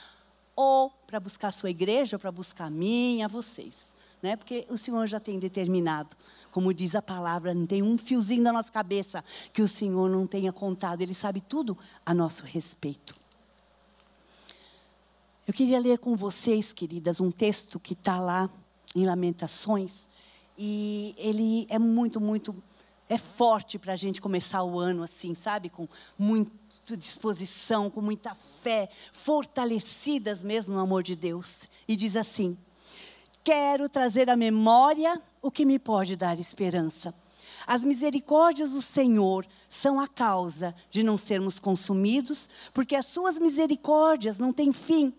Ou 0.54 0.90
para 1.06 1.18
buscar 1.18 1.48
a 1.48 1.52
sua 1.52 1.70
igreja, 1.70 2.16
ou 2.16 2.20
para 2.20 2.30
buscar 2.30 2.66
a 2.66 2.70
minha, 2.70 3.24
a 3.24 3.28
vocês. 3.28 3.88
Né? 4.22 4.36
Porque 4.36 4.64
o 4.70 4.78
Senhor 4.78 5.04
já 5.08 5.18
tem 5.18 5.40
determinado. 5.40 6.14
Como 6.52 6.72
diz 6.72 6.94
a 6.94 7.02
palavra, 7.02 7.52
não 7.52 7.66
tem 7.66 7.82
um 7.82 7.98
fiozinho 7.98 8.44
da 8.44 8.52
nossa 8.52 8.70
cabeça 8.70 9.24
que 9.52 9.60
o 9.60 9.66
Senhor 9.66 10.08
não 10.08 10.24
tenha 10.24 10.52
contado. 10.52 11.00
Ele 11.00 11.14
sabe 11.14 11.40
tudo 11.40 11.76
a 12.06 12.14
nosso 12.14 12.44
respeito. 12.44 13.16
Eu 15.44 15.52
queria 15.52 15.80
ler 15.80 15.98
com 15.98 16.14
vocês, 16.14 16.72
queridas, 16.72 17.18
um 17.18 17.32
texto 17.32 17.80
que 17.80 17.94
está 17.94 18.20
lá 18.20 18.48
em 18.94 19.04
Lamentações. 19.04 20.08
E 20.56 21.14
ele 21.16 21.66
é 21.68 21.78
muito, 21.78 22.20
muito, 22.20 22.54
é 23.08 23.16
forte 23.16 23.78
para 23.78 23.92
a 23.92 23.96
gente 23.96 24.20
começar 24.20 24.62
o 24.62 24.78
ano 24.78 25.02
assim, 25.02 25.34
sabe? 25.34 25.68
Com 25.68 25.88
muita 26.18 26.96
disposição, 26.96 27.90
com 27.90 28.00
muita 28.00 28.34
fé, 28.34 28.88
fortalecidas 29.12 30.42
mesmo 30.42 30.74
no 30.74 30.80
amor 30.80 31.02
de 31.02 31.16
Deus. 31.16 31.68
E 31.88 31.96
diz 31.96 32.16
assim: 32.16 32.56
Quero 33.42 33.88
trazer 33.88 34.30
à 34.30 34.36
memória 34.36 35.20
o 35.40 35.50
que 35.50 35.64
me 35.64 35.78
pode 35.78 36.16
dar 36.16 36.38
esperança. 36.38 37.14
As 37.66 37.84
misericórdias 37.84 38.72
do 38.72 38.82
Senhor 38.82 39.46
são 39.68 40.00
a 40.00 40.08
causa 40.08 40.74
de 40.90 41.02
não 41.02 41.16
sermos 41.16 41.58
consumidos, 41.58 42.48
porque 42.74 42.96
as 42.96 43.06
suas 43.06 43.38
misericórdias 43.38 44.38
não 44.38 44.52
têm 44.52 44.72
fim 44.72 45.14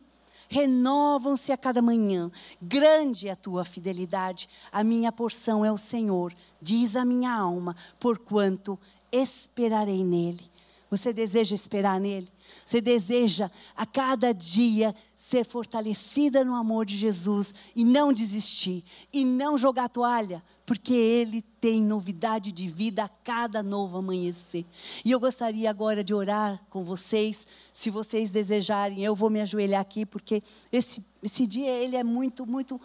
renovam-se 0.54 1.51
a 1.51 1.58
cada 1.58 1.82
manhã. 1.82 2.32
Grande 2.62 3.28
é 3.28 3.32
a 3.32 3.36
tua 3.36 3.66
fidelidade. 3.66 4.47
A 4.72 4.84
minha 4.84 5.12
porção 5.12 5.66
é 5.66 5.72
o 5.72 5.78
Senhor, 5.78 6.32
diz 6.62 6.95
a 6.95 7.04
minha 7.04 7.34
alma, 7.34 7.76
porquanto 7.99 8.78
esperarei 9.12 10.04
nele. 10.04 10.51
Você 10.91 11.12
deseja 11.12 11.56
esperar 11.56 11.99
nele? 11.99 12.30
Você 12.64 12.80
deseja 12.80 13.49
a 13.76 13.84
cada 13.84 14.32
dia 14.32 14.95
ser 15.34 15.43
fortalecida 15.43 16.45
no 16.45 16.53
amor 16.53 16.86
de 16.86 16.95
Jesus 16.95 17.55
e 17.75 17.84
não 17.84 18.13
desistir 18.13 18.84
e 19.11 19.25
não 19.25 19.57
jogar 19.57 19.89
toalha, 19.89 20.43
porque 20.63 20.93
Ele 20.93 21.41
tem 21.59 21.81
novidade 21.81 22.51
de 22.51 22.67
vida 22.67 23.05
a 23.05 23.09
cada 23.09 23.63
novo 23.63 23.97
amanhecer. 23.97 24.63
E 25.03 25.09
eu 25.09 25.19
gostaria 25.19 25.71
agora 25.71 26.03
de 26.03 26.13
orar 26.13 26.63
com 26.69 26.84
vocês, 26.84 27.47
se 27.73 27.89
vocês 27.89 28.29
desejarem, 28.29 29.03
eu 29.03 29.15
vou 29.15 29.31
me 29.31 29.41
ajoelhar 29.41 29.81
aqui, 29.81 30.05
porque 30.05 30.43
esse, 30.71 31.03
esse 31.23 31.47
dia 31.47 31.71
ele 31.71 31.95
é 31.95 32.03
muito, 32.03 32.45
muito 32.45 32.79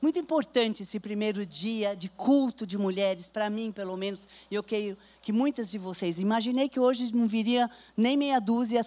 muito 0.00 0.18
importante 0.18 0.82
esse 0.82 0.98
primeiro 0.98 1.44
dia 1.44 1.94
de 1.94 2.08
culto 2.08 2.66
de 2.66 2.78
mulheres, 2.78 3.28
para 3.28 3.50
mim, 3.50 3.70
pelo 3.70 3.96
menos. 3.96 4.26
E 4.50 4.54
eu 4.54 4.62
creio 4.62 4.96
que 5.20 5.32
muitas 5.32 5.70
de 5.70 5.78
vocês. 5.78 6.18
Imaginei 6.18 6.68
que 6.68 6.80
hoje 6.80 7.14
não 7.14 7.28
viria 7.28 7.70
nem 7.96 8.16
meia 8.16 8.40
dúzia. 8.40 8.80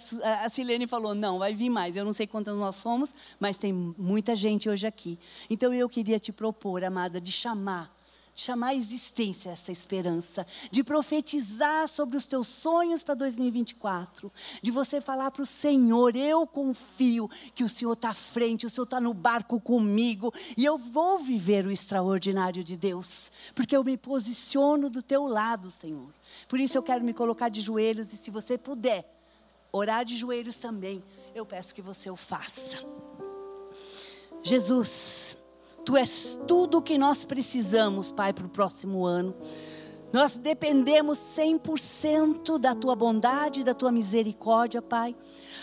A 0.43 0.49
Silene 0.49 0.87
falou: 0.87 1.13
não, 1.13 1.39
vai 1.39 1.53
vir 1.53 1.69
mais. 1.69 1.95
Eu 1.95 2.03
não 2.05 2.13
sei 2.13 2.25
quantas 2.25 2.57
nós 2.57 2.75
somos, 2.75 3.15
mas 3.39 3.57
tem 3.57 3.71
muita 3.71 4.35
gente 4.35 4.67
hoje 4.69 4.87
aqui. 4.87 5.19
Então 5.49 5.73
eu 5.73 5.87
queria 5.87 6.19
te 6.19 6.31
propor, 6.31 6.83
amada, 6.83 7.21
de 7.21 7.31
chamar 7.31 7.93
de 8.33 8.41
chamar 8.41 8.69
à 8.69 8.75
existência 8.75 9.51
essa 9.51 9.71
esperança, 9.71 10.45
de 10.71 10.83
profetizar 10.83 11.87
sobre 11.87 12.17
os 12.17 12.25
teus 12.25 12.47
sonhos 12.47 13.03
para 13.03 13.13
2024, 13.15 14.31
de 14.61 14.71
você 14.71 14.99
falar 14.99 15.31
para 15.31 15.43
o 15.43 15.45
Senhor: 15.45 16.15
eu 16.15 16.47
confio 16.47 17.29
que 17.53 17.63
o 17.63 17.69
Senhor 17.69 17.93
está 17.93 18.09
à 18.09 18.13
frente, 18.13 18.65
o 18.65 18.69
Senhor 18.69 18.85
está 18.85 18.99
no 18.99 19.13
barco 19.13 19.59
comigo 19.59 20.33
e 20.57 20.65
eu 20.65 20.77
vou 20.77 21.19
viver 21.19 21.65
o 21.65 21.71
extraordinário 21.71 22.63
de 22.63 22.75
Deus, 22.75 23.31
porque 23.53 23.75
eu 23.75 23.83
me 23.83 23.97
posiciono 23.97 24.89
do 24.89 25.03
teu 25.03 25.27
lado, 25.27 25.69
Senhor. 25.69 26.09
Por 26.47 26.59
isso 26.59 26.77
eu 26.77 26.83
quero 26.83 27.03
me 27.03 27.13
colocar 27.13 27.49
de 27.49 27.61
joelhos 27.61 28.13
e 28.13 28.17
se 28.17 28.31
você 28.31 28.57
puder 28.57 29.07
orar 29.71 30.05
de 30.05 30.15
joelhos 30.15 30.55
também, 30.55 31.03
eu 31.33 31.45
peço 31.45 31.73
que 31.73 31.81
você 31.81 32.09
o 32.09 32.15
faça. 32.15 32.77
Jesus, 34.43 35.37
Tu 35.85 35.97
és 35.97 36.39
tudo 36.47 36.77
o 36.77 36.81
que 36.81 36.97
nós 36.97 37.25
precisamos, 37.25 38.11
Pai, 38.11 38.31
para 38.31 38.45
o 38.45 38.49
próximo 38.49 39.05
ano. 39.05 39.33
Nós 40.13 40.37
dependemos 40.37 41.17
100% 41.17 42.57
da 42.59 42.75
tua 42.75 42.95
bondade, 42.95 43.63
da 43.63 43.73
tua 43.73 43.91
misericórdia, 43.91 44.81
Pai. 44.81 45.15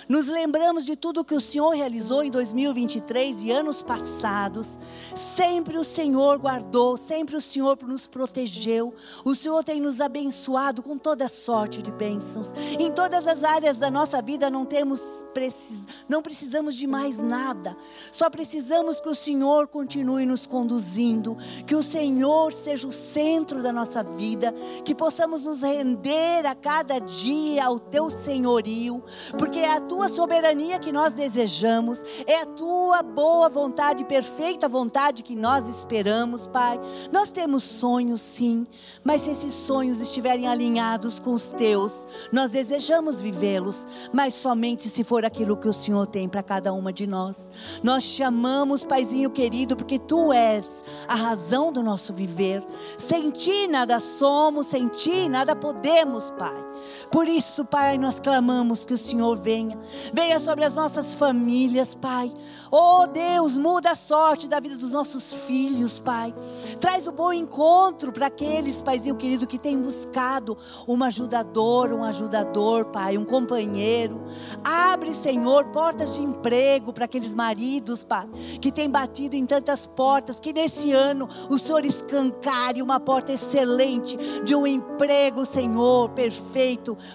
Nos 0.08 0.26
lembramos 0.26 0.84
de 0.84 0.96
tudo 0.96 1.24
que 1.24 1.34
o 1.34 1.40
Senhor 1.40 1.70
realizou 1.70 2.22
em 2.22 2.30
2023 2.30 3.44
e 3.44 3.50
anos 3.50 3.82
passados. 3.82 4.78
Sempre 5.14 5.78
o 5.78 5.84
Senhor 5.84 6.38
guardou, 6.38 6.96
sempre 6.96 7.36
o 7.36 7.40
Senhor 7.40 7.78
nos 7.82 8.06
protegeu. 8.06 8.94
O 9.24 9.34
Senhor 9.34 9.62
tem 9.64 9.80
nos 9.80 10.00
abençoado 10.00 10.82
com 10.82 10.98
toda 10.98 11.28
sorte 11.28 11.82
de 11.82 11.90
bênçãos. 11.90 12.52
Em 12.78 12.90
todas 12.90 13.26
as 13.26 13.44
áreas 13.44 13.78
da 13.78 13.90
nossa 13.90 14.20
vida 14.20 14.50
não 14.50 14.64
temos 14.64 15.00
precis, 15.32 15.78
não 16.08 16.22
precisamos 16.22 16.74
de 16.74 16.86
mais 16.86 17.18
nada. 17.18 17.76
Só 18.12 18.28
precisamos 18.28 19.00
que 19.00 19.08
o 19.08 19.14
Senhor 19.14 19.68
continue 19.68 20.26
nos 20.26 20.46
conduzindo, 20.46 21.36
que 21.66 21.74
o 21.74 21.82
Senhor 21.82 22.52
seja 22.52 22.86
o 22.86 22.92
centro 22.92 23.62
da 23.62 23.72
nossa 23.72 24.02
vida, 24.02 24.54
que 24.84 24.94
possamos 24.94 25.42
nos 25.42 25.62
render 25.62 26.46
a 26.46 26.54
cada 26.54 26.98
dia 26.98 27.64
ao 27.64 27.78
teu 27.78 28.10
senhorio, 28.10 29.02
porque 29.38 29.60
a 29.80 29.86
tua 29.86 30.08
soberania 30.08 30.78
que 30.78 30.92
nós 30.92 31.14
desejamos, 31.14 32.02
é 32.26 32.42
a 32.42 32.46
tua 32.46 33.02
boa 33.02 33.48
vontade, 33.48 34.04
perfeita 34.04 34.68
vontade 34.68 35.22
que 35.22 35.34
nós 35.34 35.68
esperamos, 35.68 36.46
Pai. 36.46 36.78
Nós 37.10 37.32
temos 37.32 37.62
sonhos, 37.62 38.20
sim, 38.20 38.66
mas 39.02 39.22
se 39.22 39.30
esses 39.30 39.54
sonhos 39.54 40.00
estiverem 40.00 40.46
alinhados 40.46 41.18
com 41.18 41.32
os 41.32 41.50
teus, 41.50 42.06
nós 42.30 42.52
desejamos 42.52 43.22
vivê-los, 43.22 43.86
mas 44.12 44.34
somente 44.34 44.88
se 44.88 45.02
for 45.02 45.24
aquilo 45.24 45.56
que 45.56 45.68
o 45.68 45.72
Senhor 45.72 46.06
tem 46.06 46.28
para 46.28 46.42
cada 46.42 46.72
uma 46.72 46.92
de 46.92 47.06
nós. 47.06 47.50
Nós 47.82 48.04
te 48.14 48.22
amamos, 48.22 48.84
Paizinho 48.84 49.30
querido, 49.30 49.76
porque 49.76 49.98
tu 49.98 50.32
és 50.32 50.84
a 51.08 51.14
razão 51.14 51.72
do 51.72 51.82
nosso 51.82 52.12
viver. 52.12 52.62
Sem 52.98 53.30
ti 53.30 53.66
nada 53.66 53.98
somos, 53.98 54.66
sem 54.66 54.88
ti 54.88 55.28
nada 55.28 55.56
podemos, 55.56 56.30
Pai. 56.32 56.69
Por 57.10 57.28
isso, 57.28 57.64
Pai, 57.64 57.98
nós 57.98 58.20
clamamos 58.20 58.84
que 58.84 58.94
o 58.94 58.98
Senhor 58.98 59.36
venha, 59.36 59.76
venha 60.12 60.38
sobre 60.38 60.64
as 60.64 60.74
nossas 60.74 61.12
famílias, 61.12 61.94
Pai. 61.94 62.32
Oh 62.70 63.06
Deus, 63.06 63.56
muda 63.56 63.90
a 63.90 63.94
sorte 63.94 64.48
da 64.48 64.60
vida 64.60 64.76
dos 64.76 64.92
nossos 64.92 65.32
filhos, 65.32 65.98
Pai. 65.98 66.32
Traz 66.80 67.08
o 67.08 67.12
bom 67.12 67.32
encontro 67.32 68.12
para 68.12 68.26
aqueles, 68.26 68.80
Paizinho 68.80 69.16
querido, 69.16 69.46
que 69.46 69.58
têm 69.58 69.80
buscado 69.80 70.56
uma 70.86 71.06
ajudadora, 71.06 71.94
um 71.96 72.04
ajudador, 72.04 72.86
Pai, 72.86 73.18
um 73.18 73.24
companheiro. 73.24 74.22
Abre, 74.62 75.12
Senhor, 75.14 75.66
portas 75.66 76.12
de 76.14 76.22
emprego 76.22 76.92
para 76.92 77.06
aqueles 77.06 77.34
maridos, 77.34 78.04
Pai, 78.04 78.28
que 78.60 78.70
têm 78.70 78.88
batido 78.88 79.34
em 79.34 79.44
tantas 79.44 79.86
portas, 79.86 80.38
que 80.38 80.52
nesse 80.52 80.92
ano 80.92 81.28
o 81.48 81.58
Senhor 81.58 81.84
escancare 81.84 82.82
uma 82.82 83.00
porta 83.00 83.32
excelente 83.32 84.16
de 84.44 84.54
um 84.54 84.66
emprego, 84.66 85.44
Senhor, 85.44 86.10
perfeito 86.10 86.69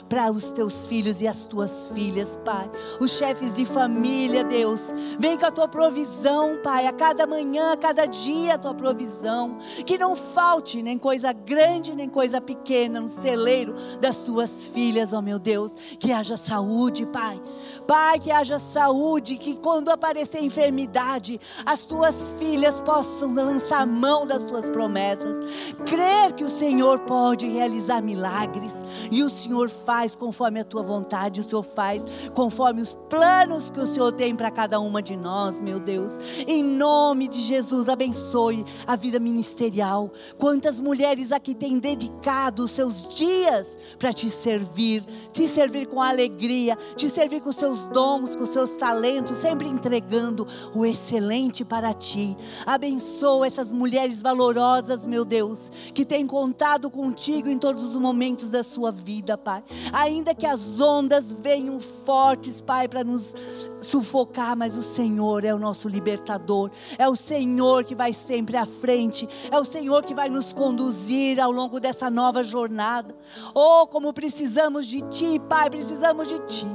para 0.10 0.32
os 0.32 0.52
teus 0.52 0.86
filhos 0.88 1.22
e 1.22 1.28
as 1.28 1.46
tuas 1.46 1.90
filhas, 1.94 2.40
Pai. 2.44 2.70
Os 3.00 3.12
chefes 3.12 3.54
de 3.54 3.66
família, 3.66 4.44
Deus, 4.44 4.82
vem 5.20 5.38
com 5.38 5.46
a 5.46 5.52
tua 5.52 5.68
provisão, 5.68 6.60
Pai, 6.64 6.88
a 6.88 6.94
cada 6.94 7.28
manhã, 7.28 7.74
a 7.74 7.78
cada 7.78 8.06
dia 8.06 8.56
a 8.56 8.58
tua 8.58 8.74
provisão. 8.74 9.58
Que 9.86 9.98
não 9.98 10.16
falte 10.16 10.82
nem 10.82 10.98
coisa 10.98 11.32
grande, 11.32 11.96
nem 11.96 12.10
coisa 12.10 12.42
pequena 12.42 13.00
no 13.00 13.08
celeiro 13.08 13.76
das 14.00 14.18
tuas 14.18 14.68
filhas, 14.68 15.14
ó 15.14 15.22
meu 15.22 15.40
Deus. 15.40 15.74
Que 16.00 16.12
haja 16.12 16.38
saúde, 16.38 17.06
Pai. 17.06 17.40
Pai, 17.88 18.20
que 18.20 18.32
haja 18.32 18.60
saúde, 18.60 19.38
que 19.38 19.56
quando 19.56 19.90
aparecer 19.90 20.42
enfermidade, 20.42 21.40
as 21.66 21.86
tuas 21.86 22.30
filhas 22.40 22.80
possam 22.82 23.34
lançar 23.34 23.86
mão 23.86 24.26
das 24.26 24.44
tuas 24.44 24.70
promessas. 24.70 25.38
Crer 25.86 26.34
que 26.34 26.44
o 26.44 26.50
Senhor 26.50 27.00
pode 27.00 27.48
realizar 27.48 28.02
milagres 28.02 28.74
e 29.12 29.24
o 29.24 29.30
Senhor 29.46 29.70
faz 29.70 30.16
conforme 30.16 30.60
a 30.60 30.64
tua 30.64 30.82
vontade, 30.82 31.40
o 31.40 31.44
Senhor 31.44 31.62
faz 31.62 32.04
conforme 32.34 32.82
os 32.82 32.98
planos 33.08 33.70
que 33.70 33.80
o 33.80 33.86
Senhor 33.86 34.12
tem 34.12 34.36
para 34.36 34.50
cada 34.50 34.80
uma 34.80 35.02
de 35.02 35.16
nós, 35.16 35.62
meu 35.62 35.80
Deus. 35.80 36.14
Em 36.48 36.64
nome 36.64 37.28
de 37.28 37.42
Jesus, 37.42 37.88
abençoe 37.88 38.66
a 38.88 38.96
vida 38.96 39.20
ministerial. 39.20 40.12
Quantas 40.38 40.82
mulheres 40.82 41.32
aqui 41.32 41.54
têm 41.54 41.78
dedicado 41.78 42.64
os 42.64 42.72
seus 42.72 43.16
dias 43.16 43.78
para 44.00 44.12
te 44.12 44.30
servir, 44.30 45.04
te 45.32 45.48
servir 45.48 45.86
com 45.88 46.02
alegria, 46.02 46.76
te 46.96 47.08
servir 47.08 47.42
com 47.42 47.52
seus 47.52 47.86
dons, 47.88 48.36
com 48.36 48.46
seus 48.48 48.74
talentos, 48.74 49.38
sempre 49.38 49.68
entregando 49.68 50.48
o 50.74 50.86
excelente 50.86 51.64
para 51.64 51.94
ti. 51.94 52.36
Abençoa 52.66 53.46
essas 53.46 53.72
mulheres 53.72 54.22
valorosas, 54.22 55.06
meu 55.06 55.24
Deus, 55.24 55.72
que 55.94 56.04
têm 56.04 56.26
contado 56.26 56.90
contigo 56.90 57.48
em 57.48 57.60
todos 57.60 57.84
os 57.84 57.98
momentos 57.98 58.50
da 58.50 58.64
sua 58.64 58.92
vida 58.92 59.35
Pai. 59.38 59.64
Ainda 59.94 60.34
que 60.34 60.46
as 60.46 60.80
ondas 60.80 61.32
venham 61.32 61.80
fortes, 61.80 62.62
Pai, 62.62 62.88
para 62.88 63.04
nos 63.04 63.34
sufocar, 63.82 64.56
mas 64.58 64.76
o 64.76 64.82
Senhor 64.82 65.46
é 65.46 65.54
o 65.54 65.60
nosso 65.60 65.88
libertador. 65.88 66.72
É 66.98 67.08
o 67.08 67.16
Senhor 67.16 67.84
que 67.84 67.96
vai 67.96 68.12
sempre 68.12 68.58
à 68.58 68.66
frente. 68.66 69.28
É 69.52 69.58
o 69.58 69.66
Senhor 69.66 70.04
que 70.04 70.14
vai 70.14 70.30
nos 70.30 70.52
conduzir 70.52 71.40
ao 71.40 71.52
longo 71.52 71.80
dessa 71.80 72.10
nova 72.10 72.44
jornada. 72.44 73.16
Oh, 73.54 73.88
como 73.88 74.14
precisamos 74.14 74.88
de 74.88 75.02
Ti, 75.10 75.40
Pai, 75.48 75.70
precisamos 75.70 76.28
de 76.28 76.40
Ti. 76.40 76.66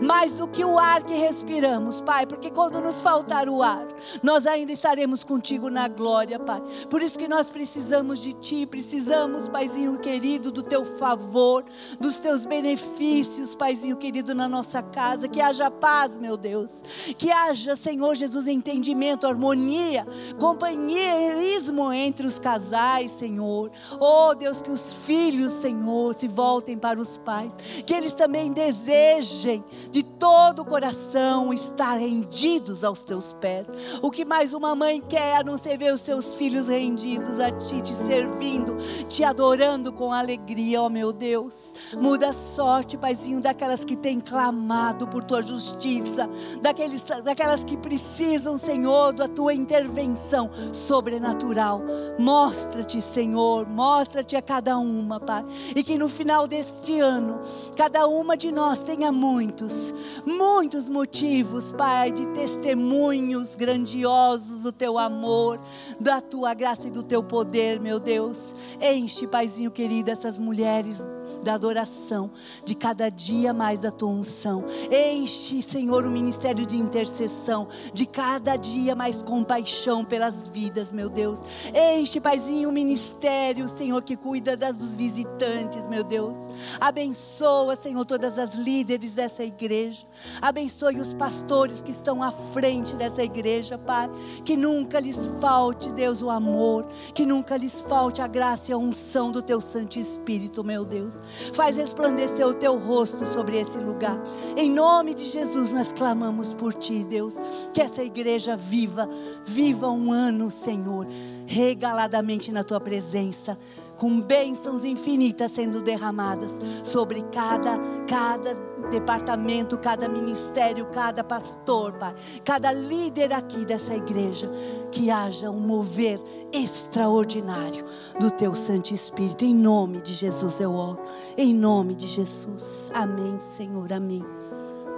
Mais 0.00 0.32
do 0.32 0.48
que 0.48 0.64
o 0.64 0.78
ar 0.78 1.02
que 1.02 1.14
respiramos, 1.14 2.00
Pai, 2.00 2.26
porque 2.26 2.50
quando 2.50 2.80
nos 2.80 3.00
faltar 3.00 3.48
o 3.48 3.62
ar, 3.62 3.86
nós 4.22 4.46
ainda 4.46 4.72
estaremos 4.72 5.24
contigo 5.24 5.68
na 5.68 5.88
glória, 5.88 6.38
Pai. 6.38 6.62
Por 6.88 7.02
isso 7.02 7.18
que 7.18 7.28
nós 7.28 7.50
precisamos 7.50 8.18
de 8.18 8.32
Ti, 8.32 8.66
precisamos, 8.66 9.48
Paizinho 9.48 9.98
querido, 9.98 10.50
do 10.50 10.62
Teu 10.62 10.84
favor, 10.84 11.64
dos 12.10 12.20
Teus 12.20 12.44
benefícios, 12.44 13.54
Paizinho 13.54 13.96
querido, 13.96 14.34
na 14.34 14.48
nossa 14.48 14.82
casa. 14.82 15.28
Que 15.28 15.40
haja 15.40 15.70
paz, 15.70 16.18
meu 16.18 16.36
Deus. 16.36 16.50
Deus. 16.50 16.82
Que 17.16 17.30
haja, 17.30 17.76
Senhor 17.76 18.14
Jesus, 18.14 18.46
entendimento, 18.46 19.26
harmonia, 19.26 20.06
companheirismo 20.38 21.92
entre 21.92 22.26
os 22.26 22.38
casais, 22.38 23.12
Senhor. 23.12 23.70
Oh, 24.00 24.34
Deus, 24.34 24.60
que 24.60 24.70
os 24.70 24.92
filhos, 24.92 25.52
Senhor, 25.52 26.14
se 26.14 26.26
voltem 26.26 26.76
para 26.76 27.00
os 27.00 27.18
pais. 27.18 27.56
Que 27.86 27.94
eles 27.94 28.14
também 28.14 28.52
desejem 28.52 29.64
de 29.90 30.02
todo 30.02 30.62
o 30.62 30.64
coração 30.64 31.52
estar 31.52 31.96
rendidos 31.96 32.84
aos 32.84 33.04
teus 33.04 33.32
pés. 33.34 33.68
O 34.02 34.10
que 34.10 34.24
mais 34.24 34.52
uma 34.52 34.74
mãe 34.74 35.00
quer 35.00 35.36
a 35.36 35.44
não 35.44 35.56
ser 35.56 35.78
ver 35.78 35.94
os 35.94 36.00
seus 36.00 36.34
filhos 36.34 36.68
rendidos 36.68 37.38
a 37.38 37.52
ti, 37.52 37.80
te 37.80 37.94
servindo, 37.94 38.76
te 39.08 39.22
adorando 39.22 39.92
com 39.92 40.12
alegria, 40.12 40.82
ó 40.82 40.86
oh, 40.86 40.90
meu 40.90 41.12
Deus. 41.12 41.72
Muda 42.00 42.30
a 42.30 42.32
sorte, 42.32 42.96
Paizinho, 42.96 43.42
daquelas 43.42 43.84
que 43.84 43.94
têm 43.94 44.20
clamado 44.20 45.06
por 45.06 45.22
tua 45.22 45.42
justiça, 45.42 46.28
daqueles, 46.62 47.02
daquelas 47.22 47.62
que 47.62 47.76
precisam, 47.76 48.56
Senhor, 48.56 49.12
da 49.12 49.28
tua 49.28 49.52
intervenção 49.52 50.50
sobrenatural. 50.72 51.82
Mostra-te, 52.18 53.02
Senhor, 53.02 53.68
mostra-te 53.68 54.34
a 54.34 54.40
cada 54.40 54.78
uma, 54.78 55.20
Pai. 55.20 55.44
E 55.76 55.82
que 55.82 55.98
no 55.98 56.08
final 56.08 56.48
deste 56.48 56.98
ano, 56.98 57.38
cada 57.76 58.06
uma 58.06 58.34
de 58.34 58.50
nós 58.50 58.82
tenha 58.82 59.12
muitos, 59.12 59.92
muitos 60.24 60.88
motivos, 60.88 61.70
Pai, 61.72 62.12
de 62.12 62.26
testemunhos 62.28 63.54
grandiosos 63.54 64.62
do 64.62 64.72
teu 64.72 64.98
amor, 64.98 65.60
da 66.00 66.20
tua 66.22 66.54
graça 66.54 66.88
e 66.88 66.90
do 66.90 67.02
teu 67.02 67.22
poder, 67.22 67.78
meu 67.78 68.00
Deus. 68.00 68.54
Enche, 68.80 69.26
Paizinho 69.26 69.70
querido, 69.70 70.10
essas 70.10 70.38
mulheres 70.38 70.98
da 71.42 71.54
adoração, 71.54 72.30
de 72.64 72.74
cada 72.74 73.08
dia 73.08 73.52
mais 73.52 73.80
da 73.80 73.90
tua 73.90 74.10
unção. 74.10 74.64
Enche, 74.90 75.62
Senhor, 75.62 76.04
o 76.04 76.10
ministério 76.10 76.66
de 76.66 76.76
intercessão, 76.76 77.68
de 77.92 78.06
cada 78.06 78.56
dia 78.56 78.94
mais 78.94 79.22
compaixão 79.22 80.04
pelas 80.04 80.48
vidas, 80.48 80.92
meu 80.92 81.08
Deus. 81.08 81.40
Enche, 81.74 82.20
Paizinho, 82.20 82.68
o 82.68 82.72
ministério, 82.72 83.68
Senhor, 83.68 84.02
que 84.02 84.16
cuida 84.16 84.56
das, 84.56 84.76
dos 84.76 84.94
visitantes, 84.94 85.88
meu 85.88 86.04
Deus. 86.04 86.36
Abençoa, 86.80 87.76
Senhor, 87.76 88.04
todas 88.04 88.38
as 88.38 88.54
líderes 88.54 89.12
dessa 89.12 89.44
igreja. 89.44 90.06
Abençoe 90.40 91.00
os 91.00 91.14
pastores 91.14 91.82
que 91.82 91.90
estão 91.90 92.22
à 92.22 92.30
frente 92.30 92.94
dessa 92.94 93.22
igreja, 93.22 93.78
Pai. 93.78 94.10
Que 94.44 94.56
nunca 94.56 95.00
lhes 95.00 95.26
falte, 95.40 95.92
Deus, 95.92 96.22
o 96.22 96.30
amor. 96.30 96.86
Que 97.14 97.26
nunca 97.26 97.56
lhes 97.56 97.80
falte 97.80 98.22
a 98.22 98.26
graça 98.26 98.70
e 98.70 98.74
a 98.74 98.78
unção 98.78 99.30
do 99.30 99.42
Teu 99.42 99.60
Santo 99.60 99.98
Espírito, 99.98 100.64
meu 100.64 100.84
Deus. 100.84 101.16
Faz 101.52 101.76
resplandecer 101.76 102.46
o 102.46 102.54
teu 102.54 102.76
rosto 102.76 103.26
sobre 103.32 103.60
esse 103.60 103.78
lugar. 103.78 104.20
Em 104.56 104.70
nome 104.70 105.14
de 105.14 105.24
Jesus, 105.24 105.72
nós 105.72 105.92
clamamos 105.92 106.52
por 106.54 106.74
ti, 106.74 107.04
Deus. 107.04 107.36
Que 107.72 107.80
essa 107.80 108.02
igreja 108.02 108.56
viva, 108.56 109.08
viva 109.44 109.90
um 109.90 110.12
ano, 110.12 110.50
Senhor 110.50 111.06
regaladamente 111.50 112.52
na 112.52 112.62
tua 112.62 112.78
presença, 112.78 113.58
com 113.96 114.20
bênçãos 114.20 114.84
infinitas 114.84 115.50
sendo 115.50 115.82
derramadas 115.82 116.52
sobre 116.84 117.22
cada 117.32 117.76
cada 118.06 118.54
departamento, 118.88 119.76
cada 119.76 120.08
ministério, 120.08 120.86
cada 120.92 121.24
pastor, 121.24 121.92
Pai, 121.94 122.14
cada 122.44 122.70
líder 122.70 123.32
aqui 123.32 123.64
dessa 123.64 123.94
igreja, 123.94 124.48
que 124.92 125.10
haja 125.10 125.50
um 125.50 125.58
mover 125.58 126.20
extraordinário 126.52 127.84
do 128.20 128.30
Teu 128.30 128.54
Santo 128.54 128.94
Espírito. 128.94 129.44
Em 129.44 129.54
nome 129.54 130.00
de 130.00 130.14
Jesus 130.14 130.60
eu 130.60 130.72
oro. 130.72 131.00
Em 131.36 131.52
nome 131.52 131.96
de 131.96 132.06
Jesus. 132.06 132.92
Amém, 132.94 133.40
Senhor. 133.40 133.92
Amém. 133.92 134.24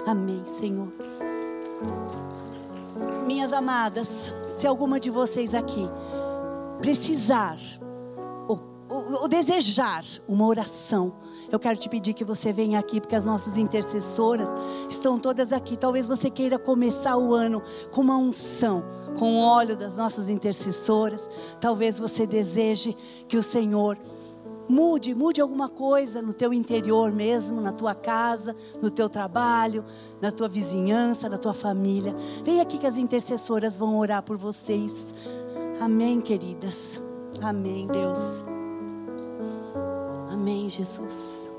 Amém, 0.07 0.42
Senhor. 0.44 0.88
Minhas 3.26 3.55
amadas, 3.55 4.32
se 4.59 4.66
alguma 4.66 5.00
de 5.00 5.09
vocês 5.09 5.55
aqui 5.55 5.88
precisar 6.82 7.58
ou, 8.48 8.60
ou, 8.88 9.22
ou 9.22 9.28
desejar 9.28 10.04
uma 10.28 10.44
oração, 10.46 11.14
eu 11.50 11.58
quero 11.58 11.78
te 11.78 11.88
pedir 11.88 12.12
que 12.12 12.24
você 12.24 12.52
venha 12.52 12.78
aqui, 12.78 13.00
porque 13.00 13.14
as 13.14 13.24
nossas 13.24 13.56
intercessoras 13.56 14.48
estão 14.90 15.18
todas 15.18 15.52
aqui. 15.52 15.76
Talvez 15.76 16.08
você 16.08 16.28
queira 16.28 16.58
começar 16.58 17.16
o 17.16 17.32
ano 17.32 17.62
com 17.92 18.00
uma 18.00 18.16
unção, 18.16 18.82
com 19.18 19.36
o 19.36 19.40
óleo 19.40 19.76
das 19.76 19.96
nossas 19.96 20.28
intercessoras. 20.28 21.28
Talvez 21.60 21.98
você 21.98 22.26
deseje 22.26 22.96
que 23.28 23.36
o 23.36 23.42
Senhor 23.42 23.98
mude, 24.68 25.14
mude 25.14 25.40
alguma 25.40 25.68
coisa 25.68 26.22
no 26.22 26.32
teu 26.32 26.52
interior 26.52 27.12
mesmo, 27.12 27.60
na 27.60 27.72
tua 27.72 27.94
casa, 27.94 28.56
no 28.80 28.90
teu 28.90 29.08
trabalho, 29.08 29.84
na 30.20 30.32
tua 30.32 30.48
vizinhança, 30.48 31.28
na 31.28 31.36
tua 31.36 31.52
família. 31.54 32.16
Vem 32.42 32.60
aqui 32.60 32.78
que 32.78 32.86
as 32.86 32.96
intercessoras 32.96 33.76
vão 33.76 33.98
orar 33.98 34.22
por 34.22 34.38
vocês. 34.38 35.14
Amém, 35.82 36.20
queridas. 36.20 37.02
Amém, 37.42 37.88
Deus. 37.88 38.44
Amém, 40.30 40.68
Jesus. 40.68 41.51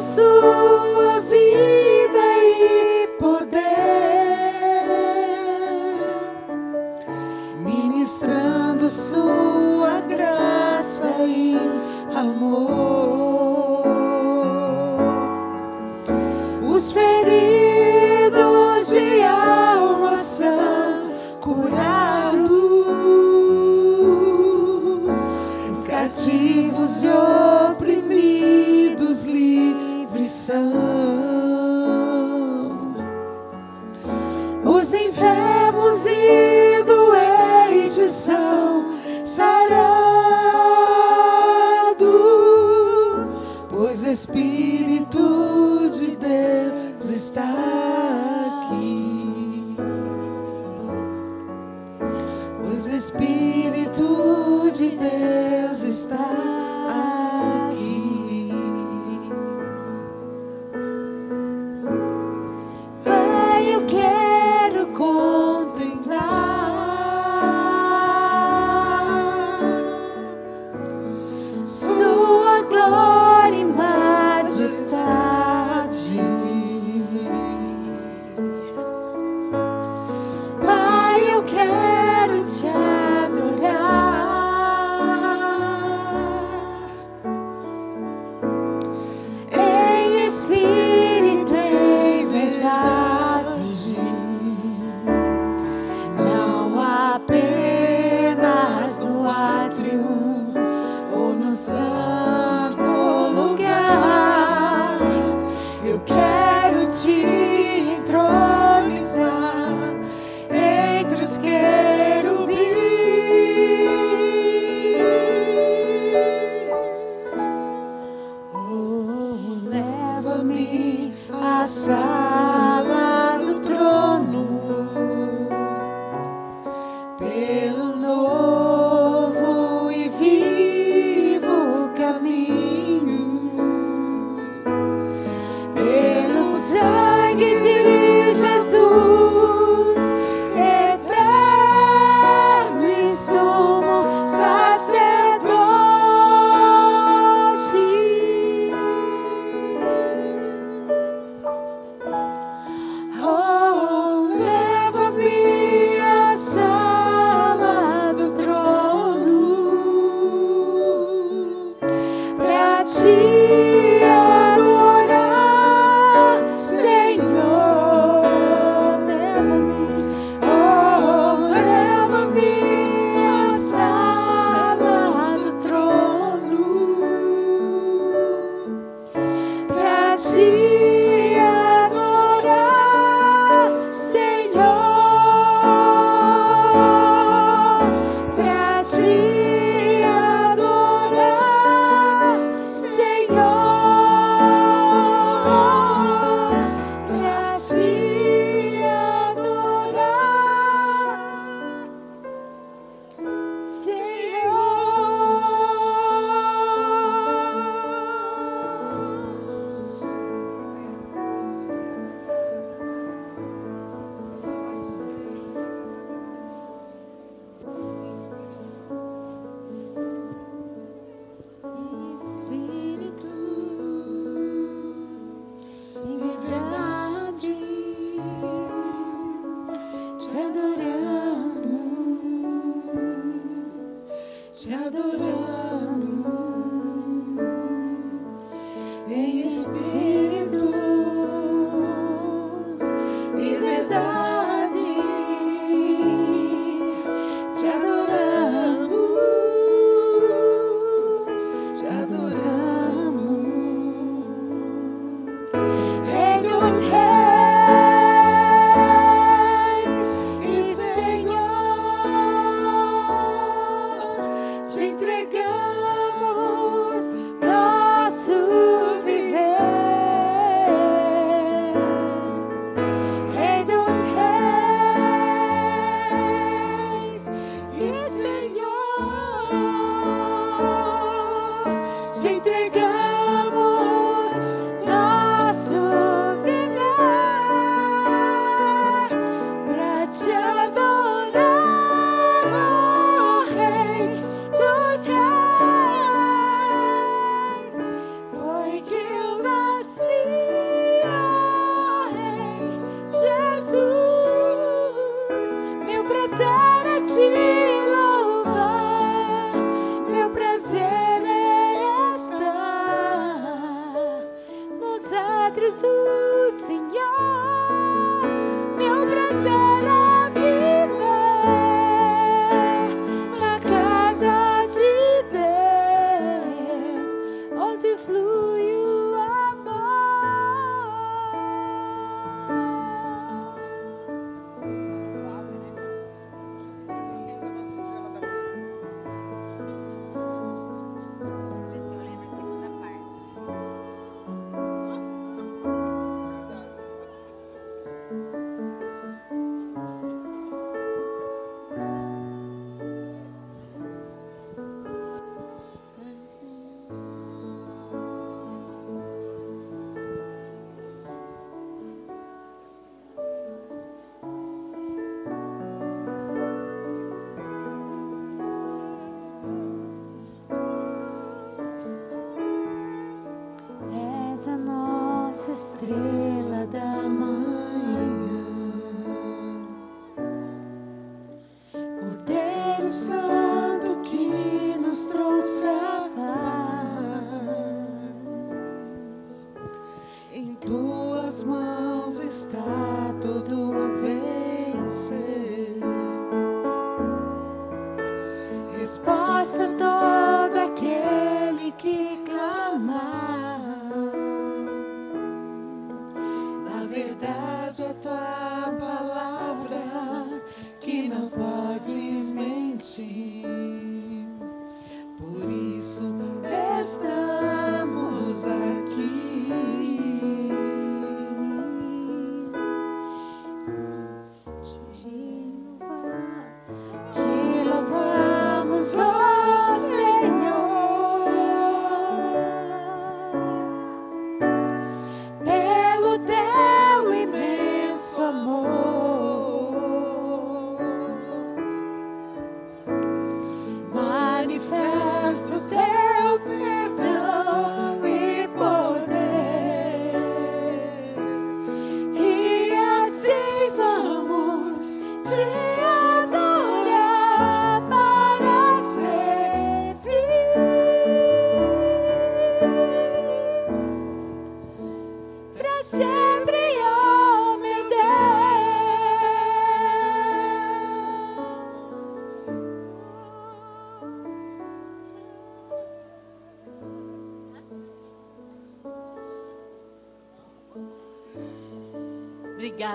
Sua 0.00 1.20
vida 1.28 2.24
e 2.42 3.06
poder, 3.18 3.60
ministrando 7.58 8.90
sua 8.90 9.39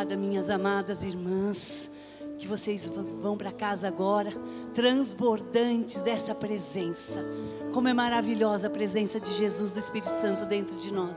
Obrigada, 0.06 0.16
minhas 0.16 0.51
amadas 0.51 1.03
irmãs. 1.03 1.89
Que 2.38 2.47
vocês 2.47 2.86
vão 2.86 3.36
para 3.36 3.51
casa 3.51 3.88
agora, 3.88 4.32
transbordantes 4.74 5.99
dessa 6.01 6.36
presença. 6.36 7.26
Como 7.74 7.88
é 7.88 7.93
maravilhosa 7.93 8.68
a 8.68 8.70
presença 8.70 9.20
de 9.20 9.34
Jesus, 9.34 9.74
do 9.74 9.80
Espírito 9.80 10.12
Santo 10.12 10.45
dentro 10.45 10.76
de 10.76 10.93
nós. 10.93 11.16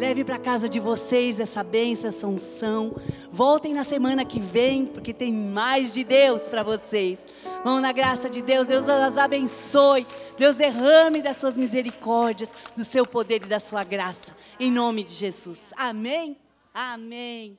Leve 0.00 0.24
para 0.24 0.38
casa 0.38 0.68
de 0.68 0.80
vocês 0.80 1.38
essa 1.38 1.62
bênção, 1.62 2.08
essa 2.08 2.26
unção. 2.26 2.96
Voltem 3.30 3.72
na 3.72 3.84
semana 3.84 4.24
que 4.24 4.40
vem, 4.40 4.86
porque 4.86 5.12
tem 5.12 5.32
mais 5.32 5.92
de 5.92 6.02
Deus 6.02 6.42
para 6.42 6.64
vocês. 6.64 7.24
Vão 7.62 7.80
na 7.80 7.92
graça 7.92 8.28
de 8.28 8.42
Deus, 8.42 8.66
Deus 8.66 8.88
as 8.88 9.16
abençoe. 9.16 10.06
Deus 10.36 10.56
derrame 10.56 11.22
das 11.22 11.36
suas 11.36 11.56
misericórdias, 11.56 12.50
do 12.76 12.84
seu 12.84 13.06
poder 13.06 13.42
e 13.44 13.48
da 13.48 13.60
sua 13.60 13.84
graça. 13.84 14.34
Em 14.58 14.72
nome 14.72 15.04
de 15.04 15.12
Jesus. 15.12 15.60
Amém. 15.76 16.36
Amém. 16.74 17.58